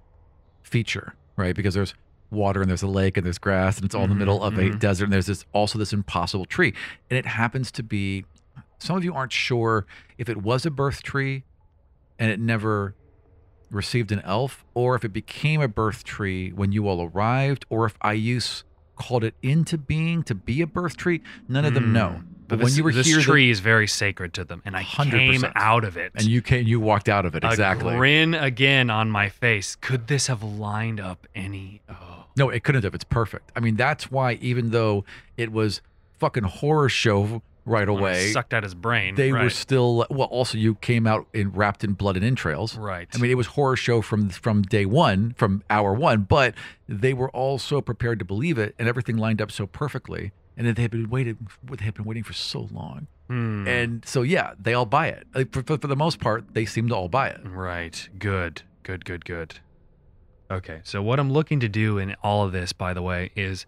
feature, 0.63 1.15
right? 1.35 1.55
Because 1.55 1.73
there's 1.73 1.93
water 2.29 2.61
and 2.61 2.69
there's 2.69 2.83
a 2.83 2.87
lake 2.87 3.17
and 3.17 3.25
there's 3.25 3.37
grass 3.37 3.75
and 3.77 3.85
it's 3.85 3.93
all 3.95 4.03
in 4.03 4.09
the 4.09 4.15
Mhm, 4.15 4.19
middle 4.19 4.43
of 4.43 4.57
a 4.57 4.69
mhm. 4.69 4.79
desert 4.79 5.05
and 5.05 5.13
there's 5.13 5.25
this 5.25 5.43
also 5.51 5.77
this 5.77 5.91
impossible 5.91 6.45
tree. 6.45 6.73
And 7.09 7.17
it 7.17 7.25
happens 7.25 7.71
to 7.73 7.83
be 7.83 8.25
some 8.79 8.95
of 8.97 9.03
you 9.03 9.13
aren't 9.13 9.33
sure 9.33 9.85
if 10.17 10.29
it 10.29 10.37
was 10.37 10.65
a 10.65 10.71
birth 10.71 11.03
tree 11.03 11.43
and 12.17 12.31
it 12.31 12.39
never 12.39 12.95
received 13.69 14.11
an 14.11 14.21
elf 14.21 14.63
or 14.73 14.95
if 14.95 15.03
it 15.05 15.13
became 15.13 15.61
a 15.61 15.67
birth 15.67 16.03
tree 16.03 16.51
when 16.51 16.71
you 16.71 16.87
all 16.87 17.01
arrived 17.13 17.65
or 17.69 17.85
if 17.85 17.97
Ayus 17.99 18.63
called 19.01 19.23
it 19.23 19.33
into 19.41 19.77
being 19.77 20.23
to 20.23 20.35
be 20.35 20.61
a 20.61 20.67
birth 20.67 20.95
tree. 20.97 21.21
None 21.47 21.65
of 21.65 21.73
them 21.73 21.85
Hmm. 21.85 21.93
know. 21.93 22.23
But 22.47 22.59
this, 22.59 22.65
when 22.65 22.75
you 22.75 22.83
were 22.83 22.91
this 22.91 23.07
here, 23.07 23.15
the- 23.17 23.23
tree 23.23 23.49
is 23.49 23.61
very 23.61 23.87
sacred 23.87 24.33
to 24.33 24.43
them, 24.43 24.61
and 24.65 24.75
I 24.75 24.83
came 24.83 25.09
100%. 25.41 25.53
out 25.55 25.83
of 25.85 25.95
it. 25.95 26.11
and 26.15 26.25
you 26.25 26.41
came, 26.41 26.67
you 26.67 26.79
walked 26.81 27.07
out 27.07 27.25
of 27.25 27.33
it 27.33 27.43
exactly. 27.45 27.93
A 27.93 27.97
grin 27.97 28.33
again 28.33 28.89
on 28.89 29.09
my 29.09 29.29
face. 29.29 29.77
Could 29.79 30.07
this 30.07 30.27
have 30.27 30.43
lined 30.43 30.99
up 30.99 31.27
any? 31.33 31.81
Oh, 31.89 32.25
No, 32.37 32.49
it 32.49 32.63
couldn't 32.63 32.83
have. 32.83 32.93
It's 32.93 33.03
perfect. 33.05 33.51
I 33.55 33.59
mean, 33.61 33.75
that's 33.77 34.11
why 34.11 34.33
even 34.41 34.71
though 34.71 35.05
it 35.37 35.51
was 35.51 35.81
fucking 36.19 36.43
horror 36.43 36.89
show 36.89 37.41
right 37.65 37.87
away, 37.87 38.31
sucked 38.31 38.53
out 38.53 38.63
his 38.63 38.73
brain. 38.75 39.15
they 39.15 39.31
right. 39.31 39.43
were 39.43 39.49
still 39.49 40.05
well. 40.09 40.27
Also, 40.27 40.57
you 40.57 40.75
came 40.75 41.05
out 41.07 41.27
in 41.33 41.51
wrapped 41.51 41.83
in 41.83 41.93
blood 41.93 42.15
and 42.17 42.25
entrails. 42.25 42.75
right. 42.77 43.07
I 43.13 43.17
mean, 43.17 43.31
it 43.31 43.35
was 43.35 43.47
horror 43.47 43.75
show 43.75 44.01
from 44.01 44.29
from 44.29 44.61
day 44.63 44.85
one, 44.85 45.33
from 45.37 45.63
hour 45.69 45.93
one. 45.93 46.21
But 46.21 46.55
they 46.87 47.13
were 47.13 47.29
all 47.31 47.57
so 47.59 47.81
prepared 47.81 48.19
to 48.19 48.25
believe 48.25 48.57
it, 48.57 48.75
and 48.79 48.87
everything 48.87 49.17
lined 49.17 49.41
up 49.41 49.51
so 49.51 49.67
perfectly. 49.67 50.31
And 50.57 50.67
they 50.75 50.81
had 50.81 50.91
been 50.91 51.09
waiting. 51.09 51.47
They 51.63 51.85
had 51.85 51.93
been 51.93 52.05
waiting 52.05 52.23
for 52.23 52.33
so 52.33 52.67
long, 52.71 53.07
Hmm. 53.27 53.65
and 53.67 54.03
so 54.05 54.21
yeah, 54.21 54.53
they 54.59 54.73
all 54.73 54.85
buy 54.85 55.07
it. 55.07 55.25
Like, 55.33 55.51
For, 55.53 55.63
for, 55.63 55.77
for 55.77 55.87
the 55.87 55.95
most 55.95 56.19
part, 56.19 56.53
they 56.53 56.65
seem 56.65 56.89
to 56.89 56.95
all 56.95 57.07
buy 57.09 57.29
it. 57.29 57.39
right. 57.45 58.09
Good. 58.19 58.63
Good. 58.83 59.05
Good. 59.05 59.23
Good. 59.25 59.59
Okay, 60.51 60.81
so 60.83 61.01
what 61.01 61.17
I'm 61.17 61.31
looking 61.31 61.61
to 61.61 61.69
do 61.69 61.97
in 61.97 62.13
all 62.21 62.43
of 62.43 62.51
this, 62.51 62.73
by 62.73 62.93
the 62.93 63.01
way, 63.01 63.31
is 63.37 63.65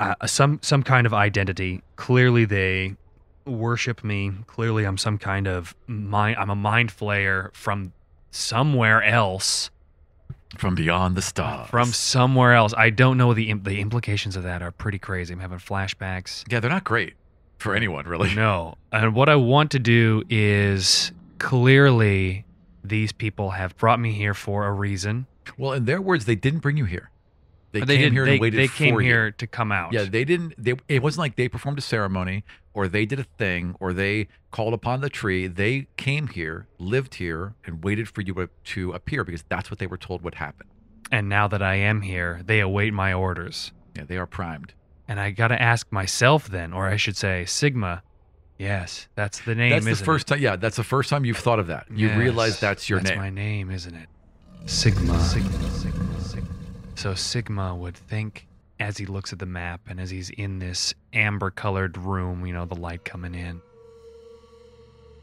uh, 0.00 0.26
some 0.26 0.60
some 0.62 0.82
kind 0.82 1.06
of 1.06 1.14
identity. 1.14 1.82
Clearly, 1.96 2.44
they 2.44 2.96
worship 3.44 4.04
me. 4.04 4.32
Clearly, 4.46 4.84
I'm 4.84 4.98
some 4.98 5.18
kind 5.18 5.46
of 5.46 5.74
mind. 5.86 6.36
I'm 6.38 6.50
a 6.50 6.56
mind 6.56 6.90
flayer 6.90 7.54
from 7.54 7.92
somewhere 8.30 9.02
else. 9.02 9.70
From 10.56 10.74
beyond 10.74 11.14
the 11.14 11.22
stars. 11.22 11.68
From 11.68 11.88
somewhere 11.88 12.54
else. 12.54 12.72
I 12.76 12.90
don't 12.90 13.18
know 13.18 13.34
the 13.34 13.52
the 13.54 13.80
implications 13.80 14.36
of 14.36 14.44
that 14.44 14.62
are 14.62 14.70
pretty 14.70 14.98
crazy. 14.98 15.34
I'm 15.34 15.40
having 15.40 15.58
flashbacks. 15.58 16.50
Yeah, 16.50 16.60
they're 16.60 16.70
not 16.70 16.84
great 16.84 17.14
for 17.58 17.74
anyone, 17.74 18.06
really. 18.06 18.34
No. 18.34 18.76
And 18.92 19.14
what 19.14 19.28
I 19.28 19.36
want 19.36 19.72
to 19.72 19.78
do 19.78 20.22
is 20.30 21.12
clearly 21.38 22.44
these 22.82 23.12
people 23.12 23.50
have 23.50 23.76
brought 23.76 24.00
me 24.00 24.12
here 24.12 24.34
for 24.34 24.66
a 24.66 24.72
reason. 24.72 25.26
Well, 25.56 25.72
in 25.72 25.84
their 25.84 26.00
words, 26.00 26.24
they 26.24 26.34
didn't 26.34 26.60
bring 26.60 26.76
you 26.76 26.84
here. 26.84 27.10
They, 27.72 27.80
Or 27.80 27.86
came 27.86 27.98
didn't- 27.98 28.12
here 28.14 28.24
they, 28.24 28.32
and 28.32 28.40
waited 28.40 28.58
they 28.60 28.68
came 28.68 28.94
you. 28.94 29.00
here 29.00 29.30
to 29.32 29.46
come 29.46 29.70
out. 29.72 29.92
Yeah, 29.92 30.04
they 30.04 30.24
didn't. 30.24 30.54
They 30.56 30.74
it 30.88 31.02
wasn't 31.02 31.20
like 31.20 31.36
they 31.36 31.48
performed 31.48 31.78
a 31.78 31.82
ceremony 31.82 32.44
or 32.72 32.88
they 32.88 33.04
did 33.04 33.18
a 33.20 33.24
thing 33.24 33.76
or 33.80 33.92
they 33.92 34.28
called 34.50 34.72
upon 34.72 35.00
the 35.02 35.10
tree. 35.10 35.46
They 35.46 35.88
came 35.96 36.28
here, 36.28 36.66
lived 36.78 37.16
here, 37.16 37.54
and 37.66 37.84
waited 37.84 38.08
for 38.08 38.22
you 38.22 38.48
to- 38.64 38.92
appear 38.92 39.22
because 39.24 39.44
that's 39.48 39.70
what 39.70 39.78
they 39.78 39.86
were 39.86 39.98
told 39.98 40.22
would 40.22 40.36
happen. 40.36 40.66
and 41.10 41.28
now 41.28 41.48
that 41.48 41.62
I 41.62 41.74
am 41.76 42.02
here, 42.02 42.40
they 42.44 42.60
await 42.60 42.92
my 42.92 43.12
orders. 43.14 43.72
Yeah, 43.96 44.04
they 44.04 44.18
are 44.18 44.26
primed. 44.26 44.74
And 45.08 45.18
I 45.18 45.30
got 45.30 45.48
to 45.48 45.60
ask 45.60 45.90
myself 45.90 46.48
then, 46.48 46.72
or 46.74 46.86
I 46.86 46.96
should 46.96 47.16
say 47.16 47.46
Sigma. 47.46 48.02
Yes, 48.58 49.08
that's 49.14 49.40
the 49.40 49.54
name, 49.54 49.70
that's 49.70 49.86
the 50.00 50.04
first 50.04 50.26
time. 50.26 50.40
Yeah, 50.40 50.56
that's 50.56 50.76
the 50.76 50.84
first 50.84 51.08
time 51.08 51.24
you've 51.24 51.38
thought 51.38 51.58
of 51.60 51.68
that. 51.68 51.86
You 51.90 52.08
Yes, 52.08 52.18
realize 52.18 52.60
that's 52.60 52.90
your 52.90 52.98
that's 52.98 53.10
name. 53.10 53.18
That's 53.18 53.24
my 53.26 53.30
name, 53.30 53.70
isn't 53.70 53.94
it? 53.94 54.08
Sigma, 54.66 55.18
Sigma, 55.20 55.70
Sigma. 55.70 56.17
So 56.98 57.14
Sigma 57.14 57.76
would 57.76 57.96
think 57.96 58.48
as 58.80 58.96
he 58.96 59.06
looks 59.06 59.32
at 59.32 59.38
the 59.38 59.46
map 59.46 59.82
and 59.86 60.00
as 60.00 60.10
he's 60.10 60.30
in 60.30 60.58
this 60.58 60.94
amber 61.12 61.48
colored 61.48 61.96
room, 61.96 62.44
you 62.44 62.52
know, 62.52 62.64
the 62.64 62.74
light 62.74 63.04
coming 63.04 63.36
in. 63.36 63.62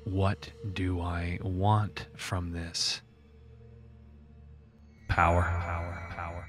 What 0.05 0.49
do 0.71 1.01
I 1.01 1.37
want 1.43 2.07
from 2.15 2.53
this? 2.53 3.01
Power, 5.09 5.41
power, 5.41 6.13
power. 6.15 6.47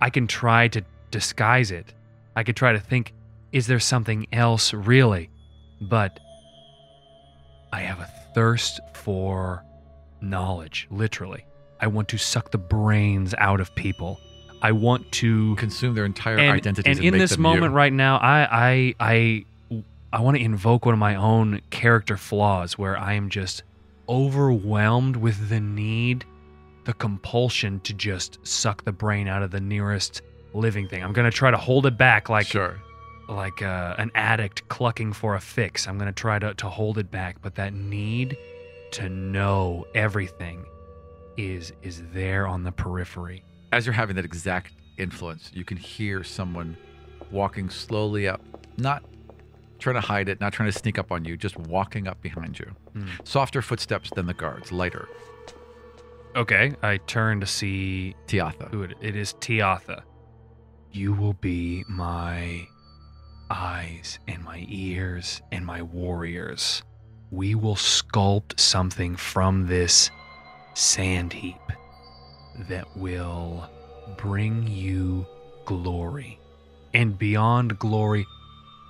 I 0.00 0.10
can 0.10 0.26
try 0.26 0.66
to 0.66 0.82
disguise 1.12 1.70
it. 1.70 1.94
I 2.34 2.42
could 2.42 2.56
try 2.56 2.72
to 2.72 2.80
think, 2.80 3.14
is 3.52 3.68
there 3.68 3.78
something 3.78 4.26
else 4.32 4.74
really? 4.74 5.30
But 5.80 6.18
I 7.72 7.82
have 7.82 8.00
a 8.00 8.10
thirst 8.34 8.80
for 8.92 9.64
knowledge, 10.20 10.88
literally. 10.90 11.46
I 11.78 11.86
want 11.86 12.08
to 12.08 12.18
suck 12.18 12.50
the 12.50 12.58
brains 12.58 13.36
out 13.38 13.60
of 13.60 13.72
people. 13.76 14.18
I 14.62 14.72
want 14.72 15.10
to 15.12 15.56
Consume 15.56 15.94
their 15.94 16.04
entire 16.04 16.38
and, 16.38 16.56
identities. 16.56 16.98
and 16.98 17.04
in 17.04 17.12
make 17.12 17.20
this 17.20 17.36
moment 17.36 17.72
you. 17.72 17.76
right 17.76 17.92
now, 17.92 18.16
I 18.18 18.48
I 18.50 18.94
I 19.00 19.44
I 20.12 20.20
want 20.20 20.36
to 20.36 20.42
invoke 20.42 20.86
one 20.86 20.92
of 20.92 20.98
my 21.00 21.16
own 21.16 21.60
character 21.70 22.16
flaws 22.16 22.78
where 22.78 22.96
I 22.96 23.14
am 23.14 23.28
just 23.28 23.64
overwhelmed 24.08 25.16
with 25.16 25.48
the 25.48 25.60
need, 25.60 26.24
the 26.84 26.92
compulsion 26.94 27.80
to 27.80 27.92
just 27.92 28.38
suck 28.46 28.84
the 28.84 28.92
brain 28.92 29.26
out 29.26 29.42
of 29.42 29.50
the 29.50 29.60
nearest 29.60 30.22
living 30.54 30.86
thing. 30.86 31.02
I'm 31.02 31.12
gonna 31.12 31.30
try 31.30 31.50
to 31.50 31.56
hold 31.56 31.86
it 31.86 31.98
back 31.98 32.28
like 32.28 32.46
sure. 32.46 32.78
like 33.28 33.62
uh, 33.62 33.94
an 33.98 34.10
addict 34.14 34.68
clucking 34.68 35.12
for 35.12 35.34
a 35.34 35.40
fix. 35.40 35.88
I'm 35.88 35.98
going 35.98 36.12
to 36.12 36.20
try 36.20 36.38
to, 36.38 36.54
to 36.54 36.68
hold 36.68 36.98
it 36.98 37.10
back, 37.10 37.40
but 37.42 37.54
that 37.56 37.72
need 37.72 38.36
to 38.92 39.08
know 39.08 39.86
everything 39.94 40.66
is 41.36 41.72
is 41.82 42.02
there 42.12 42.46
on 42.46 42.62
the 42.62 42.72
periphery. 42.72 43.42
As 43.72 43.86
you're 43.86 43.94
having 43.94 44.16
that 44.16 44.24
exact 44.24 44.74
influence, 44.98 45.50
you 45.54 45.64
can 45.64 45.78
hear 45.78 46.22
someone 46.22 46.76
walking 47.30 47.70
slowly 47.70 48.28
up, 48.28 48.42
not 48.76 49.02
trying 49.78 49.94
to 49.94 50.02
hide 50.02 50.28
it, 50.28 50.40
not 50.40 50.52
trying 50.52 50.70
to 50.70 50.78
sneak 50.78 50.98
up 50.98 51.10
on 51.10 51.24
you, 51.24 51.38
just 51.38 51.56
walking 51.56 52.06
up 52.06 52.20
behind 52.20 52.58
you. 52.58 52.70
Hmm. 52.92 53.06
Softer 53.24 53.62
footsteps 53.62 54.10
than 54.14 54.26
the 54.26 54.34
guards, 54.34 54.70
lighter. 54.70 55.08
Okay, 56.36 56.74
I 56.82 56.98
turn 56.98 57.40
to 57.40 57.46
see 57.46 58.14
Tiatha. 58.26 58.70
who 58.70 58.82
it, 58.82 58.94
it 59.00 59.16
is. 59.16 59.32
Tiatha. 59.34 60.02
You 60.92 61.14
will 61.14 61.34
be 61.34 61.84
my 61.88 62.66
eyes 63.50 64.18
and 64.28 64.44
my 64.44 64.66
ears 64.68 65.40
and 65.50 65.64
my 65.64 65.82
warriors. 65.82 66.82
We 67.30 67.54
will 67.54 67.76
sculpt 67.76 68.60
something 68.60 69.16
from 69.16 69.66
this 69.66 70.10
sand 70.74 71.32
heap 71.32 71.56
that 72.68 72.96
will 72.96 73.68
bring 74.16 74.66
you 74.66 75.26
glory. 75.64 76.38
And 76.94 77.18
beyond 77.18 77.78
glory, 77.78 78.26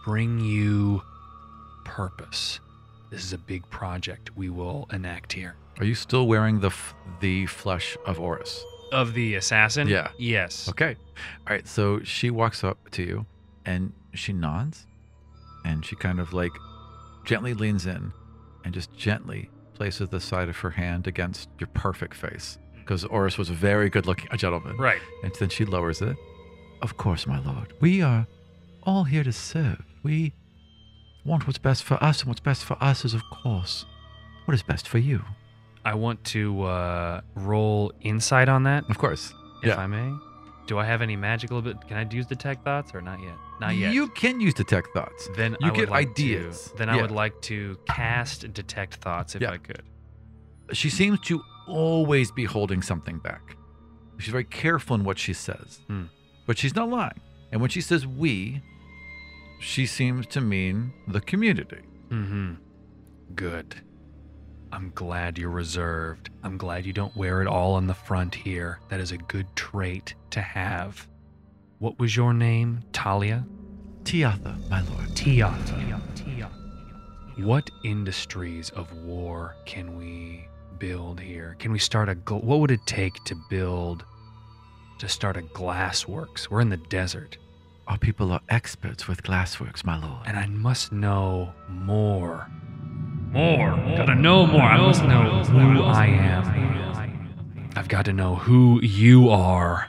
bring 0.04 0.40
you 0.40 1.02
purpose. 1.84 2.60
This 3.10 3.24
is 3.24 3.32
a 3.32 3.38
big 3.38 3.68
project 3.70 4.36
we 4.36 4.48
will 4.48 4.88
enact 4.92 5.32
here. 5.32 5.54
Are 5.78 5.84
you 5.84 5.94
still 5.94 6.26
wearing 6.26 6.60
the 6.60 6.68
f- 6.68 6.94
the 7.20 7.46
flesh 7.46 7.96
of 8.06 8.18
Oris? 8.18 8.64
Of 8.90 9.14
the 9.14 9.36
assassin? 9.36 9.88
Yeah. 9.88 10.08
Yes. 10.18 10.68
Okay. 10.68 10.96
All 11.46 11.52
right. 11.54 11.66
So 11.66 12.00
she 12.02 12.30
walks 12.30 12.64
up 12.64 12.90
to 12.92 13.02
you 13.02 13.26
and 13.64 13.92
she 14.14 14.32
nods 14.32 14.86
and 15.64 15.84
she 15.84 15.96
kind 15.96 16.20
of 16.20 16.32
like 16.32 16.52
gently 17.24 17.54
leans 17.54 17.86
in 17.86 18.12
and 18.64 18.74
just 18.74 18.94
gently 18.96 19.50
places 19.74 20.08
the 20.08 20.20
side 20.20 20.48
of 20.48 20.56
her 20.58 20.70
hand 20.70 21.06
against 21.06 21.48
your 21.58 21.68
perfect 21.68 22.14
face 22.14 22.58
because 22.92 23.06
Oris 23.06 23.38
was 23.38 23.48
a 23.48 23.54
very 23.54 23.88
good 23.88 24.04
looking 24.06 24.28
gentleman. 24.36 24.76
Right. 24.76 25.00
And 25.22 25.32
then 25.36 25.48
she 25.48 25.64
lowers 25.64 26.02
it. 26.02 26.14
Of 26.82 26.98
course, 26.98 27.26
my 27.26 27.38
lord. 27.38 27.72
We 27.80 28.02
are 28.02 28.26
all 28.82 29.04
here 29.04 29.24
to 29.24 29.32
serve. 29.32 29.82
We 30.02 30.34
want 31.24 31.46
what's 31.46 31.58
best 31.58 31.84
for 31.84 31.94
us, 32.04 32.20
and 32.20 32.28
what's 32.28 32.40
best 32.40 32.64
for 32.66 32.76
us 32.82 33.06
is, 33.06 33.14
of 33.14 33.22
course, 33.30 33.86
what 34.44 34.52
is 34.54 34.62
best 34.62 34.86
for 34.88 34.98
you. 34.98 35.22
I 35.86 35.94
want 35.94 36.22
to 36.36 36.64
uh, 36.64 37.20
roll 37.34 37.92
insight 38.02 38.50
on 38.50 38.64
that, 38.64 38.84
Of 38.90 38.98
course. 38.98 39.32
if 39.62 39.68
yeah. 39.68 39.76
I 39.76 39.86
may. 39.86 40.12
Do 40.66 40.78
I 40.78 40.84
have 40.84 41.00
any 41.00 41.16
magical 41.16 41.58
ability? 41.60 41.80
Can 41.88 41.96
I 41.96 42.06
use 42.14 42.26
detect 42.26 42.62
thoughts 42.62 42.94
or 42.94 43.00
not 43.00 43.20
yet? 43.22 43.34
Not 43.58 43.74
yet. 43.74 43.94
You 43.94 44.08
can 44.08 44.38
use 44.38 44.52
detect 44.54 44.88
thoughts. 44.92 45.28
then 45.36 45.52
you 45.60 45.68
I 45.68 45.70
would 45.70 45.76
get 45.80 45.88
like 45.88 46.08
ideas. 46.10 46.68
To, 46.72 46.76
then 46.76 46.88
I 46.90 46.96
Yeah. 46.96 47.02
would 47.02 47.10
like 47.10 47.40
to 47.42 47.78
cast 47.88 48.52
detect 48.52 48.96
thoughts 48.96 49.34
if 49.34 49.40
Yeah. 49.42 49.52
I 49.52 49.56
could. 49.58 49.82
She 50.72 50.90
seems 50.90 51.20
to 51.20 51.42
always 51.66 52.30
be 52.30 52.44
holding 52.44 52.82
something 52.82 53.18
back. 53.18 53.56
She's 54.18 54.32
very 54.32 54.44
careful 54.44 54.94
in 54.96 55.04
what 55.04 55.18
she 55.18 55.32
says, 55.32 55.80
Hmm. 55.88 56.04
but 56.46 56.58
she's 56.58 56.74
not 56.74 56.88
lying. 56.88 57.20
And 57.50 57.60
when 57.60 57.70
she 57.70 57.80
says 57.80 58.06
we, 58.06 58.62
she 59.60 59.86
seems 59.86 60.26
to 60.28 60.40
mean 60.40 60.92
the 61.08 61.20
community. 61.20 61.80
Mm-hmm. 62.10 62.54
Good. 63.34 63.76
I'm 64.72 64.90
glad 64.94 65.38
you're 65.38 65.50
reserved. 65.50 66.30
I'm 66.42 66.56
glad 66.56 66.86
you 66.86 66.92
don't 66.92 67.14
wear 67.16 67.42
it 67.42 67.46
all 67.48 67.74
on 67.74 67.86
the 67.86 67.94
front 67.94 68.34
here. 68.34 68.80
That 68.88 69.00
is 69.00 69.12
a 69.12 69.18
good 69.18 69.46
trait 69.54 70.14
to 70.30 70.40
have. 70.40 71.06
What 71.78 71.98
was 71.98 72.16
your 72.16 72.32
name? 72.32 72.80
Talia? 72.92 73.44
Tiatha, 74.04 74.56
my 74.70 74.80
lord. 74.82 75.08
Tiata. 75.10 76.48
What 77.38 77.70
industries 77.84 78.70
of 78.70 78.92
war 78.94 79.56
can 79.64 79.96
we 79.96 80.46
build 80.82 81.20
here? 81.20 81.54
Can 81.60 81.70
we 81.70 81.78
start 81.78 82.08
a 82.08 82.16
gl- 82.16 82.42
what 82.42 82.58
would 82.58 82.72
it 82.72 82.84
take 82.86 83.14
to 83.24 83.36
build 83.48 84.04
to 84.98 85.08
start 85.08 85.36
a 85.36 85.42
glassworks? 85.42 86.48
We're 86.50 86.60
in 86.60 86.70
the 86.70 86.76
desert 86.76 87.38
Our 87.86 87.98
people 87.98 88.32
are 88.32 88.40
experts 88.48 89.06
with 89.06 89.22
glassworks, 89.22 89.84
my 89.84 89.96
lord. 90.04 90.26
and 90.26 90.36
I 90.36 90.46
must 90.46 90.90
know 90.90 91.52
more. 91.68 92.48
More. 93.30 93.70
Gotta 93.96 94.16
know 94.16 94.44
more. 94.46 94.62
I 94.62 94.76
must 94.78 95.04
know 95.04 95.44
who 95.44 95.82
I 95.84 96.06
am. 96.06 97.70
I've 97.76 97.88
got 97.88 98.04
to 98.06 98.12
know 98.12 98.34
who 98.34 98.80
you 98.82 99.30
are. 99.30 99.88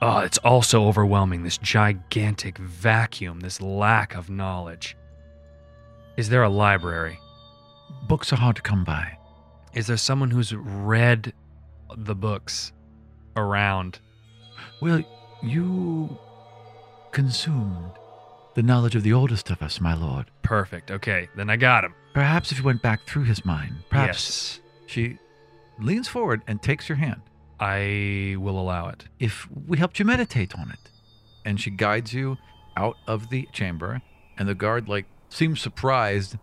Oh, 0.00 0.18
it's 0.18 0.38
also 0.38 0.84
overwhelming. 0.86 1.42
This 1.42 1.58
gigantic 1.58 2.58
vacuum, 2.58 3.40
this 3.40 3.60
lack 3.60 4.14
of 4.14 4.30
knowledge. 4.30 4.96
Is 6.16 6.28
there 6.28 6.42
a 6.44 6.48
library? 6.48 7.18
Books 8.08 8.32
are 8.32 8.36
hard 8.36 8.56
to 8.56 8.62
come 8.62 8.84
by. 8.84 9.18
Is 9.74 9.86
there 9.86 9.96
someone 9.96 10.30
who's 10.30 10.54
read 10.54 11.32
the 11.96 12.14
books 12.14 12.72
around? 13.36 14.00
Well, 14.80 15.02
you 15.42 16.18
consumed 17.10 17.92
the 18.54 18.62
knowledge 18.62 18.94
of 18.94 19.02
the 19.02 19.12
oldest 19.12 19.50
of 19.50 19.62
us, 19.62 19.80
my 19.80 19.94
lord. 19.94 20.30
Perfect. 20.42 20.90
Okay, 20.90 21.28
then 21.36 21.48
I 21.48 21.56
got 21.56 21.84
him. 21.84 21.94
Perhaps 22.14 22.52
if 22.52 22.58
you 22.58 22.64
went 22.64 22.82
back 22.82 23.06
through 23.06 23.24
his 23.24 23.44
mind, 23.44 23.76
perhaps 23.88 24.08
Yes, 24.08 24.60
she 24.86 25.18
leans 25.78 26.08
forward 26.08 26.42
and 26.46 26.60
takes 26.60 26.88
your 26.88 26.96
hand. 26.96 27.22
I 27.58 28.36
will 28.38 28.58
allow 28.58 28.88
it. 28.88 29.06
If 29.18 29.48
we 29.66 29.78
helped 29.78 29.98
you 29.98 30.04
meditate 30.04 30.58
on 30.58 30.70
it. 30.70 30.90
And 31.44 31.60
she 31.60 31.70
guides 31.70 32.12
you 32.12 32.36
out 32.76 32.96
of 33.06 33.30
the 33.30 33.48
chamber, 33.52 34.00
and 34.38 34.48
the 34.48 34.54
guard 34.54 34.88
like 34.88 35.06
seems 35.28 35.60
surprised 35.60 36.36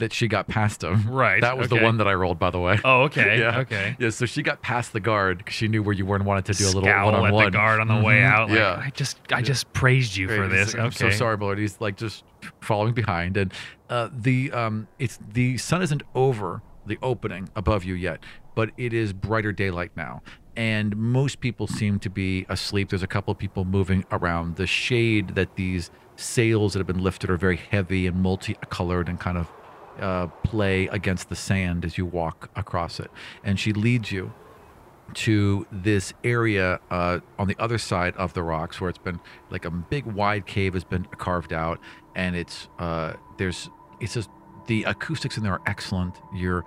that 0.00 0.12
she 0.12 0.28
got 0.28 0.48
past 0.48 0.82
him. 0.84 1.08
Right. 1.08 1.40
That 1.40 1.56
was 1.56 1.68
the 1.68 1.76
one 1.80 1.96
that 1.98 2.08
I 2.08 2.14
rolled, 2.14 2.38
by 2.38 2.50
the 2.50 2.58
way. 2.58 2.78
Oh, 2.84 3.02
okay. 3.02 3.38
Yeah. 3.40 3.60
Okay. 3.60 3.96
Yeah, 3.98 4.10
so 4.10 4.26
she 4.26 4.42
got 4.42 4.60
past 4.62 4.92
the 4.92 5.00
guard 5.00 5.38
because 5.38 5.54
she 5.54 5.68
knew 5.68 5.82
where 5.82 5.94
you 5.94 6.04
were 6.04 6.16
and 6.16 6.26
wanted 6.26 6.44
to 6.46 6.52
do 6.54 6.64
a 6.64 6.72
little 6.72 6.82
Scowl 6.82 7.12
one-on-one. 7.12 7.44
at 7.44 7.52
the 7.52 7.56
guard 7.56 7.80
on 7.80 7.88
the 7.88 8.00
way 8.04 8.18
Mhm. 8.20 8.24
out. 8.30 8.48
Like, 8.50 8.58
yeah, 8.58 8.82
I 8.84 8.90
just, 8.90 9.18
I 9.32 9.40
just 9.42 9.72
praised 9.72 10.16
you 10.16 10.26
for 10.28 10.48
this. 10.48 10.74
like, 10.74 10.82
I'm 10.82 10.92
so 10.92 11.10
sorry, 11.10 11.36
lord. 11.36 11.58
He's 11.58 11.80
like 11.80 11.96
just 11.96 12.24
following 12.60 12.92
behind, 12.94 13.36
and 13.36 13.52
uh, 13.88 14.08
the 14.12 14.50
um, 14.52 14.88
it's 14.98 15.18
the 15.32 15.56
sun 15.58 15.80
isn't 15.82 16.02
over 16.14 16.62
the 16.86 16.98
opening 17.02 17.48
above 17.54 17.84
you 17.84 17.94
yet, 17.94 18.20
but 18.54 18.70
it 18.76 18.92
is 18.92 19.12
brighter 19.12 19.52
daylight 19.52 19.92
now, 19.96 20.22
and 20.56 20.96
most 20.96 21.40
people 21.40 21.66
seem 21.66 21.98
to 22.00 22.10
be 22.10 22.46
asleep. 22.48 22.88
There's 22.88 23.02
a 23.02 23.06
couple 23.06 23.30
of 23.32 23.38
people 23.38 23.64
moving 23.64 24.04
around. 24.10 24.56
The 24.56 24.66
shade 24.66 25.34
that 25.36 25.56
these 25.56 25.90
sails 26.16 26.72
that 26.74 26.80
have 26.80 26.86
been 26.86 27.02
lifted 27.02 27.30
are 27.30 27.36
very 27.36 27.56
heavy 27.56 28.06
and 28.06 28.22
multicolored 28.22 29.08
and 29.08 29.18
kind 29.20 29.38
of 29.38 29.48
uh, 30.00 30.28
play 30.44 30.86
against 30.88 31.28
the 31.28 31.36
sand 31.36 31.84
as 31.84 31.98
you 31.98 32.06
walk 32.06 32.50
across 32.56 33.00
it. 33.00 33.10
And 33.44 33.58
she 33.58 33.72
leads 33.72 34.10
you 34.10 34.32
to 35.12 35.66
this 35.72 36.12
area 36.22 36.80
uh, 36.90 37.20
on 37.38 37.48
the 37.48 37.56
other 37.58 37.78
side 37.78 38.14
of 38.16 38.32
the 38.34 38.42
rocks 38.42 38.80
where 38.80 38.88
it's 38.88 38.98
been 38.98 39.20
like 39.50 39.64
a 39.64 39.70
big 39.70 40.06
wide 40.06 40.46
cave 40.46 40.74
has 40.74 40.84
been 40.84 41.04
carved 41.18 41.52
out. 41.52 41.80
And 42.14 42.36
it's 42.36 42.68
uh, 42.78 43.14
there's 43.38 43.70
it's 44.00 44.14
just 44.14 44.30
the 44.66 44.84
acoustics 44.84 45.36
in 45.36 45.42
there 45.42 45.52
are 45.52 45.62
excellent. 45.66 46.16
Your 46.34 46.64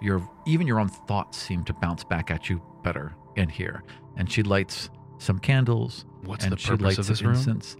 your 0.00 0.28
even 0.46 0.66
your 0.66 0.78
own 0.78 0.88
thoughts 0.88 1.38
seem 1.38 1.64
to 1.64 1.72
bounce 1.72 2.04
back 2.04 2.30
at 2.30 2.48
you 2.48 2.62
better 2.82 3.14
in 3.36 3.48
here. 3.48 3.82
And 4.16 4.30
she 4.30 4.42
lights 4.42 4.90
some 5.18 5.38
candles. 5.38 6.04
What's 6.24 6.44
and 6.44 6.52
the 6.52 6.58
she 6.58 6.68
purpose 6.68 6.84
lights 6.84 6.98
of 6.98 7.06
this 7.06 7.22
room? 7.22 7.34
incense. 7.34 7.76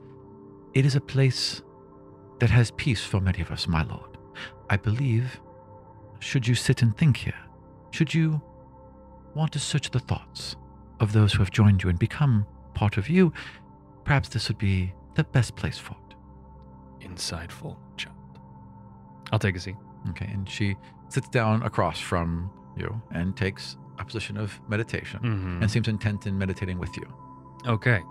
It 0.74 0.84
is 0.84 0.94
a 0.94 1.00
place 1.00 1.62
that 2.38 2.50
has 2.50 2.70
peace 2.72 3.02
for 3.02 3.20
many 3.20 3.40
of 3.40 3.50
us 3.50 3.66
my 3.66 3.82
lord 3.84 4.15
i 4.70 4.76
believe 4.76 5.40
should 6.18 6.46
you 6.46 6.54
sit 6.54 6.82
and 6.82 6.96
think 6.96 7.16
here 7.16 7.38
should 7.90 8.12
you 8.14 8.40
want 9.34 9.52
to 9.52 9.58
search 9.58 9.90
the 9.90 9.98
thoughts 9.98 10.56
of 11.00 11.12
those 11.12 11.32
who 11.32 11.38
have 11.40 11.50
joined 11.50 11.82
you 11.82 11.90
and 11.90 11.98
become 11.98 12.46
part 12.72 12.96
of 12.96 13.08
you, 13.10 13.30
perhaps 14.04 14.30
this 14.30 14.48
would 14.48 14.56
be 14.56 14.92
the 15.14 15.24
best 15.24 15.54
place 15.56 15.76
for 15.78 15.94
it. 16.08 17.06
Insightful 17.06 17.76
child. 17.98 18.16
I'll 19.32 19.38
take 19.38 19.56
a 19.56 19.60
seat. 19.60 19.76
Okay, 20.10 20.26
and 20.26 20.48
she 20.48 20.74
sits 21.10 21.28
down 21.28 21.62
across 21.64 22.00
from 22.00 22.50
you 22.76 23.00
and 23.12 23.36
takes 23.36 23.76
a 23.98 24.04
position 24.06 24.36
of 24.38 24.58
meditation 24.68 25.20
Mhm. 25.20 25.60
and 25.62 25.70
seems 25.70 25.88
intent 25.88 26.26
in 26.26 26.38
meditating 26.38 26.78
with 26.78 26.96
you. 26.96 27.04
Okay. 27.66 28.02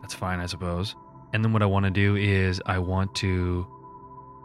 That's 0.00 0.14
fine, 0.14 0.40
I 0.40 0.46
suppose. 0.46 0.96
And 1.32 1.44
then 1.44 1.52
what 1.52 1.62
I 1.62 1.66
want 1.66 1.84
to 1.84 1.90
do 1.90 2.16
is 2.16 2.60
I 2.66 2.78
want 2.78 3.14
to. 3.16 3.66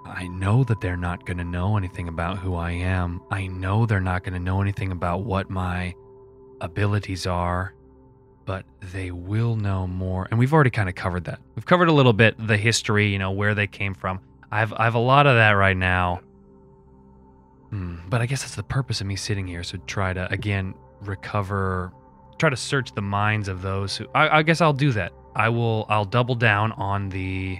I 0.05 0.27
know 0.27 0.63
that 0.65 0.81
they're 0.81 0.97
not 0.97 1.25
going 1.25 1.37
to 1.37 1.43
know 1.43 1.77
anything 1.77 2.07
about 2.07 2.37
who 2.37 2.55
I 2.55 2.71
am. 2.71 3.21
I 3.31 3.47
know 3.47 3.85
they're 3.85 3.99
not 3.99 4.23
going 4.23 4.33
to 4.33 4.39
know 4.39 4.61
anything 4.61 4.91
about 4.91 5.23
what 5.23 5.49
my 5.49 5.93
abilities 6.61 7.25
are, 7.25 7.73
but 8.45 8.65
they 8.91 9.11
will 9.11 9.55
know 9.55 9.87
more. 9.87 10.27
And 10.29 10.39
we've 10.39 10.53
already 10.53 10.69
kind 10.69 10.89
of 10.89 10.95
covered 10.95 11.25
that. 11.25 11.39
We've 11.55 11.65
covered 11.65 11.87
a 11.87 11.93
little 11.93 12.13
bit 12.13 12.35
the 12.37 12.57
history, 12.57 13.07
you 13.07 13.19
know, 13.19 13.31
where 13.31 13.55
they 13.55 13.67
came 13.67 13.93
from. 13.93 14.19
I've 14.51 14.73
I 14.73 14.83
have 14.83 14.95
a 14.95 14.99
lot 14.99 15.25
of 15.25 15.35
that 15.35 15.51
right 15.51 15.77
now. 15.77 16.21
Hmm, 17.69 17.97
but 18.07 18.21
I 18.21 18.25
guess 18.25 18.41
that's 18.41 18.55
the 18.55 18.63
purpose 18.63 19.01
of 19.01 19.07
me 19.07 19.15
sitting 19.15 19.47
here. 19.47 19.63
So 19.63 19.77
try 19.87 20.13
to 20.13 20.31
again 20.31 20.75
recover, 21.01 21.91
try 22.37 22.49
to 22.49 22.57
search 22.57 22.93
the 22.93 23.01
minds 23.01 23.47
of 23.47 23.61
those 23.61 23.97
who. 23.97 24.07
I, 24.13 24.39
I 24.39 24.43
guess 24.43 24.61
I'll 24.61 24.73
do 24.73 24.91
that. 24.91 25.11
I 25.35 25.49
will. 25.49 25.85
I'll 25.89 26.05
double 26.05 26.35
down 26.35 26.71
on 26.73 27.09
the 27.09 27.59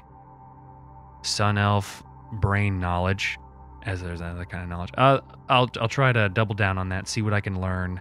Sun 1.24 1.58
Elf 1.58 2.04
brain 2.39 2.80
knowledge, 2.80 3.38
as 3.84 4.02
there's 4.02 4.22
another 4.22 4.46
kind 4.46 4.63
of 4.63 4.69
knowledge. 4.69 4.91
Uh, 4.98 5.19
I'll 5.50 5.69
I'll 5.80 5.88
try 5.88 6.12
to 6.13 6.30
double 6.30 6.56
down 6.56 6.78
on 6.78 6.89
that, 6.89 7.08
see 7.08 7.22
what 7.22 7.34
I 7.34 7.41
can 7.41 7.60
learn, 7.62 8.00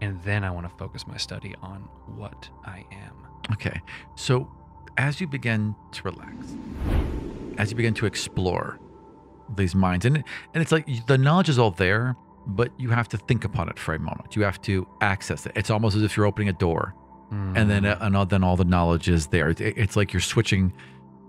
and 0.00 0.20
then 0.22 0.44
I 0.44 0.50
want 0.50 0.68
to 0.68 0.74
focus 0.76 1.06
my 1.06 1.16
study 1.16 1.54
on 1.62 1.80
what 2.16 2.48
I 2.64 2.84
am. 2.92 3.14
Okay, 3.52 3.80
so 4.14 4.50
as 4.96 5.20
you 5.20 5.26
begin 5.26 5.74
to 5.92 6.02
relax, 6.02 6.34
as 7.58 7.70
you 7.70 7.76
begin 7.76 7.94
to 7.94 8.06
explore 8.06 8.78
these 9.56 9.74
minds, 9.74 10.04
and 10.04 10.16
and 10.16 10.62
it's 10.62 10.72
like 10.72 10.86
the 11.06 11.18
knowledge 11.18 11.48
is 11.48 11.58
all 11.58 11.70
there, 11.70 12.16
but 12.46 12.70
you 12.78 12.90
have 12.90 13.08
to 13.08 13.16
think 13.18 13.44
upon 13.44 13.68
it 13.68 13.78
for 13.78 13.94
a 13.94 13.98
moment. 13.98 14.36
You 14.36 14.42
have 14.42 14.60
to 14.62 14.86
access 15.00 15.46
it. 15.46 15.52
It's 15.56 15.70
almost 15.70 15.96
as 15.96 16.02
if 16.02 16.16
you're 16.16 16.26
opening 16.26 16.48
a 16.48 16.52
door, 16.52 16.94
and 17.30 17.70
then 17.70 17.84
uh, 17.86 17.98
and 18.00 18.16
all, 18.16 18.26
then 18.26 18.42
all 18.44 18.56
the 18.56 18.64
knowledge 18.64 19.08
is 19.08 19.28
there. 19.28 19.50
It- 19.50 19.60
it's 19.60 19.96
like 19.96 20.12
you're 20.12 20.20
switching 20.20 20.72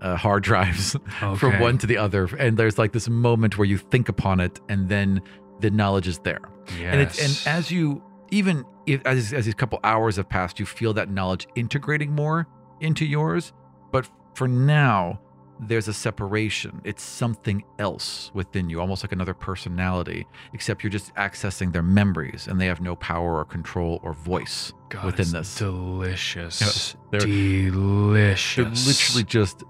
uh, 0.00 0.16
hard 0.16 0.42
drives 0.42 0.96
from 1.36 1.60
one 1.60 1.78
to 1.78 1.86
the 1.86 1.96
other, 1.96 2.24
and 2.38 2.56
there's 2.56 2.78
like 2.78 2.92
this 2.92 3.08
moment 3.08 3.58
where 3.58 3.66
you 3.66 3.78
think 3.78 4.08
upon 4.08 4.40
it, 4.40 4.60
and 4.68 4.88
then 4.88 5.20
the 5.60 5.70
knowledge 5.70 6.08
is 6.08 6.18
there. 6.20 6.40
yes. 6.78 6.92
And 6.92 7.00
it's 7.00 7.46
and 7.46 7.54
as 7.56 7.70
you 7.70 8.02
even 8.30 8.64
if 8.86 9.00
as 9.06 9.32
as 9.32 9.44
these 9.44 9.54
couple 9.54 9.78
hours 9.84 10.16
have 10.16 10.28
passed, 10.28 10.58
you 10.60 10.66
feel 10.66 10.92
that 10.94 11.10
knowledge 11.10 11.46
integrating 11.54 12.12
more 12.12 12.46
into 12.80 13.04
yours. 13.04 13.52
But 13.92 14.08
for 14.34 14.46
now, 14.48 15.20
there's 15.62 15.88
a 15.88 15.92
separation. 15.92 16.80
It's 16.84 17.02
something 17.02 17.62
else 17.78 18.30
within 18.32 18.70
you, 18.70 18.80
almost 18.80 19.04
like 19.04 19.12
another 19.12 19.34
personality, 19.34 20.26
except 20.54 20.82
you're 20.82 20.90
just 20.90 21.14
accessing 21.16 21.72
their 21.72 21.82
memories, 21.82 22.46
and 22.48 22.58
they 22.58 22.64
have 22.66 22.80
no 22.80 22.96
power 22.96 23.36
or 23.36 23.44
control 23.44 24.00
or 24.02 24.14
voice 24.14 24.72
God, 24.88 25.04
within 25.04 25.30
this. 25.32 25.58
delicious, 25.58 26.60
Yes, 26.62 26.96
they're- 27.10 27.20
delicious. 27.20 28.56
They're 28.56 28.64
literally 28.92 29.24
just 29.24 29.64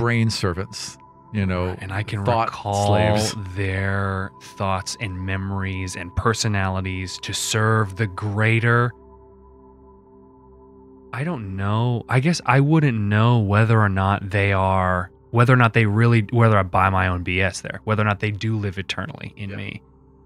brain 0.00 0.30
servants, 0.30 0.98
you 1.32 1.46
know. 1.46 1.76
and 1.80 1.92
I 1.92 2.02
can 2.02 2.24
thought 2.24 2.48
recall 2.48 2.86
slaves. 2.88 3.34
their 3.54 4.30
thoughts 4.42 4.96
and 5.00 5.18
memories 5.20 5.94
and 5.96 6.14
personalities 6.16 7.18
to 7.22 7.32
serve 7.32 7.96
the 7.96 8.06
greater. 8.08 8.90
I 11.12 11.24
don't 11.24 11.56
know. 11.56 12.04
I 12.08 12.20
guess 12.20 12.40
I 12.46 12.60
wouldn't 12.60 12.96
know 12.98 13.38
whether 13.40 13.80
or 13.80 13.88
not 13.88 14.30
they 14.30 14.52
are, 14.52 15.10
whether 15.30 15.52
or 15.52 15.56
not 15.56 15.72
they 15.74 15.86
really, 15.86 16.26
whether 16.30 16.56
I 16.56 16.62
buy 16.62 16.88
my 16.90 17.08
own 17.08 17.24
BS 17.24 17.62
there, 17.62 17.80
whether 17.84 18.02
or 18.02 18.06
not 18.06 18.20
they 18.20 18.30
do 18.30 18.56
live 18.56 18.78
eternally 18.78 19.32
in 19.36 19.50
Yeah. 19.50 19.56
me. 19.56 19.82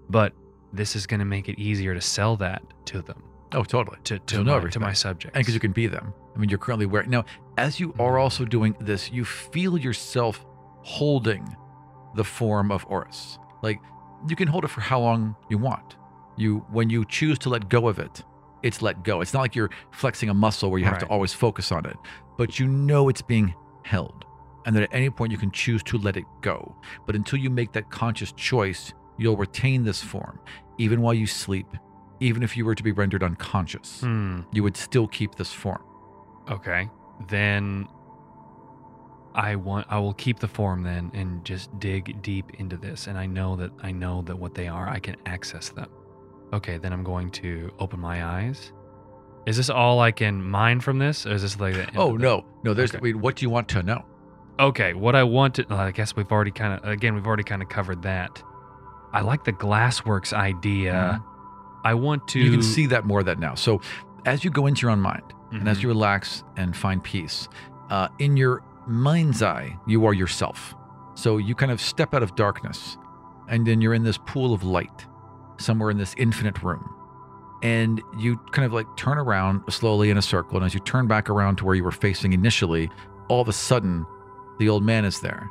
But 0.09 0.33
this 0.73 0.95
is 0.95 1.07
going 1.07 1.19
to 1.21 1.25
make 1.25 1.49
it 1.49 1.57
easier 1.59 1.95
to 1.95 2.01
sell 2.01 2.35
that 2.37 2.61
to 2.85 3.01
them, 3.01 3.23
Oh, 3.55 3.63
totally. 3.63 3.97
to 4.03 4.19
to, 4.19 4.43
my, 4.43 4.59
to 4.69 4.79
my 4.79 4.93
subjects. 4.93 5.35
and 5.35 5.41
because 5.41 5.53
you 5.53 5.59
can 5.59 5.71
be 5.71 5.87
them. 5.87 6.13
I 6.35 6.39
mean, 6.39 6.49
you're 6.49 6.59
currently 6.59 6.85
wearing 6.85 7.09
now. 7.09 7.23
As 7.57 7.79
you 7.79 7.95
are 7.97 8.19
also 8.19 8.43
doing 8.43 8.75
this, 8.79 9.11
you 9.11 9.23
feel 9.23 9.77
yourself 9.77 10.45
holding 10.81 11.55
the 12.15 12.23
form 12.23 12.71
of 12.71 12.85
Oris. 12.89 13.39
Like 13.63 13.79
you 14.27 14.35
can 14.35 14.47
hold 14.47 14.65
it 14.65 14.67
for 14.67 14.81
how 14.81 14.99
long 14.99 15.35
you 15.49 15.57
want. 15.57 15.95
You 16.37 16.65
when 16.69 16.89
you 16.89 17.05
choose 17.05 17.39
to 17.39 17.49
let 17.49 17.69
go 17.69 17.87
of 17.87 17.97
it, 17.97 18.23
it's 18.61 18.81
let 18.81 19.03
go. 19.03 19.21
It's 19.21 19.33
not 19.33 19.41
like 19.41 19.55
you're 19.55 19.71
flexing 19.91 20.29
a 20.29 20.33
muscle 20.33 20.69
where 20.69 20.79
you 20.79 20.85
have 20.85 20.99
to 20.99 21.07
always 21.07 21.33
focus 21.33 21.71
on 21.71 21.85
it, 21.85 21.95
but 22.37 22.59
you 22.59 22.67
know 22.67 23.07
it's 23.07 23.21
being 23.21 23.53
held, 23.83 24.25
and 24.65 24.75
that 24.75 24.83
at 24.83 24.93
any 24.93 25.09
point 25.09 25.31
you 25.31 25.37
can 25.37 25.51
choose 25.51 25.81
to 25.83 25.97
let 25.97 26.17
it 26.17 26.25
go. 26.41 26.75
But 27.05 27.15
until 27.15 27.39
you 27.39 27.49
make 27.49 27.71
that 27.71 27.89
conscious 27.89 28.33
choice, 28.33 28.93
you'll 29.17 29.37
retain 29.37 29.85
this 29.85 30.01
form, 30.01 30.39
even 30.77 31.01
while 31.01 31.13
you 31.13 31.25
sleep. 31.27 31.67
Even 32.19 32.43
if 32.43 32.55
you 32.55 32.63
were 32.65 32.75
to 32.75 32.83
be 32.83 32.91
rendered 32.91 33.23
unconscious, 33.23 34.01
Hmm. 34.01 34.41
you 34.51 34.63
would 34.63 34.77
still 34.77 35.07
keep 35.07 35.35
this 35.35 35.51
form. 35.51 35.81
Okay. 36.49 36.89
Then 37.27 37.87
I 39.33 39.55
want 39.55 39.87
I 39.89 39.99
will 39.99 40.13
keep 40.13 40.39
the 40.39 40.47
form 40.47 40.83
then 40.83 41.11
and 41.13 41.43
just 41.43 41.77
dig 41.79 42.21
deep 42.21 42.51
into 42.59 42.77
this 42.77 43.07
and 43.07 43.17
I 43.17 43.25
know 43.25 43.55
that 43.57 43.71
I 43.83 43.91
know 43.91 44.21
that 44.23 44.37
what 44.37 44.53
they 44.55 44.67
are, 44.67 44.87
I 44.87 44.99
can 44.99 45.17
access 45.25 45.69
them. 45.69 45.89
Okay, 46.53 46.77
then 46.77 46.93
I'm 46.93 47.03
going 47.03 47.31
to 47.31 47.71
open 47.79 47.99
my 47.99 48.23
eyes. 48.25 48.71
Is 49.45 49.57
this 49.57 49.69
all 49.69 49.99
I 49.99 50.11
can 50.11 50.41
mine 50.41 50.79
from 50.79 50.99
this? 50.99 51.25
Or 51.25 51.33
is 51.33 51.41
this 51.41 51.59
like 51.59 51.73
the 51.73 51.87
Oh 51.97 52.15
no, 52.15 52.45
no. 52.63 52.73
There's. 52.73 52.91
Okay. 52.91 52.99
I 52.99 53.01
mean, 53.01 53.19
what 53.21 53.35
do 53.35 53.45
you 53.45 53.49
want 53.49 53.67
to 53.69 53.83
know? 53.83 54.05
Okay, 54.57 54.93
what 54.93 55.15
I 55.15 55.23
want 55.23 55.55
to 55.55 55.65
I 55.69 55.91
guess 55.91 56.15
we've 56.15 56.31
already 56.31 56.51
kind 56.51 56.79
of 56.81 56.89
again 56.89 57.13
we've 57.13 57.27
already 57.27 57.43
kind 57.43 57.61
of 57.61 57.67
covered 57.67 58.03
that. 58.03 58.41
I 59.11 59.21
like 59.21 59.43
the 59.43 59.53
glassworks 59.53 60.31
idea. 60.33 61.21
I 61.85 61.93
want 61.93 62.27
to 62.29 62.39
Mm-hmm. 62.39 62.45
You 62.45 62.51
can 62.51 62.61
see 62.63 62.85
that 62.87 63.05
more 63.05 63.19
of 63.21 63.25
that 63.27 63.39
now. 63.39 63.55
So, 63.55 63.79
as 64.25 64.43
you 64.43 64.49
go 64.49 64.65
into 64.67 64.81
your 64.81 64.91
own 64.91 64.99
mind 64.99 65.23
and 65.51 65.69
as 65.69 65.77
Mhm. 65.79 65.83
you 65.83 65.87
relax 65.89 66.43
and 66.57 66.75
find 66.75 67.01
peace, 67.03 67.47
uh, 67.89 68.07
in 68.19 68.35
your 68.35 68.61
mind's 68.87 69.41
eye, 69.41 69.77
you 69.87 70.05
are 70.05 70.13
yourself. 70.13 70.75
So 71.13 71.37
you 71.37 71.55
kind 71.55 71.71
of 71.71 71.79
step 71.79 72.13
out 72.13 72.23
of 72.23 72.35
darkness, 72.35 72.97
and 73.47 73.65
then 73.65 73.79
you're 73.81 73.93
in 73.93 74.03
this 74.03 74.17
pool 74.17 74.53
of 74.53 74.63
light, 74.63 75.05
somewhere 75.57 75.89
in 75.91 75.97
this 75.97 76.13
infinite 76.17 76.61
room. 76.63 76.89
And 77.63 78.01
you 78.17 78.37
kind 78.51 78.65
of 78.65 78.73
like 78.73 78.85
turn 78.97 79.17
around 79.17 79.61
slowly 79.69 80.09
in 80.09 80.17
a 80.17 80.21
circle. 80.21 80.57
And 80.57 80.65
as 80.65 80.73
you 80.73 80.79
turn 80.81 81.07
back 81.07 81.29
around 81.29 81.55
to 81.57 81.65
where 81.65 81.73
you 81.75 81.83
were 81.83 81.91
facing 81.91 82.33
initially, 82.33 82.89
all 83.29 83.41
of 83.41 83.47
a 83.47 83.53
sudden, 83.53 84.05
the 84.59 84.67
old 84.69 84.83
man 84.83 85.05
is 85.05 85.19
there. 85.21 85.49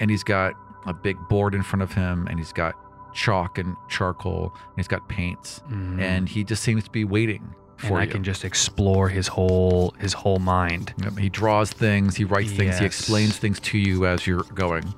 And 0.00 0.10
he's 0.10 0.22
got 0.24 0.52
a 0.86 0.92
big 0.92 1.16
board 1.28 1.54
in 1.54 1.62
front 1.62 1.82
of 1.82 1.92
him, 1.92 2.26
and 2.28 2.38
he's 2.38 2.52
got 2.52 2.74
chalk 3.18 3.58
and 3.58 3.74
charcoal, 3.88 4.52
and 4.54 4.76
he's 4.76 4.88
got 4.88 5.08
paints. 5.08 5.60
Mhm. 5.70 6.00
And 6.00 6.28
he 6.28 6.44
just 6.44 6.62
seems 6.62 6.84
to 6.84 6.90
be 6.90 7.04
waiting 7.04 7.54
and 7.80 7.88
for 7.88 7.98
I 7.98 8.04
you. 8.04 8.10
can 8.10 8.22
just 8.24 8.44
explore 8.44 9.08
his 9.08 9.26
whole 9.28 9.94
his 9.98 10.12
whole 10.12 10.38
mind. 10.38 10.94
Yep, 10.98 11.18
He 11.18 11.28
draws 11.28 11.70
things, 11.72 12.16
he 12.16 12.24
writes 12.24 12.52
things, 12.52 12.78
he 12.78 12.84
explains 12.86 13.36
things 13.38 13.58
to 13.60 13.78
you 13.78 14.06
as 14.06 14.26
you're 14.26 14.44
going. 14.54 14.94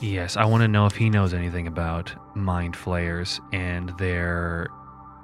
Yes, 0.00 0.36
I 0.36 0.44
want 0.44 0.62
to 0.62 0.68
know 0.68 0.84
if 0.86 0.96
he 0.96 1.08
knows 1.08 1.32
anything 1.32 1.66
about 1.66 2.12
mind 2.36 2.76
flayers 2.76 3.40
and 3.52 3.90
their 3.98 4.68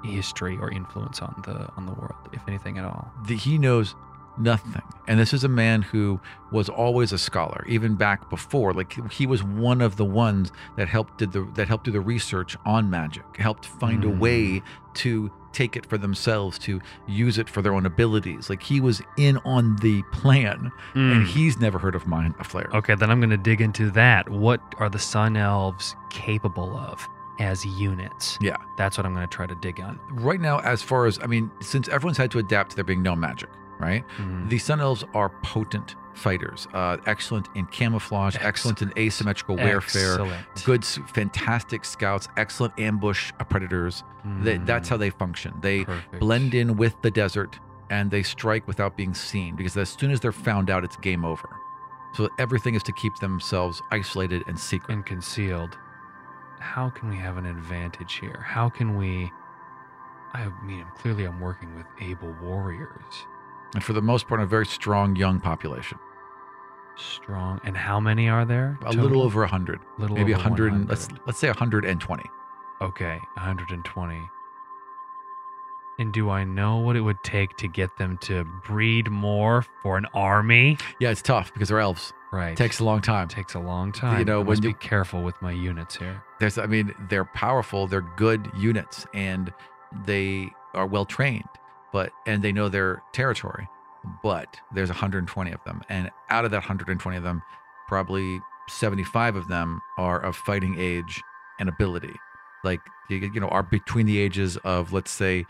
history 0.05 0.57
or 0.59 0.70
influence 0.70 1.20
on 1.20 1.35
the 1.44 1.68
on 1.76 1.85
the 1.85 1.92
world, 1.92 2.29
if 2.33 2.40
anything 2.48 2.79
at 2.79 2.85
all. 2.85 3.12
The, 3.26 3.37
he 3.37 3.59
knows 3.59 3.94
nothing. 4.40 4.83
And 5.07 5.18
this 5.18 5.33
is 5.33 5.44
a 5.44 5.48
man 5.48 5.83
who 5.83 6.20
was 6.53 6.68
always 6.68 7.12
a 7.12 7.18
scholar, 7.18 7.64
even 7.68 7.94
back 7.96 8.31
before. 8.31 8.72
Like 8.72 9.12
he 9.12 9.26
was 9.26 9.42
one 9.42 9.81
of 9.81 9.96
the 9.96 10.05
ones 10.05 10.53
that 10.76 10.88
helped 10.88 11.18
did 11.18 11.33
the 11.33 11.42
that 11.55 11.68
helped 11.68 11.85
do 11.85 11.90
the 11.90 12.00
research 12.00 12.57
on 12.64 12.90
magic, 12.90 13.24
helped 13.37 13.66
find 13.66 14.05
a 14.05 14.09
Mm. 14.09 14.18
way 14.18 14.62
to 14.94 15.31
take 15.53 15.76
it 15.76 15.85
for 15.87 15.98
themselves, 15.98 16.59
to 16.61 16.81
use 17.09 17.37
it 17.37 17.48
for 17.48 17.61
their 17.61 17.74
own 17.74 17.85
abilities. 17.87 18.48
Like 18.48 18.62
he 18.62 18.81
was 18.81 19.03
in 19.16 19.37
on 19.44 19.76
the 19.76 20.03
plan, 20.12 20.70
and 20.94 21.24
Mm. 21.24 21.26
he's 21.26 21.59
never 21.59 21.79
heard 21.79 21.94
of 21.96 22.07
mind 22.07 22.35
a 22.38 22.44
flare. 22.44 22.68
Okay, 22.72 22.94
then 22.94 23.11
I'm 23.11 23.18
going 23.18 23.31
to 23.31 23.37
dig 23.37 23.61
into 23.61 23.90
that. 23.92 24.29
What 24.29 24.61
are 24.79 24.88
the 24.88 24.98
Sun 25.00 25.37
Elves 25.37 25.96
capable 26.09 26.76
of 26.76 27.07
as 27.40 27.64
units? 27.64 28.38
Yeah. 28.40 28.57
That's 28.76 28.96
what 28.96 29.05
I'm 29.07 29.14
going 29.14 29.26
to 29.26 29.35
try 29.37 29.46
to 29.46 29.57
dig 29.57 29.81
on. 29.81 29.98
Right 30.12 30.40
now, 30.40 30.59
as 30.61 30.83
far 30.83 31.07
as 31.07 31.18
I 31.20 31.26
mean, 31.26 31.50
since 31.61 31.88
everyone's 31.88 32.16
had 32.18 32.31
to 32.33 32.38
adapt 32.38 32.70
to 32.70 32.76
there 32.76 32.85
being 32.85 33.03
no 33.03 33.16
magic, 33.16 33.48
right? 33.81 34.05
Mhm. 34.19 34.49
The 34.49 34.59
Sun 34.59 34.81
Elves 34.81 35.05
are 35.14 35.31
potent 35.43 35.97
fighters, 36.14 36.69
uh, 36.75 36.99
excellent 37.07 37.49
in 37.55 37.64
camouflage, 37.66 38.37
Ex- 38.37 38.45
excellent 38.45 38.83
in 38.83 38.93
asymmetrical 38.99 39.57
warfare, 39.57 40.12
Excellent. 40.21 40.64
good, 40.64 40.85
fantastic 40.85 41.85
scouts, 41.85 42.29
excellent 42.37 42.79
ambush 42.79 43.33
predators. 43.49 44.05
They, 44.43 44.59
that's 44.59 44.88
Mm, 44.88 44.90
how 44.90 44.97
they 44.99 45.11
function. 45.11 45.55
They 45.62 45.85
perfect. 45.85 46.21
blend 46.21 46.55
in 46.55 46.77
with 46.77 47.01
the 47.03 47.11
desert 47.11 47.59
and 47.88 48.11
they 48.11 48.23
strike 48.23 48.66
without 48.69 48.97
being 48.97 49.14
seen 49.14 49.57
because 49.57 49.77
as 49.77 49.88
soon 49.88 50.11
as 50.11 50.21
they're 50.21 50.31
found 50.33 50.69
out, 50.69 50.85
it's 50.85 50.97
game 50.99 51.25
over. 51.25 51.49
So 52.12 52.29
everything 52.38 52.75
is 52.75 52.83
to 52.83 52.93
keep 52.93 53.14
themselves 53.16 53.81
isolated 53.90 54.43
and 54.47 54.59
secret. 54.59 54.93
and 54.93 55.07
concealed. 55.07 55.79
How 56.59 56.90
can 56.90 57.09
we 57.09 57.16
have 57.16 57.38
an 57.38 57.47
advantage 57.47 58.14
here? 58.21 58.45
How 58.47 58.69
can 58.69 58.97
we? 58.97 59.33
I 60.35 60.49
mean, 60.62 60.85
clearly, 60.99 61.25
I'm 61.25 61.40
working 61.40 61.75
with 61.75 61.87
able 62.01 62.33
warriors, 62.43 63.27
And 63.74 63.85
for 63.85 63.92
the 63.92 64.02
most 64.02 64.26
part, 64.28 64.40
a 64.40 64.46
very 64.46 64.66
strong 64.66 65.14
young 65.16 65.40
population. 65.40 65.98
strong. 66.96 67.61
And 67.64 67.76
how 67.76 67.98
many 68.00 68.28
are 68.28 68.44
there? 68.44 68.76
A 68.83 68.85
total? 68.87 69.02
little 69.02 69.22
over 69.22 69.40
100. 69.40 69.80
little 69.98 70.16
Maybe 70.16 70.35
over 70.35 70.42
100, 70.42 70.72
and, 70.72 70.88
let's 70.88 71.09
let's 71.26 71.38
say 71.38 71.48
120. 71.48 72.24
Okay, 72.83 73.18
120. 73.35 74.20
And 75.98 76.12
do 76.14 76.30
I 76.30 76.44
know 76.44 76.78
what 76.78 76.96
it 76.96 77.02
would 77.02 77.22
take 77.22 77.56
to 77.59 77.68
get 77.68 77.96
them 77.98 78.16
to 78.22 78.44
breed 78.66 79.11
more 79.11 79.64
for 79.83 79.98
an 79.98 80.06
army? 80.14 80.78
Yeah, 80.98 81.11
it's 81.11 81.20
tough 81.22 81.52
because 81.52 81.68
they're 81.68 81.78
elves. 81.80 82.12
Right. 82.33 82.52
It 82.52 82.56
takes 82.56 82.78
a 82.80 82.85
long 82.85 83.02
time. 83.02 83.24
It 83.24 83.30
takes 83.30 83.54
a 83.54 83.59
long 83.61 83.92
time. 83.92 84.18
You 84.18 84.24
know, 84.24 84.37
I 84.37 84.38
when 84.38 84.46
must 84.46 84.62
you- 84.64 84.70
be 84.70 84.74
careful 84.74 85.22
with 85.22 85.40
my 85.42 85.52
units 85.52 85.96
here. 85.96 86.22
There's, 86.38 86.56
I 86.59 86.66
mean, 86.66 86.94
they're 87.11 87.24
powerful. 87.26 87.87
They're 87.87 88.06
good 88.16 88.50
units, 88.56 89.06
and 89.12 89.52
they 90.06 90.50
are 90.74 90.87
well 90.87 91.04
trained, 91.04 91.44
but 91.92 92.12
and 92.26 92.42
they 92.42 92.53
know 92.53 92.68
their 92.68 93.03
territory. 93.12 93.68
But 94.22 94.57
there's 94.72 94.88
120 94.88 95.53
of 95.53 95.62
them, 95.64 95.83
and 95.88 96.11
out 96.31 96.44
of 96.44 96.50
that 96.53 96.59
120 96.59 97.16
of 97.16 97.22
them, 97.22 97.42
probably 97.87 98.40
75 98.68 99.37
of 99.37 99.48
them 99.48 99.83
are 99.98 100.20
of 100.20 100.37
fighting 100.37 100.79
age 100.79 101.20
and 101.59 101.68
ability. 101.68 102.14
Like 102.64 102.81
you 103.11 103.31
you 103.35 103.40
know, 103.40 103.48
are 103.48 103.62
between 103.62 104.07
the 104.07 104.18
ages 104.18 104.57
of 104.59 104.92
let's 104.92 105.11
say 105.11 105.44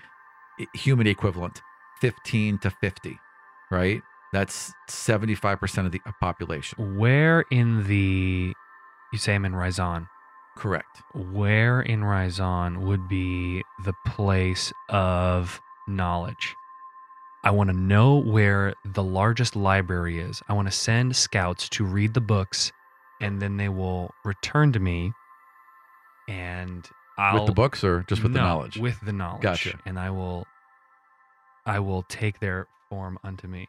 human 0.74 1.06
equivalent, 1.06 1.62
15 2.00 2.58
to 2.58 2.70
50, 2.70 3.18
right? 3.70 4.02
That's 4.32 4.72
75% 4.88 5.86
of 5.86 5.92
the 5.92 6.00
uh, 6.06 6.12
population. 6.20 6.98
Where 6.98 7.44
in 7.50 7.86
the 7.86 8.54
you 9.12 9.18
say 9.18 9.34
I'm 9.34 9.44
in 9.44 9.56
Rizon. 9.56 10.08
Correct. 10.56 11.02
Where 11.14 11.80
in 11.80 12.04
Rizon 12.04 12.82
would 12.82 13.08
be 13.08 13.62
the 13.84 13.94
place 14.06 14.72
of 14.88 15.60
knowledge? 15.90 16.54
I 17.42 17.50
want 17.50 17.70
to 17.70 17.76
know 17.76 18.16
where 18.16 18.74
the 18.84 19.02
largest 19.02 19.56
library 19.56 20.20
is. 20.20 20.42
I 20.48 20.52
want 20.52 20.68
to 20.68 20.72
send 20.72 21.16
scouts 21.16 21.68
to 21.70 21.84
read 21.84 22.14
the 22.14 22.20
books 22.20 22.70
and 23.20 23.40
then 23.40 23.56
they 23.56 23.68
will 23.68 24.10
return 24.24 24.72
to 24.72 24.80
me 24.80 25.12
and 26.28 26.86
I'll 27.18 27.40
with 27.40 27.46
the 27.46 27.52
books 27.52 27.82
or 27.82 28.04
just 28.08 28.22
with 28.22 28.32
the 28.32 28.38
knowledge? 28.38 28.76
With 28.76 29.00
the 29.04 29.12
knowledge. 29.12 29.42
Gotcha. 29.42 29.78
And 29.86 29.98
I 29.98 30.10
will 30.10 30.46
I 31.66 31.78
will 31.80 32.02
take 32.04 32.40
their 32.40 32.66
form 32.88 33.18
unto 33.24 33.46
me. 33.46 33.68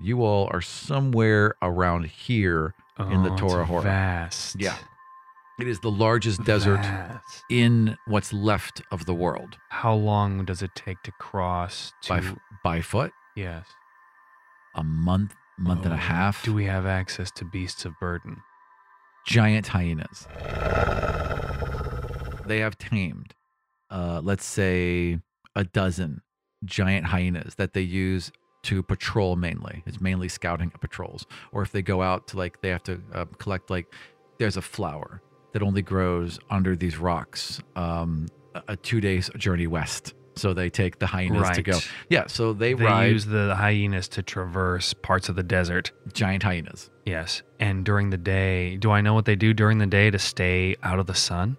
you 0.00 0.22
all 0.22 0.48
are 0.52 0.60
somewhere 0.60 1.54
around 1.62 2.06
here. 2.06 2.74
In 2.98 3.24
the 3.24 3.30
Oh, 3.30 3.32
it's 3.32 3.40
Torah 3.40 3.64
Hora. 3.64 3.82
Vast. 3.82 4.60
Yeah. 4.60 4.76
It 5.60 5.68
is 5.68 5.78
the 5.80 5.90
largest 5.90 6.42
desert 6.44 6.80
Vast. 6.82 7.42
in 7.50 7.96
what's 8.06 8.32
left 8.32 8.82
of 8.90 9.06
the 9.06 9.14
world 9.14 9.56
How 9.70 9.94
long 9.94 10.44
does 10.44 10.62
it 10.62 10.70
take 10.74 11.00
to 11.04 11.12
cross 11.12 11.92
to 12.02 12.08
by 12.08 12.18
f- 12.18 12.36
by 12.64 12.80
foot. 12.80 13.12
Yes. 13.36 13.66
A 14.74 14.82
month, 14.82 15.34
month 15.58 15.84
and 15.84 15.92
a 15.92 15.96
Oh, 15.96 16.00
half. 16.00 16.42
Do 16.42 16.52
we 16.54 16.64
have 16.64 16.86
access 16.86 17.30
to 17.32 17.44
beasts 17.44 17.84
of 17.84 17.92
burden? 18.00 18.38
giant 19.26 19.68
hyenas. 19.68 20.26
They 22.46 22.58
have 22.58 22.76
tamed, 22.76 23.34
uh, 23.90 24.20
let's 24.22 24.44
say, 24.44 25.20
a 25.54 25.64
dozen 25.64 26.20
giant 26.64 27.06
hyenas 27.06 27.54
that 27.54 27.72
they 27.72 27.80
use 27.80 28.30
to 28.64 28.82
patrol 28.82 29.36
mainly. 29.36 29.82
It's 29.86 30.00
mainly 30.00 30.28
scouting 30.28 30.70
patrols. 30.80 31.24
Or 31.52 31.62
if 31.62 31.72
they 31.72 31.80
go 31.80 32.02
out 32.02 32.26
to 32.28 32.36
like, 32.36 32.60
they 32.60 32.68
have 32.68 32.82
to 32.84 33.00
uh, 33.14 33.24
collect 33.38 33.70
like, 33.70 33.86
there's 34.38 34.56
a 34.58 34.62
flower 34.62 35.22
that 35.54 35.62
only 35.62 35.80
grows 35.82 36.38
under 36.50 36.76
these 36.76 36.98
rocks, 36.98 37.60
um, 37.76 38.26
a, 38.68 38.76
two 38.76 39.00
days 39.00 39.30
journey 39.38 39.66
west. 39.66 40.12
So 40.36 40.52
they 40.52 40.68
take 40.68 40.98
the 40.98 41.06
hyenas 41.06 41.48
to 41.52 41.62
go. 41.62 41.78
Yeah, 42.08 42.24
so 42.26 42.52
they, 42.52 42.74
They 42.74 42.84
ride 42.84 43.12
use 43.12 43.24
the 43.26 43.54
hyenas 43.56 44.08
to 44.08 44.22
traverse 44.22 44.92
parts 44.92 45.28
of 45.28 45.36
the 45.36 45.44
desert. 45.44 45.92
giant 46.12 46.42
hyenas. 46.42 46.90
Yes. 47.06 47.42
And 47.60 47.84
during 47.84 48.10
the 48.10 48.18
day, 48.18 48.76
do 48.76 48.90
I 48.90 49.00
know 49.00 49.14
what 49.14 49.26
they 49.26 49.36
do 49.36 49.54
during 49.54 49.78
the 49.78 49.86
day 49.86 50.10
to 50.10 50.18
stay 50.18 50.74
out 50.82 50.98
of 50.98 51.06
the 51.06 51.14
sun? 51.14 51.56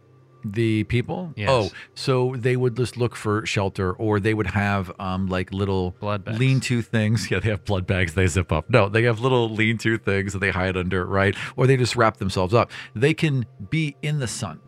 The 0.47 0.83
people? 0.83 1.33
Yes. 1.35 1.49
Oh, 1.51 1.69
so 1.95 2.35
they 2.37 2.55
would 2.55 2.75
just 2.77 2.97
look 2.97 3.15
for 3.15 3.45
shelter 3.47 3.91
or 3.93 4.19
they 4.19 4.33
would 4.35 4.45
have 4.47 4.91
um 4.99 5.27
like 5.27 5.51
little 5.51 5.91
Blood 5.99 6.23
bags. 6.25 6.37
lean 6.39 6.59
to 6.61 6.81
things. 6.83 7.27
Yeah, 7.31 7.39
they 7.39 7.49
have 7.49 7.65
blood 7.65 7.87
bags 7.87 8.13
they 8.13 8.27
zip 8.27 8.51
up. 8.51 8.69
No, 8.69 8.87
they 8.87 9.03
have 9.03 9.19
little 9.19 9.49
lean 9.49 9.79
to 9.79 9.97
things 9.97 10.33
that 10.33 10.39
they 10.39 10.51
hide 10.51 10.77
under, 10.77 11.03
right? 11.05 11.35
Or 11.55 11.65
they 11.65 11.77
just 11.77 11.95
wrap 11.95 12.17
themselves 12.17 12.53
up. 12.53 12.69
They 12.93 13.13
can 13.15 13.45
be 13.71 13.95
in 14.03 14.19
the 14.19 14.27
sun. 14.27 14.59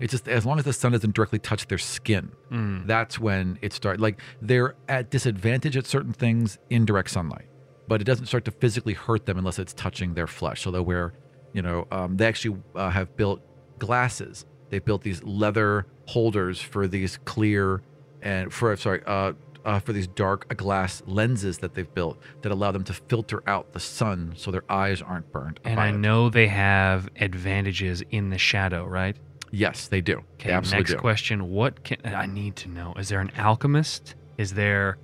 It's 0.00 0.10
just 0.10 0.26
as 0.28 0.44
long 0.46 0.58
as 0.58 0.64
the 0.64 0.72
sun 0.72 0.92
doesn't 0.92 1.14
directly 1.14 1.38
touch 1.38 1.66
their 1.68 1.78
skin, 1.78 2.30
Mm. 2.50 2.86
that's 2.86 3.18
when 3.18 3.58
it 3.62 3.72
starts. 3.72 4.00
Like 4.00 4.20
they're 4.40 4.74
at 4.88 5.10
disadvantage 5.10 5.76
at 5.76 5.86
certain 5.86 6.12
things 6.12 6.58
in 6.70 6.84
direct 6.86 7.10
sunlight, 7.10 7.46
but 7.88 8.00
it 8.00 8.04
doesn't 8.04 8.26
start 8.26 8.44
to 8.46 8.50
physically 8.50 8.94
hurt 8.94 9.26
them 9.26 9.36
unless 9.38 9.58
it's 9.58 9.72
touching 9.74 10.14
their 10.14 10.26
flesh. 10.26 10.62
So 10.62 10.70
they'll 10.70 10.84
wear, 10.84 11.12
you 11.52 11.62
know, 11.62 11.86
um, 11.90 12.16
they 12.16 12.26
actually 12.26 12.56
uh, 12.74 12.90
have 12.90 13.16
built 13.16 13.40
glasses. 13.78 14.44
They 14.70 14.78
built 14.78 15.02
these 15.02 15.22
leather 15.22 15.86
holders 16.06 16.60
for 16.60 16.86
these 16.86 17.18
clear 17.24 17.82
and 18.22 18.52
for 18.52 18.74
sorry, 18.76 19.02
uh, 19.06 19.32
uh, 19.64 19.80
for 19.80 19.92
these 19.92 20.06
dark 20.06 20.56
glass 20.56 21.02
lenses 21.06 21.58
that 21.58 21.74
they've 21.74 21.92
built 21.92 22.18
that 22.42 22.52
allow 22.52 22.70
them 22.70 22.84
to 22.84 22.92
filter 22.92 23.42
out 23.48 23.72
the 23.72 23.80
sun 23.80 24.32
so 24.36 24.50
their 24.50 24.64
eyes 24.70 25.02
aren't 25.02 25.30
burned. 25.32 25.60
And 25.64 25.80
I 25.80 25.88
it. 25.88 25.92
know 25.92 26.30
they 26.30 26.46
have 26.46 27.08
advantages 27.20 28.02
in 28.10 28.30
the 28.30 28.38
shadow, 28.38 28.86
right? 28.86 29.16
Yes, 29.50 29.88
they 29.88 30.00
do. 30.00 30.18
Okay, 30.34 30.48
they 30.48 30.52
absolutely 30.52 30.82
next 30.82 30.92
do. 30.92 30.98
question. 30.98 31.50
What 31.50 31.82
can 31.84 31.98
I 32.04 32.26
need 32.26 32.56
to 32.56 32.68
know? 32.68 32.94
Is 32.96 33.08
there 33.08 33.20
an 33.20 33.32
alchemist? 33.36 34.14
Is 34.38 34.54
there 34.54 34.98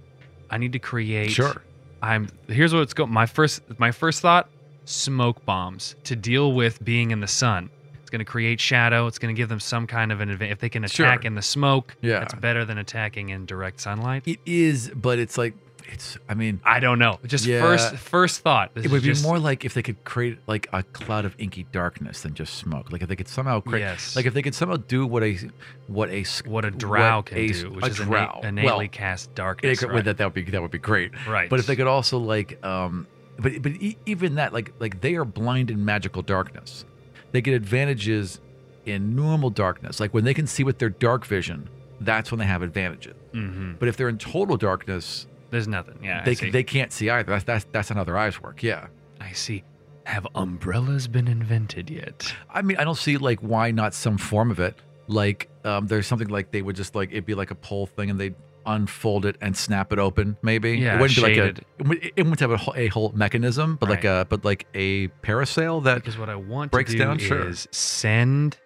I 0.51 0.59
need 0.59 0.73
to 0.73 0.79
create 0.79 1.31
Sure. 1.31 1.63
I'm 2.03 2.29
here's 2.49 2.75
what's 2.75 2.95
going 2.95 3.13
my 3.13 3.27
first 3.27 3.63
my 3.79 3.91
first 3.91 4.21
thought, 4.21 4.49
smoke 4.85 5.45
bombs 5.45 5.97
to 6.05 6.17
deal 6.17 6.53
with 6.53 6.83
being 6.85 7.11
in 7.11 7.21
the 7.21 7.29
sun. 7.29 7.71
Going 8.13 8.19
to 8.19 8.25
create 8.27 8.61
shadow. 8.61 9.07
It's 9.07 9.19
going 9.19 9.35
to 9.35 9.37
give 9.39 9.49
them 9.49 9.59
some 9.59 9.87
kind 9.87 10.13
of 10.13 10.21
an 10.21 10.29
advantage. 10.29 10.53
If 10.53 10.59
they 10.61 10.69
can 10.69 10.87
Sure. 10.87 11.07
attack 11.07 11.25
in 11.25 11.35
the 11.35 11.41
smoke, 11.41 11.97
Yeah. 12.03 12.19
that's 12.19 12.35
better 12.35 12.67
than 12.67 12.77
attacking 12.77 13.31
in 13.31 13.47
direct 13.47 13.81
sunlight. 13.81 14.23
It 14.27 14.39
is, 14.45 14.91
but 14.95 15.19
it's 15.19 15.39
like 15.39 15.55
it's. 15.91 16.19
I 16.29 16.35
mean, 16.35 16.61
I 16.63 16.79
don't 16.79 16.99
know. 16.99 17.19
Just 17.27 17.47
Yeah. 17.47 17.61
first 17.63 17.97
first 17.97 18.41
thought. 18.43 18.75
This 18.75 18.85
it 18.85 18.91
would 18.91 19.01
be 19.03 19.09
just- 19.09 19.23
more 19.25 19.39
like 19.39 19.65
if 19.65 19.73
they 19.73 19.81
could 19.83 20.05
create 20.05 20.39
like 20.47 20.69
a 20.75 20.83
cloud 20.83 21.25
of 21.25 21.35
inky 21.39 21.65
darkness 21.73 22.21
than 22.21 22.35
just 22.35 22.53
smoke. 22.57 22.93
Like 22.93 23.01
if 23.01 23.09
they 23.09 23.17
could 23.17 23.29
somehow 23.29 23.61
create, 23.61 23.81
Yes. 23.81 24.15
like 24.15 24.27
if 24.27 24.35
they 24.35 24.43
could 24.43 24.55
somehow 24.55 24.77
do 24.77 25.07
what 25.07 25.23
a 25.23 25.39
what 25.87 26.11
a 26.11 26.23
what 26.45 26.67
a 26.67 26.71
drow 26.71 27.23
can 27.23 27.39
a, 27.39 27.49
do, 27.49 27.71
which 27.71 27.85
a 27.85 27.89
is 27.89 27.97
drow. 27.97 28.41
Innate, 28.45 28.65
well, 28.67 28.87
cast 28.89 29.35
darkness. 29.35 29.81
could- 29.81 29.91
right? 29.91 30.05
that 30.05 30.19
that 30.19 30.27
would 30.27 30.35
be 30.35 30.43
that 30.51 30.61
would 30.61 30.71
be 30.71 30.77
great. 30.79 31.13
right. 31.27 31.49
But 31.49 31.61
if 31.61 31.67
they 31.67 31.77
could 31.77 31.87
also 31.87 32.19
like, 32.19 32.63
um, 32.63 33.07
but 33.39 33.63
but 33.63 33.73
even 34.05 34.35
that 34.35 34.53
like 34.53 34.73
like 34.79 35.01
they 35.01 35.15
are 35.15 35.25
blind 35.25 35.71
in 35.71 35.83
magical 35.83 36.21
darkness. 36.21 36.85
They 37.33 37.41
get 37.41 37.55
advantages 37.55 38.41
in 38.87 39.15
normal 39.17 39.51
darkness. 39.51 40.01
Like 40.01 40.13
when 40.15 40.25
they 40.25 40.35
can 40.35 40.47
see 40.47 40.65
with 40.65 40.79
their 40.79 40.89
dark 40.91 41.25
vision, 41.27 41.69
that's 42.01 42.31
when 42.31 42.39
they 42.39 42.47
have 42.47 42.63
advantages. 42.63 43.15
hmm 43.33 43.73
But 43.79 43.89
if 43.89 43.97
they're 43.97 44.09
in 44.09 44.19
total 44.19 44.57
darkness, 44.57 45.27
There's 45.51 45.69
nothing. 45.69 45.99
Yeah, 46.03 46.25
they 46.25 46.35
they 46.35 46.63
can't 46.65 46.93
see 46.93 47.11
either. 47.11 47.31
That's 47.33 47.45
that's 47.45 47.67
that's 47.73 47.89
how 47.91 48.05
their 48.05 48.17
eyes 48.19 48.41
work. 48.41 48.63
Yeah. 48.63 48.87
I 49.21 49.33
see. 49.33 49.65
Have 50.05 50.27
umbrellas 50.35 51.07
been 51.09 51.29
invented 51.29 51.89
yet? 51.91 52.35
I 52.51 52.63
mean, 52.63 52.77
I 52.79 52.85
don't 52.85 52.97
see 52.99 53.19
like 53.19 53.39
why 53.41 53.71
not 53.71 53.95
some 53.95 54.19
form 54.19 54.51
of 54.51 54.59
it. 54.59 54.75
Like, 55.09 55.49
um, 55.65 55.87
there's 55.87 56.07
something 56.07 56.29
like 56.29 56.51
they 56.53 56.63
would 56.63 56.75
just 56.77 56.95
like 56.95 57.11
it'd 57.13 57.27
be 57.27 57.35
like 57.35 57.51
a 57.51 57.55
pole 57.55 57.87
thing, 57.87 58.11
and 58.11 58.19
they'd 58.19 58.35
unfold 58.67 59.27
it 59.27 59.37
and 59.41 59.57
snap 59.57 59.93
it 59.93 59.99
open. 59.99 60.37
Maybe 60.43 60.79
Yeah, 60.79 60.97
it 60.97 61.01
wouldn't 61.01 61.17
be 61.17 61.23
like 61.23 61.37
a. 61.37 61.45
It 61.47 62.25
wouldn't- 62.27 62.41
have 62.41 62.51
a 62.51 62.57
whole, 62.57 62.75
a 62.77 62.89
whole 62.89 63.13
mechanism, 63.15 63.77
but 63.77 63.89
like 63.89 64.05
a 64.05 64.27
but 64.29 64.45
like 64.45 64.67
a 64.75 65.09
parasail 65.23 65.85
that 65.85 65.97
Because 65.97 66.19
what 66.19 66.29
I 66.29 66.35
want 66.37 66.73
breaks 66.73 66.91
to 66.93 66.97
do 66.99 67.05
down? 67.05 67.19
Sure. 67.19 67.49
is 67.49 67.69
send 67.71 68.59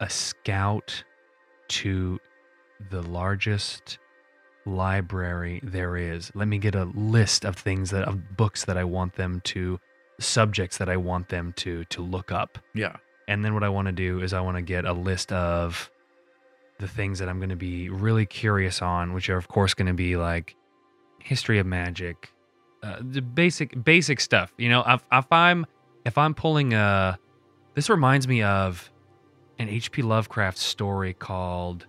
a 0.00 0.08
scout 0.08 1.04
to 1.68 2.18
the 2.90 3.02
largest 3.02 3.98
library 4.66 5.60
there 5.62 5.96
is. 5.96 6.30
Let 6.34 6.48
me 6.48 6.58
get 6.58 6.74
a 6.74 6.84
list 6.94 7.44
of 7.44 7.56
things 7.56 7.90
that 7.90 8.04
of 8.04 8.36
books 8.36 8.64
that 8.64 8.76
I 8.76 8.84
want 8.84 9.14
them 9.16 9.40
to 9.44 9.78
subjects 10.18 10.76
that 10.78 10.88
I 10.88 10.96
want 10.96 11.28
them 11.28 11.52
to 11.56 11.84
to 11.86 12.02
look 12.02 12.30
up. 12.30 12.58
yeah 12.74 12.96
And 13.28 13.44
then 13.44 13.54
what 13.54 13.62
I 13.64 13.68
want 13.70 13.86
to 13.86 13.92
do 13.92 14.20
is 14.20 14.32
I 14.34 14.40
want 14.40 14.56
to 14.56 14.62
get 14.62 14.84
a 14.84 14.92
list 14.92 15.32
of 15.32 15.90
the 16.80 16.88
things 16.88 17.18
that 17.20 17.28
I'm 17.28 17.38
going 17.38 17.50
to 17.50 17.56
be 17.56 17.88
really 17.88 18.26
curious 18.26 18.82
on, 18.82 19.12
which 19.12 19.28
are 19.30 19.36
of 19.36 19.48
course 19.48 19.74
going 19.74 19.86
to 19.88 19.94
be 19.94 20.16
like 20.16 20.56
history 21.20 21.58
of 21.58 21.66
magic, 21.66 22.32
uh, 22.82 22.96
the 23.00 23.20
basic 23.22 23.82
basic 23.84 24.20
stuff. 24.20 24.52
You 24.58 24.68
know, 24.70 24.82
if, 24.86 25.02
if 25.12 25.30
I'm 25.32 25.66
if 26.04 26.16
I'm 26.18 26.34
pulling 26.34 26.72
a, 26.74 27.18
this 27.74 27.88
reminds 27.90 28.26
me 28.26 28.42
of 28.42 28.90
an 29.58 29.68
H.P. 29.68 30.02
Lovecraft 30.02 30.56
story 30.58 31.12
called 31.14 31.86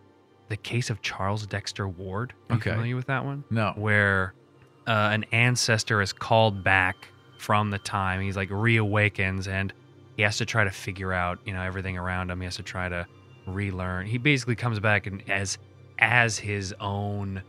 "The 0.50 0.58
Case 0.58 0.90
of 0.90 1.02
Charles 1.02 1.48
Dexter 1.48 1.88
Ward." 1.88 2.34
Are 2.50 2.56
you 2.56 2.60
Okay. 2.60 2.72
familiar 2.72 2.96
with 2.98 3.08
that 3.08 3.24
one? 3.26 3.44
no 3.50 3.72
where 3.78 4.34
uh, 4.88 5.10
an 5.14 5.24
ancestor 5.32 6.02
is 6.02 6.12
called 6.12 6.64
back 6.64 7.08
from 7.38 7.70
the 7.72 7.80
time 7.80 8.20
he's 8.22 8.36
like 8.36 8.50
reawakens 8.50 9.48
and 9.48 9.74
he 10.18 10.24
has 10.24 10.38
to 10.38 10.46
try 10.46 10.64
to 10.64 10.70
figure 10.72 11.14
out 11.14 11.40
you 11.46 11.54
know 11.54 11.62
everything 11.62 11.98
around 11.98 12.30
him 12.30 12.40
he 12.42 12.46
has 12.46 12.56
to 12.58 12.64
try 12.64 12.90
to 12.90 13.06
relearn 13.54 14.06
he 14.08 14.18
basically 14.18 14.56
comes 14.56 14.80
back 14.80 15.08
and 15.08 15.24
as 15.30 15.58
as 16.00 16.38
his 16.40 16.74
own 16.80 17.42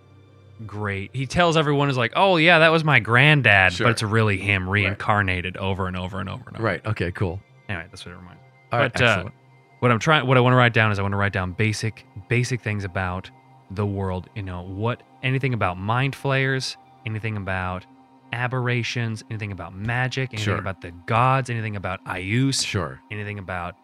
great 0.67 1.11
he 1.15 1.27
tells 1.27 1.57
everyone 1.57 1.89
is 1.89 1.97
like 1.97 2.13
oh 2.15 2.37
yeah 2.37 2.59
that 2.61 2.69
was 2.71 2.85
my 2.85 3.01
granddad 3.01 3.73
Sure. 3.73 3.87
but 3.87 3.91
it's 3.93 4.03
really 4.03 4.37
him 4.37 4.69
reincarnated 4.69 5.57
over 5.57 5.87
and 5.89 5.97
over 5.97 6.21
and 6.21 6.29
over 6.29 6.45
and 6.47 6.57
over 6.57 6.63
right 6.65 6.85
okay 6.87 7.11
cool 7.13 7.41
anyway 7.69 7.87
that's 7.91 8.05
what 8.05 8.13
it 8.13 8.17
reminds 8.19 8.41
me 8.41 8.47
all 8.73 8.79
right 8.79 8.93
But, 8.93 9.03
uh, 9.03 9.05
excellent 9.07 9.35
what 9.81 9.91
I'm 9.91 9.99
trying, 9.99 10.29
what 10.29 10.37
I 10.37 10.41
want 10.41 10.53
to 10.53 10.57
write 10.57 10.75
down 10.75 10.93
is 10.93 11.01
I 11.01 11.03
want 11.03 11.11
to 11.11 11.17
write 11.17 11.33
down 11.33 11.55
basic, 11.55 12.07
basic 12.29 12.61
things 12.61 12.85
about 12.85 13.29
the 13.73 13.85
world. 13.85 14.29
You 14.37 14.45
know, 14.45 14.63
what 14.63 15.03
anything 15.25 15.55
about 15.55 15.77
mind 15.77 16.15
flayers, 16.15 16.77
anything 17.05 17.37
about 17.37 17.85
aberrations, 18.33 19.25
anything 19.29 19.51
about 19.53 19.75
magic, 19.75 20.31
anything 20.33 20.45
Sure. 20.45 20.59
about 20.59 20.81
the 20.83 20.93
gods, 21.07 21.51
anything 21.51 21.75
about 21.75 22.03
Ayus, 22.05 22.65
sure 22.65 23.01
anything 23.11 23.39
about 23.41 23.75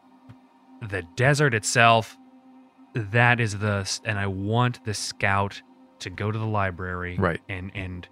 the 0.82 1.02
desert 1.16 1.54
itself. 1.54 2.16
That 2.94 3.38
is 3.40 3.58
the, 3.58 3.88
and 4.04 4.18
I 4.18 4.26
want 4.26 4.84
the 4.84 4.94
scout 4.94 5.60
to 6.00 6.10
go 6.10 6.30
to 6.30 6.38
the 6.38 6.46
library, 6.46 7.16
Right. 7.18 7.40
And 7.48 7.70
and 7.74 8.08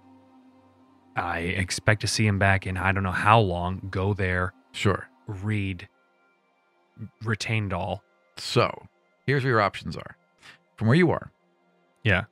I 1.15 1.39
expect 1.39 2.01
to 2.01 2.07
see 2.07 2.27
him 2.27 2.37
back 2.37 2.67
in 2.67 2.77
I 2.77 2.91
don't 2.91 3.03
know 3.03 3.11
how 3.11 3.39
long. 3.39 3.87
Go 3.89 4.13
there, 4.13 4.53
sure 4.71 5.07
read, 5.27 5.87
retain 7.23 7.65
it 7.67 7.73
all. 7.73 8.03
so 8.37 8.87
here's 9.25 9.43
where 9.43 9.51
your 9.51 9.61
options 9.61 9.97
are 9.97 10.15
from 10.77 10.87
where 10.87 10.95
you 10.97 11.11
are 11.11 11.31
Yeah. 12.03 12.25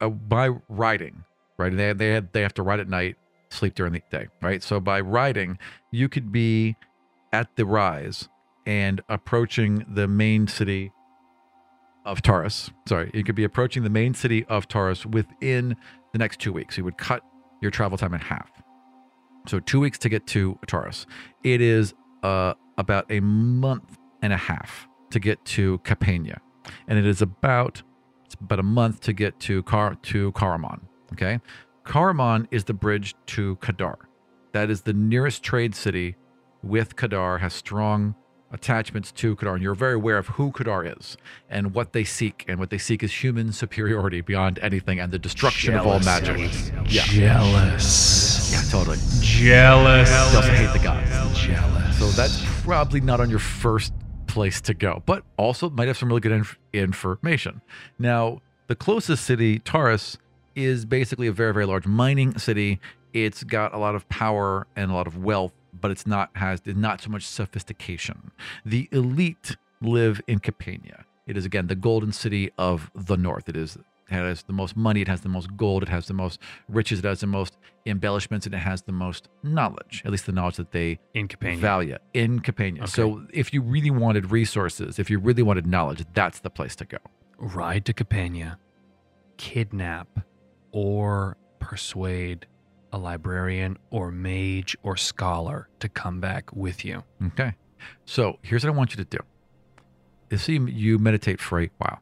uh, 0.00 0.08
by 0.08 0.50
riding, 0.68 1.24
right? 1.58 1.74
They 1.76 1.92
they 1.92 2.20
they 2.32 2.42
have 2.42 2.54
to 2.54 2.62
ride 2.62 2.80
at 2.80 2.88
night, 2.88 3.16
sleep 3.50 3.74
during 3.74 3.92
the 3.92 4.02
day, 4.10 4.28
right? 4.40 4.62
So 4.62 4.80
by 4.80 5.00
riding, 5.00 5.58
you 5.90 6.08
could 6.08 6.30
be 6.32 6.76
at 7.32 7.56
the 7.56 7.66
rise 7.66 8.28
and 8.66 9.02
approaching 9.08 9.84
the 9.88 10.08
main 10.08 10.46
city 10.46 10.92
of 12.04 12.22
Taurus. 12.22 12.70
Sorry, 12.86 13.10
you 13.14 13.24
could 13.24 13.34
be 13.34 13.44
approaching 13.44 13.82
the 13.82 13.90
main 13.90 14.14
city 14.14 14.44
of 14.46 14.68
Taurus 14.68 15.06
within 15.06 15.76
the 16.12 16.18
next 16.18 16.40
two 16.40 16.52
weeks. 16.52 16.76
You 16.76 16.84
would 16.84 16.98
cut 16.98 17.22
your 17.60 17.70
travel 17.70 17.96
time 17.96 18.14
in 18.14 18.20
half. 18.20 18.50
So 19.46 19.60
two 19.60 19.80
weeks 19.80 19.98
to 19.98 20.08
get 20.08 20.26
to 20.28 20.58
Taurus. 20.66 21.06
It 21.42 21.60
is 21.60 21.94
uh, 22.22 22.54
about 22.78 23.10
a 23.10 23.20
month 23.20 23.98
and 24.22 24.32
a 24.32 24.36
half 24.36 24.88
to 25.10 25.20
get 25.20 25.44
to 25.44 25.78
Capania, 25.84 26.38
and 26.88 26.98
it 26.98 27.06
is 27.06 27.20
about 27.22 27.82
it's 28.24 28.34
about 28.34 28.58
a 28.58 28.64
month 28.64 29.00
to 29.02 29.12
get 29.12 29.38
to 29.40 29.62
Car 29.64 29.94
to 29.94 30.32
Karaman. 30.32 30.80
Okay, 31.12 31.40
Karaman 31.84 32.46
is 32.50 32.64
the 32.64 32.74
bridge 32.74 33.14
to 33.26 33.56
Kadar. 33.56 33.96
That 34.52 34.70
is 34.70 34.82
the 34.82 34.94
nearest 34.94 35.42
trade 35.42 35.74
city 35.74 36.16
with 36.62 36.96
Kadar. 36.96 37.40
Has 37.40 37.52
strong 37.52 38.14
attachments 38.54 39.12
to 39.12 39.36
Kadar, 39.36 39.54
and 39.54 39.62
you're 39.62 39.74
very 39.74 39.94
aware 39.94 40.16
of 40.16 40.28
who 40.28 40.52
Kadar 40.52 40.96
is 40.98 41.18
and 41.50 41.74
what 41.74 41.92
they 41.92 42.04
seek. 42.04 42.44
And 42.48 42.58
what 42.58 42.70
they 42.70 42.78
seek 42.78 43.02
is 43.02 43.12
human 43.12 43.52
superiority 43.52 44.22
beyond 44.22 44.58
anything, 44.62 44.98
and 45.00 45.12
the 45.12 45.18
destruction 45.18 45.74
of 45.74 45.86
all 45.86 46.00
magic. 46.00 46.38
Yeah. 46.88 47.02
Jealous. 47.04 48.52
Yeah, 48.52 48.62
totally. 48.70 48.98
Jealous. 49.20 50.08
They 50.08 50.16
also 50.16 50.40
hate 50.52 50.72
the 50.72 50.82
gods. 50.82 51.38
Jealous. 51.38 51.98
So 51.98 52.06
that's 52.10 52.42
probably 52.62 53.00
not 53.00 53.20
on 53.20 53.28
your 53.28 53.38
first 53.38 53.92
place 54.26 54.60
to 54.62 54.74
go, 54.74 55.02
but 55.04 55.22
also 55.36 55.68
might 55.70 55.88
have 55.88 55.98
some 55.98 56.08
really 56.08 56.20
good 56.20 56.32
inf- 56.32 56.58
information. 56.72 57.60
Now, 57.98 58.40
the 58.68 58.74
closest 58.74 59.24
city, 59.24 59.58
Taurus, 59.58 60.16
is 60.54 60.84
basically 60.84 61.26
a 61.26 61.32
very, 61.32 61.52
very 61.52 61.66
large 61.66 61.86
mining 61.86 62.38
city. 62.38 62.80
It's 63.12 63.44
got 63.44 63.74
a 63.74 63.78
lot 63.78 63.94
of 63.94 64.08
power 64.08 64.66
and 64.76 64.90
a 64.90 64.94
lot 64.94 65.06
of 65.06 65.18
wealth, 65.18 65.52
but 65.80 65.90
it's 65.90 66.06
not 66.06 66.30
has 66.36 66.60
not 66.66 67.00
so 67.00 67.10
much 67.10 67.26
sophistication. 67.26 68.30
The 68.64 68.88
elite 68.92 69.56
live 69.80 70.20
in 70.26 70.40
Capania. 70.40 71.04
It 71.26 71.36
is 71.36 71.44
again 71.44 71.66
the 71.66 71.74
golden 71.74 72.12
city 72.12 72.50
of 72.58 72.90
the 72.94 73.16
north. 73.16 73.48
It 73.48 73.56
is 73.56 73.78
it 74.10 74.12
has 74.12 74.42
the 74.42 74.52
most 74.52 74.76
money, 74.76 75.00
it 75.00 75.08
has 75.08 75.22
the 75.22 75.28
most 75.28 75.56
gold, 75.56 75.82
it 75.82 75.88
has 75.88 76.06
the 76.06 76.14
most 76.14 76.38
riches, 76.68 76.98
it 76.98 77.04
has 77.04 77.20
the 77.20 77.26
most 77.26 77.56
embellishments, 77.86 78.44
and 78.44 78.54
it 78.54 78.58
has 78.58 78.82
the 78.82 78.92
most 78.92 79.28
knowledge. 79.42 80.02
At 80.04 80.10
least 80.10 80.26
the 80.26 80.32
knowledge 80.32 80.56
that 80.56 80.72
they 80.72 80.98
in 81.14 81.26
Capania. 81.26 81.60
Valia 81.60 81.98
in 82.12 82.40
Capania. 82.40 82.88
So 82.88 83.26
if 83.32 83.54
you 83.54 83.62
really 83.62 83.90
wanted 83.90 84.30
resources, 84.30 84.98
if 84.98 85.08
you 85.08 85.18
really 85.18 85.42
wanted 85.42 85.66
knowledge, 85.66 86.04
that's 86.12 86.40
the 86.40 86.50
place 86.50 86.76
to 86.76 86.84
go. 86.84 86.98
Ride 87.38 87.84
to 87.86 87.94
Capania, 87.94 88.56
kidnap, 89.38 90.20
or 90.70 91.36
persuade 91.58 92.46
a 92.94 92.98
librarian 92.98 93.76
or 93.90 94.10
mage 94.10 94.76
or 94.82 94.96
scholar 94.96 95.68
to 95.80 95.88
come 95.88 96.20
back 96.20 96.52
with 96.52 96.84
you. 96.84 97.02
Okay. 97.26 97.54
So 98.04 98.38
here's 98.42 98.64
what 98.64 98.72
I 98.72 98.76
want 98.76 98.92
you 98.92 99.04
to 99.04 99.10
do. 99.10 99.18
Is 100.30 100.42
see 100.42 100.58
you 100.58 100.98
meditate 100.98 101.40
for 101.40 101.60
a 101.60 101.70
while, 101.78 102.00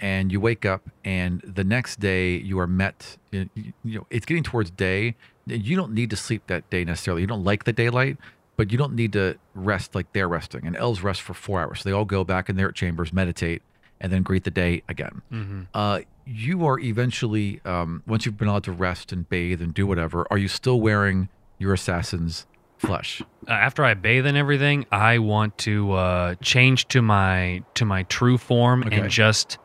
and 0.00 0.32
you 0.32 0.40
wake 0.40 0.64
up, 0.64 0.88
and 1.04 1.40
the 1.42 1.64
next 1.64 2.00
day 2.00 2.36
you 2.36 2.58
are 2.60 2.66
met. 2.66 3.18
You 3.30 3.48
know, 3.84 4.06
it's 4.10 4.24
getting 4.24 4.42
towards 4.42 4.70
day. 4.70 5.16
You 5.46 5.76
don't 5.76 5.92
need 5.92 6.10
to 6.10 6.16
sleep 6.16 6.44
that 6.46 6.68
day 6.70 6.84
necessarily. 6.84 7.22
You 7.22 7.28
don't 7.28 7.44
like 7.44 7.64
the 7.64 7.72
daylight, 7.72 8.16
but 8.56 8.72
you 8.72 8.78
don't 8.78 8.94
need 8.94 9.12
to 9.14 9.38
rest 9.54 9.94
like 9.94 10.12
they're 10.12 10.28
resting. 10.28 10.66
And 10.66 10.76
elves 10.76 11.02
rest 11.02 11.20
for 11.20 11.34
four 11.34 11.60
hours. 11.60 11.82
So 11.82 11.88
they 11.88 11.94
all 11.94 12.04
go 12.04 12.24
back 12.24 12.48
in 12.48 12.56
their 12.56 12.72
chambers, 12.72 13.12
meditate, 13.12 13.62
and 14.00 14.12
then 14.12 14.22
greet 14.22 14.44
the 14.44 14.50
day 14.50 14.82
again. 14.88 15.22
Mm-hmm. 15.32 15.62
uh, 15.74 16.00
you 16.24 16.66
are 16.66 16.78
eventually 16.78 17.60
um, 17.64 18.02
once 18.06 18.26
you've 18.26 18.36
been 18.36 18.48
allowed 18.48 18.64
to 18.64 18.72
rest 18.72 19.12
and 19.12 19.26
bathe 19.28 19.62
and 19.62 19.72
do 19.72 19.86
whatever 19.86 20.26
are 20.30 20.36
you 20.38 20.46
still 20.48 20.78
wearing 20.80 21.30
your 21.58 21.72
assassin's 21.72 22.46
flesh 22.78 23.22
Uh, 23.48 23.52
after 23.52 23.82
I 23.84 23.94
bathe 23.94 24.26
and 24.26 24.36
everything, 24.36 24.84
I 24.92 25.18
want 25.18 25.56
to 25.58 25.92
uh, 25.92 26.34
change 26.42 26.86
to 26.88 27.00
my 27.02 27.62
to 27.74 27.84
my 27.86 28.02
true 28.04 28.36
form 28.38 28.84
Okay. 28.86 29.00
and 29.00 29.10
just 29.10 29.58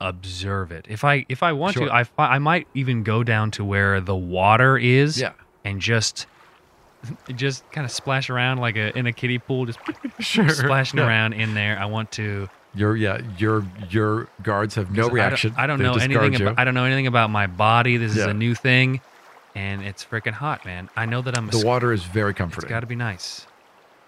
observe 0.00 0.72
it. 0.72 0.86
If 0.88 1.04
I 1.04 1.24
if 1.28 1.42
I 1.42 1.52
want 1.52 1.74
Sure. 1.74 1.86
to, 1.86 1.94
I 1.94 2.04
I 2.18 2.38
might 2.38 2.66
even 2.74 3.02
go 3.04 3.22
down 3.22 3.50
to 3.52 3.64
where 3.64 4.00
the 4.00 4.16
water 4.16 4.76
is 4.76 5.18
yeah 5.20 5.32
and 5.64 5.80
just 5.80 6.26
just 7.34 7.64
kind 7.70 7.84
of 7.84 7.90
splash 7.90 8.28
around 8.30 8.58
like 8.58 8.76
a 8.76 8.96
in 8.98 9.06
a 9.06 9.12
kiddie 9.12 9.38
pool, 9.38 9.66
just 9.66 9.78
sure 10.20 10.48
splashing 10.48 10.98
Yeah. 10.98 11.06
around 11.06 11.32
in 11.34 11.54
there. 11.54 11.78
I 11.78 11.86
want 11.86 12.10
to 12.12 12.48
your 12.74 12.96
yeah 12.96 13.20
your 13.38 13.64
your 13.90 14.28
guards 14.42 14.74
have 14.74 14.90
no 14.90 15.02
'cause 15.02 15.06
I 15.06 15.08
don't- 15.08 15.14
reaction 15.14 15.54
I 15.56 15.66
don't, 15.66 15.80
know 15.80 15.94
anything 15.94 16.34
about 16.40 16.58
I 16.58 16.64
don't 16.64 16.74
know 16.74 16.84
anything 16.84 17.06
about 17.06 17.30
my 17.30 17.46
body. 17.46 17.96
This 17.96 18.12
is 18.12 18.18
Yeah. 18.18 18.30
a 18.30 18.34
new 18.34 18.54
thing, 18.54 19.00
and 19.54 19.82
it's 19.82 20.04
freaking 20.04 20.32
hot, 20.32 20.64
man. 20.64 20.88
I 20.96 21.06
know 21.06 21.22
that 21.22 21.36
I'm 21.38 21.44
a 21.48 21.50
the 21.52 21.58
squid. 21.58 21.66
water 21.66 21.92
is 21.92 22.02
very 22.04 22.30
It's 22.30 22.38
comforting 22.38 22.70
got 22.70 22.80
to 22.80 22.86
be 22.86 22.96
nice 22.96 23.46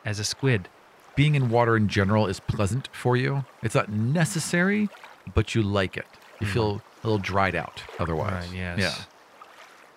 as 0.04 0.18
a 0.18 0.24
squid. 0.24 0.68
being 1.14 1.34
in 1.34 1.48
water 1.48 1.76
in 1.76 1.88
general 1.88 2.26
is 2.26 2.40
pleasant 2.40 2.90
for 2.92 3.16
you 3.16 3.46
it's 3.62 3.74
not 3.74 3.88
necessary 3.88 4.90
but 5.34 5.54
you 5.54 5.62
like 5.62 5.96
it 5.96 6.04
you 6.40 6.46
Mhm. 6.46 6.50
feel 6.50 6.82
a 7.02 7.06
little 7.06 7.18
dried 7.18 7.54
out 7.54 7.82
otherwise 7.98 8.46
Right, 8.48 8.54
yes. 8.56 8.78
yeah 8.78 8.94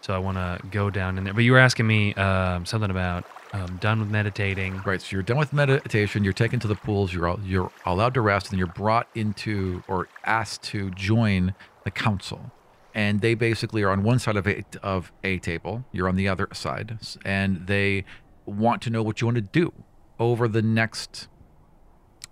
So 0.01 0.15
I 0.15 0.17
want 0.17 0.37
to 0.37 0.65
go 0.71 0.89
down 0.89 1.17
in 1.17 1.25
there. 1.25 1.33
But 1.33 1.43
you 1.43 1.51
were 1.51 1.59
asking 1.59 1.85
me 1.85 2.13
um, 2.15 2.65
something 2.65 2.89
about 2.89 3.25
um, 3.53 3.77
done 3.77 3.99
with 3.99 4.09
meditating. 4.09 4.81
Right. 4.85 5.01
So 5.01 5.15
you're 5.15 5.23
done 5.23 5.37
with 5.37 5.53
meditation. 5.53 6.23
You're 6.23 6.33
taken 6.33 6.59
to 6.59 6.67
the 6.67 6.75
pools. 6.75 7.13
You're 7.13 7.27
all, 7.27 7.39
you're 7.43 7.71
allowed 7.85 8.13
to 8.15 8.21
rest, 8.21 8.49
and 8.49 8.57
you're 8.57 8.67
brought 8.67 9.07
into 9.15 9.83
or 9.87 10.07
asked 10.25 10.63
to 10.63 10.91
join 10.91 11.53
the 11.83 11.91
council. 11.91 12.51
And 12.93 13.21
they 13.21 13.35
basically 13.35 13.83
are 13.83 13.91
on 13.91 14.03
one 14.03 14.19
side 14.19 14.35
of 14.35 14.47
a 14.47 14.63
of 14.81 15.11
a 15.23 15.39
table. 15.39 15.85
You're 15.91 16.09
on 16.09 16.15
the 16.15 16.27
other 16.27 16.47
side, 16.53 16.97
and 17.23 17.67
they 17.67 18.05
want 18.45 18.81
to 18.83 18.89
know 18.89 19.03
what 19.03 19.21
you 19.21 19.27
want 19.27 19.35
to 19.35 19.41
do 19.41 19.73
over 20.19 20.47
the 20.47 20.61
next, 20.61 21.27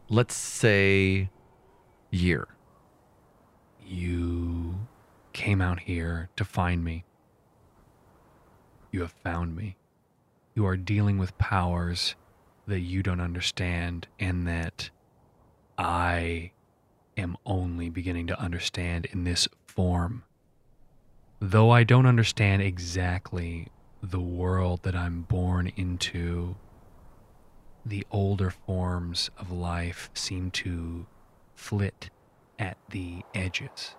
let's 0.10 0.36
say, 0.36 1.30
year. 2.12 2.48
You 3.86 4.88
came 5.32 5.62
out 5.62 5.82
here 5.82 6.30
to 6.36 6.44
find 6.44 6.84
me. 6.84 7.06
You 8.92 9.02
have 9.02 9.14
found 9.24 9.56
me. 9.56 9.77
You 10.58 10.66
are 10.66 10.76
dealing 10.76 11.20
with 11.20 11.38
powers 11.38 12.16
that 12.66 12.80
you 12.80 13.04
don't 13.04 13.22
understand 13.22 14.08
and 14.20 14.48
that 14.48 14.90
I 15.78 16.50
am 17.16 17.38
only 17.46 17.92
beginning 17.92 18.26
to 18.26 18.40
understand 18.42 19.06
in 19.06 19.24
this 19.24 19.48
form. 19.68 20.24
Though 21.40 21.70
I 21.70 21.84
don't 21.84 22.08
understand 22.08 22.64
exactly 22.64 23.68
the 24.02 24.20
world 24.20 24.82
that 24.82 24.96
I'm 24.96 25.22
born 25.22 25.72
into, 25.76 26.56
the 27.86 28.08
older 28.10 28.50
forms 28.50 29.30
of 29.38 29.52
life 29.52 30.10
seem 30.16 30.50
to 30.66 31.06
flit 31.54 32.10
at 32.58 32.80
the 32.90 33.22
edges. 33.36 33.94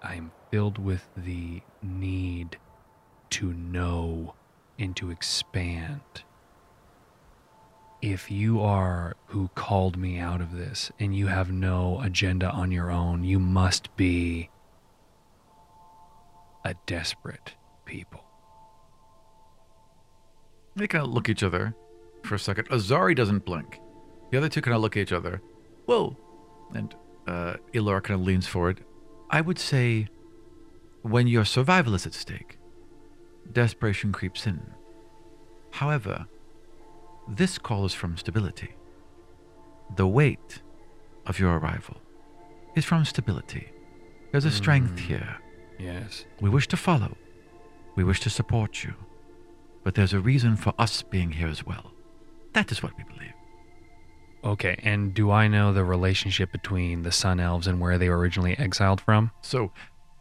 I 0.00 0.14
am 0.14 0.30
filled 0.52 0.78
with 0.78 1.08
the 1.16 1.62
need 1.82 2.56
to 3.30 3.52
know 3.52 4.36
and 4.80 4.96
to 4.96 5.10
expand. 5.10 6.00
If 8.02 8.30
you 8.30 8.62
are 8.62 9.14
who 9.26 9.48
called 9.54 9.98
me 9.98 10.18
out 10.18 10.40
of 10.40 10.56
this 10.56 10.90
and 10.98 11.14
you 11.14 11.26
have 11.26 11.52
no 11.52 12.00
agenda 12.00 12.48
on 12.50 12.72
your 12.72 12.90
own, 12.90 13.22
you 13.22 13.38
must 13.38 13.94
be 13.96 14.48
a 16.64 16.74
desperate 16.86 17.54
people. 17.84 18.24
They 20.76 20.86
kind 20.86 21.04
of 21.04 21.10
look 21.10 21.28
at 21.28 21.32
each 21.32 21.42
other 21.42 21.74
for 22.24 22.36
a 22.36 22.38
second. 22.38 22.68
Azari 22.70 23.14
doesn't 23.14 23.44
blink. 23.44 23.78
The 24.30 24.38
other 24.38 24.48
two 24.48 24.62
kind 24.62 24.74
of 24.74 24.80
look 24.80 24.96
at 24.96 25.00
each 25.00 25.12
other. 25.12 25.42
Whoa. 25.84 26.16
And 26.72 26.94
uh, 27.26 27.56
kind 27.72 28.10
of 28.10 28.22
leans 28.22 28.46
forward. 28.46 28.82
I 29.28 29.42
would 29.42 29.58
say 29.58 30.08
when 31.02 31.26
your 31.26 31.44
survival 31.44 31.94
is 31.94 32.06
at 32.06 32.14
stake, 32.14 32.59
desperation 33.52 34.12
creeps 34.12 34.46
in. 34.46 34.60
However, 35.72 36.26
this 37.28 37.58
calls 37.58 37.94
from 37.94 38.16
stability. 38.16 38.74
The 39.96 40.06
weight 40.06 40.62
of 41.26 41.38
your 41.38 41.58
arrival 41.58 41.96
is 42.76 42.84
from 42.84 43.04
stability. 43.04 43.70
There's 44.32 44.44
a 44.44 44.50
strength 44.50 44.96
Mm. 44.96 44.98
here. 45.00 45.38
Yes. 45.78 46.24
We 46.40 46.50
wish 46.50 46.68
to 46.68 46.76
follow. 46.76 47.16
We 47.96 48.04
wish 48.04 48.20
to 48.20 48.30
support 48.30 48.84
you. 48.84 48.94
But 49.82 49.94
there's 49.94 50.12
a 50.12 50.20
reason 50.20 50.56
for 50.56 50.74
us 50.78 51.02
being 51.02 51.32
here 51.32 51.48
as 51.48 51.64
well. 51.64 51.92
That 52.52 52.70
is 52.70 52.82
what 52.82 52.96
we 52.96 53.04
believe. 53.04 53.32
Okay, 54.42 54.78
and 54.82 55.12
do 55.12 55.30
I 55.30 55.48
know 55.48 55.72
the 55.72 55.84
relationship 55.84 56.50
between 56.52 57.02
the 57.02 57.12
Sun 57.12 57.40
Elves 57.40 57.66
and 57.66 57.80
where 57.80 57.98
they 57.98 58.08
were 58.08 58.18
originally 58.18 58.56
exiled 58.58 59.00
from? 59.00 59.30
So, 59.42 59.72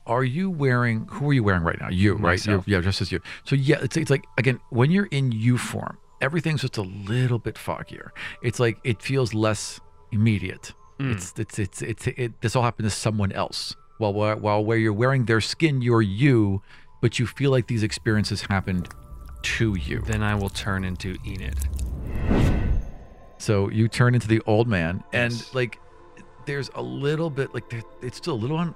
are 0.05 0.23
you 0.23 0.49
wearing? 0.49 1.07
Who 1.11 1.29
are 1.29 1.33
you 1.33 1.43
wearing 1.43 1.63
right 1.63 1.79
now? 1.79 1.89
You, 1.89 2.15
right? 2.15 2.43
You're, 2.45 2.63
yeah, 2.65 2.81
just 2.81 3.01
as 3.01 3.11
you. 3.11 3.19
So 3.43 3.55
yeah, 3.55 3.77
it's 3.81 3.95
it's 3.97 4.09
like 4.09 4.25
again 4.37 4.59
when 4.69 4.91
you're 4.91 5.05
in 5.07 5.31
you 5.31 5.57
form, 5.57 5.97
everything's 6.21 6.61
just 6.61 6.77
a 6.77 6.81
little 6.83 7.39
bit 7.39 7.55
foggier. 7.55 8.09
It's 8.41 8.59
like 8.59 8.79
it 8.83 9.01
feels 9.01 9.33
less 9.33 9.79
immediate. 10.11 10.73
Mm. 10.99 11.13
It's 11.13 11.33
it's 11.37 11.59
it's 11.59 11.81
it's 11.81 12.07
it, 12.07 12.41
this 12.41 12.55
all 12.55 12.63
happened 12.63 12.85
to 12.89 12.95
someone 12.95 13.31
else. 13.31 13.75
While 13.99 14.13
while 14.13 14.37
while 14.37 14.63
where 14.65 14.77
you're 14.77 14.93
wearing 14.93 15.25
their 15.25 15.41
skin, 15.41 15.81
you're 15.81 16.01
you, 16.01 16.61
but 17.01 17.19
you 17.19 17.27
feel 17.27 17.51
like 17.51 17.67
these 17.67 17.83
experiences 17.83 18.41
happened 18.41 18.89
to 19.41 19.75
you. 19.75 20.01
Then 20.01 20.23
I 20.23 20.35
will 20.35 20.49
turn 20.49 20.83
into 20.83 21.17
Enid. 21.25 21.57
So 23.37 23.69
you 23.69 23.87
turn 23.87 24.15
into 24.15 24.27
the 24.27 24.41
old 24.45 24.67
man, 24.67 25.03
and 25.13 25.31
Yes. 25.31 25.53
like, 25.53 25.79
there's 26.45 26.69
a 26.75 26.81
little 26.81 27.29
bit 27.29 27.53
like 27.53 27.69
there, 27.69 27.81
it's 28.01 28.17
still 28.17 28.33
a 28.33 28.35
little 28.35 28.57
un- 28.57 28.75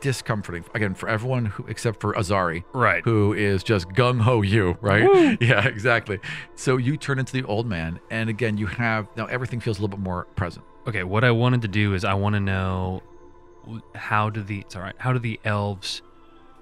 discomforting 0.00 0.64
again 0.74 0.94
for 0.94 1.08
everyone 1.08 1.46
who 1.46 1.64
except 1.66 2.00
for 2.00 2.12
Azari, 2.14 2.64
Right. 2.72 3.02
who 3.04 3.32
is 3.32 3.62
just 3.62 3.88
gung 3.90 4.20
ho 4.20 4.42
you, 4.42 4.76
right? 4.80 5.38
Yeah, 5.40 5.66
exactly. 5.66 6.20
So 6.54 6.76
you 6.76 6.96
turn 6.96 7.18
into 7.18 7.32
the 7.32 7.44
old 7.44 7.66
man, 7.66 8.00
and 8.10 8.28
again 8.30 8.56
you 8.58 8.66
have 8.66 9.08
now 9.16 9.26
everything 9.26 9.60
feels 9.60 9.78
a 9.78 9.82
little 9.82 9.96
bit 9.96 10.02
more 10.04 10.24
present. 10.36 10.64
Okay, 10.86 11.02
what 11.04 11.24
I 11.24 11.30
wanted 11.30 11.62
to 11.62 11.68
do 11.68 11.94
is 11.94 12.04
I 12.04 12.14
want 12.14 12.34
to 12.34 12.40
know 12.40 13.02
how 13.94 14.30
do 14.30 14.42
the 14.42 14.64
sorry, 14.68 14.92
how 14.98 15.12
do 15.12 15.18
the 15.18 15.40
elves 15.44 16.02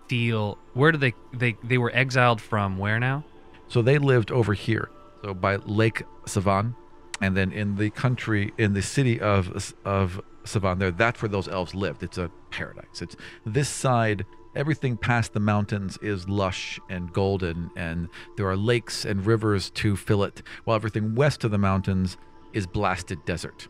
feel? 0.09 0.59
Where 0.75 0.93
do 0.93 0.99
they 0.99 1.15
they 1.33 1.57
they 1.63 1.79
were 1.79 1.91
exiled 1.95 2.41
from? 2.41 2.79
Where 2.79 2.99
now? 3.01 3.25
So 3.69 3.83
they 3.83 3.99
lived 3.99 4.31
over 4.31 4.53
here, 4.55 4.91
so 5.23 5.33
by 5.35 5.57
Lake 5.57 6.03
Savan, 6.27 6.75
and 7.21 7.37
then 7.37 7.53
in 7.53 7.77
the 7.77 7.91
country, 7.91 8.53
in 8.59 8.75
the 8.75 8.83
city 8.83 9.21
of 9.21 9.75
of 9.85 10.21
Savan, 10.45 10.79
there 10.79 10.91
that's 10.91 11.23
where 11.23 11.29
those 11.29 11.49
elves 11.49 11.75
lived. 11.75 12.03
It's 12.03 12.19
a 12.19 12.31
paradise. 12.51 13.01
It's 13.03 13.17
this 13.47 13.69
side. 13.69 14.25
Everything 14.55 14.99
past 14.99 15.33
the 15.33 15.41
mountains 15.41 15.97
is 16.03 16.29
lush 16.29 16.79
and 16.91 17.11
golden, 17.13 17.71
and 17.75 18.09
there 18.37 18.47
are 18.49 18.57
lakes 18.57 19.07
and 19.07 19.25
rivers 19.25 19.71
to 19.71 19.97
fill 19.97 20.23
it. 20.25 20.43
While 20.65 20.77
everything 20.77 21.15
west 21.15 21.43
of 21.45 21.51
the 21.51 21.57
mountains 21.59 22.19
is 22.53 22.67
blasted 22.67 23.25
desert, 23.25 23.69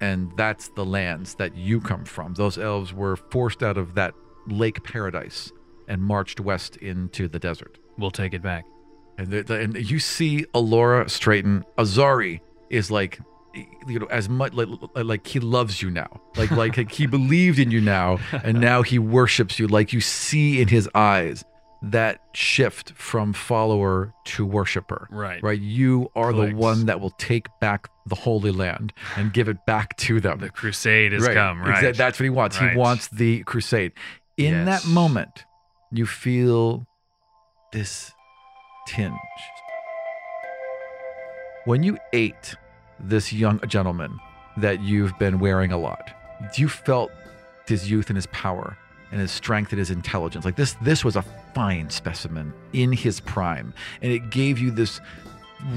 and 0.00 0.32
that's 0.36 0.68
the 0.70 0.84
lands 0.84 1.36
that 1.36 1.56
you 1.56 1.80
come 1.80 2.04
from. 2.04 2.34
Those 2.34 2.58
elves 2.58 2.92
were 2.92 3.14
forced 3.14 3.62
out 3.62 3.78
of 3.78 3.94
that 3.94 4.14
lake 4.48 4.82
paradise 4.82 5.52
and 5.86 6.02
marched 6.02 6.40
west 6.40 6.76
into 6.78 7.28
the 7.28 7.38
desert. 7.38 7.78
We'll 7.96 8.10
take 8.10 8.34
it 8.34 8.42
back. 8.42 8.64
And, 9.18 9.28
the, 9.28 9.42
the- 9.44 9.60
and 9.60 9.88
you 9.88 10.00
see 10.00 10.46
Alora 10.52 11.08
straighten. 11.08 11.64
Azari 11.78 12.40
is 12.70 12.90
like, 12.90 13.20
you 13.86 13.98
know, 13.98 14.06
as 14.06 14.28
much 14.28 14.52
like, 14.54 14.68
like 14.96 15.26
he 15.26 15.40
loves 15.40 15.80
you 15.82 15.90
now. 15.90 16.20
Like, 16.36 16.50
like 16.50 16.76
like 16.76 16.90
he 16.92 17.06
believed 17.06 17.58
in 17.58 17.70
you 17.70 17.80
now, 17.80 18.18
and 18.42 18.60
now 18.60 18.82
he 18.82 18.98
worships 18.98 19.58
you. 19.58 19.66
Like 19.68 19.92
you 19.92 20.00
see 20.00 20.60
in 20.60 20.68
his 20.68 20.88
eyes 20.94 21.44
that 21.82 22.18
shift 22.32 22.92
from 22.92 23.32
follower 23.34 24.12
to 24.24 24.46
worshiper. 24.46 25.06
Right. 25.10 25.42
Right. 25.42 25.60
You 25.60 26.10
are 26.16 26.32
the 26.32 26.52
one 26.54 26.86
that 26.86 26.98
will 27.00 27.10
take 27.18 27.46
back 27.60 27.88
the 28.06 28.14
Holy 28.14 28.50
Land 28.52 28.92
and 29.16 29.32
give 29.34 29.48
it 29.48 29.66
back 29.66 29.94
to 29.98 30.18
them. 30.18 30.38
The 30.38 30.48
crusade 30.48 31.12
has 31.12 31.22
Right, 31.26 31.34
come. 31.34 31.60
Right. 31.60 31.84
exa- 31.84 31.96
That's 31.96 32.18
what 32.18 32.24
he 32.24 32.30
wants. 32.30 32.58
Right. 32.58 32.72
He 32.72 32.78
wants 32.78 33.08
the 33.08 33.42
crusade. 33.44 33.92
In 34.38 34.64
that 34.64 34.86
moment, 34.86 35.44
you 35.92 36.06
feel 36.06 36.86
this 37.72 38.12
tinge. 38.88 39.12
When 41.66 41.82
you 41.82 41.98
ate 42.12 42.54
this 43.00 43.32
young 43.32 43.60
gentleman 43.66 44.18
that 44.56 44.80
you've 44.82 45.18
been 45.18 45.38
wearing 45.38 45.72
a 45.72 45.78
lot, 45.78 46.10
you 46.56 46.68
felt 46.68 47.10
his 47.66 47.90
youth 47.90 48.08
and 48.10 48.16
his 48.16 48.26
power 48.26 48.76
and 49.10 49.20
his 49.20 49.30
strength 49.30 49.72
and 49.72 49.78
his 49.78 49.90
intelligence. 49.90 50.44
Like 50.44 50.56
this, 50.56 50.76
this 50.82 51.04
was 51.04 51.16
a 51.16 51.24
fine 51.54 51.90
specimen 51.90 52.52
in 52.72 52.92
his 52.92 53.20
prime, 53.20 53.72
and 54.02 54.12
it 54.12 54.30
gave 54.30 54.58
you 54.58 54.70
this 54.70 55.00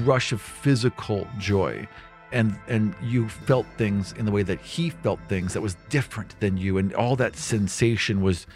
rush 0.04 0.32
of 0.32 0.40
physical 0.40 1.26
joy 1.38 1.88
and 2.32 2.58
and 2.68 2.94
you 3.02 3.28
felt 3.28 3.66
things 3.76 4.12
in 4.12 4.26
the 4.26 4.32
way 4.32 4.42
that 4.42 4.60
he 4.60 4.90
felt 4.90 5.18
things 5.28 5.54
that 5.54 5.60
was 5.60 5.76
different 5.88 6.38
than 6.40 6.56
you 6.56 6.78
and 6.78 6.92
all 6.94 7.16
that 7.16 7.36
sensation 7.36 8.20
was 8.20 8.46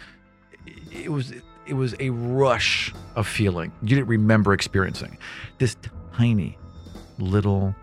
it 0.91 1.11
was 1.11 1.33
it 1.65 1.73
was 1.73 1.95
a 1.99 2.09
rush 2.11 2.93
of 3.15 3.27
feeling 3.27 3.71
you 3.81 3.95
didn't 3.95 4.07
remember 4.07 4.53
experiencing 4.53 5.17
this 5.57 5.75
tiny 6.15 6.57
little 7.17 7.75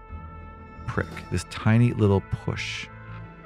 prick 0.90 1.08
this 1.30 1.44
tiny 1.50 1.92
little 1.94 2.20
push 2.32 2.88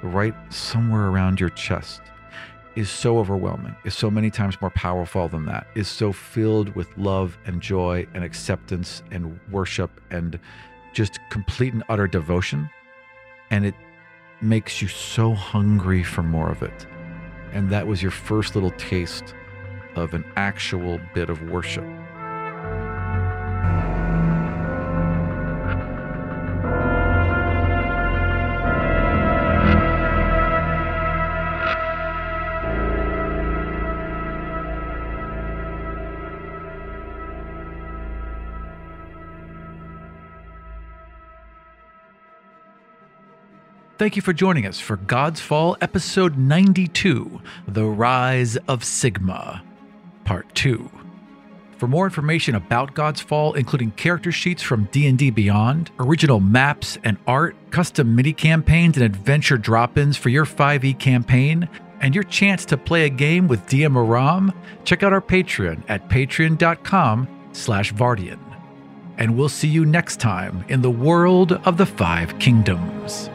right 0.01 0.35
somewhere 0.51 1.09
around 1.09 1.39
your 1.39 1.49
chest 1.49 2.01
is 2.75 2.89
so 2.89 3.19
overwhelming 3.19 3.75
is 3.85 3.95
so 3.95 4.09
many 4.09 4.31
times 4.31 4.59
more 4.59 4.71
powerful 4.71 5.27
than 5.27 5.45
that 5.45 5.67
is 5.75 5.87
so 5.87 6.11
filled 6.11 6.75
with 6.75 6.87
love 6.97 7.37
and 7.45 7.61
joy 7.61 8.05
and 8.15 8.23
acceptance 8.23 9.03
and 9.11 9.39
worship 9.51 10.01
and 10.09 10.39
just 10.95 11.19
complete 11.29 11.73
and 11.73 11.83
utter 11.89 12.07
devotion. 12.07 12.69
And 13.51 13.65
it 13.65 13.75
makes 14.41 14.81
you 14.81 14.87
so 14.87 15.33
hungry 15.33 16.03
for 16.03 16.23
more 16.23 16.49
of 16.49 16.63
it. 16.63 16.87
And 17.51 17.69
that 17.69 17.85
was 17.85 18.01
your 18.01 18.11
first 18.11 18.55
little 18.55 18.71
taste 18.71 19.35
of 19.95 20.13
an 20.13 20.25
actual 20.35 20.99
bit 21.13 21.29
of 21.29 21.41
worship 21.49 21.85
Thank 43.97 44.17
you 44.17 44.21
for 44.21 44.33
joining 44.33 44.65
us 44.65 44.77
for 44.77 44.97
God's 44.97 45.39
Fall, 45.39 45.77
episode 45.79 46.37
92 46.37 47.39
The 47.65 47.85
Rise 47.85 48.57
of 48.67 48.83
Sigma, 48.83 49.63
part 50.25 50.53
2. 50.53 50.91
For 51.77 51.87
more 51.87 52.03
information 52.03 52.55
about 52.55 52.93
God's 52.93 53.21
Fall, 53.21 53.53
including 53.53 53.91
character 53.91 54.33
sheets 54.33 54.61
from 54.61 54.89
D&D 54.91 55.29
Beyond, 55.29 55.91
original 55.97 56.41
maps 56.41 56.97
and 57.05 57.17
art, 57.25 57.55
custom 57.71 58.13
mini 58.13 58.33
campaigns 58.33 58.97
and 58.97 59.05
adventure 59.05 59.57
drop-ins 59.57 60.17
for 60.17 60.27
your 60.27 60.45
5e 60.45 60.99
campaign, 60.99 61.69
and 62.01 62.13
your 62.13 62.25
chance 62.25 62.65
to 62.65 62.75
play 62.75 63.05
a 63.05 63.09
game 63.09 63.47
with 63.47 63.65
DM 63.67 63.95
Aram, 63.95 64.51
check 64.83 65.03
out 65.03 65.13
our 65.13 65.21
Patreon 65.21 65.81
at 65.87 66.09
patreon.com 66.09 67.29
slash 67.53 67.93
Vardian. 67.93 68.39
And 69.17 69.37
we'll 69.37 69.47
see 69.47 69.69
you 69.69 69.85
next 69.85 70.19
time 70.19 70.65
in 70.67 70.81
the 70.81 70.91
world 70.91 71.53
of 71.53 71.77
the 71.77 71.85
Five 71.85 72.37
Kingdoms. 72.39 73.29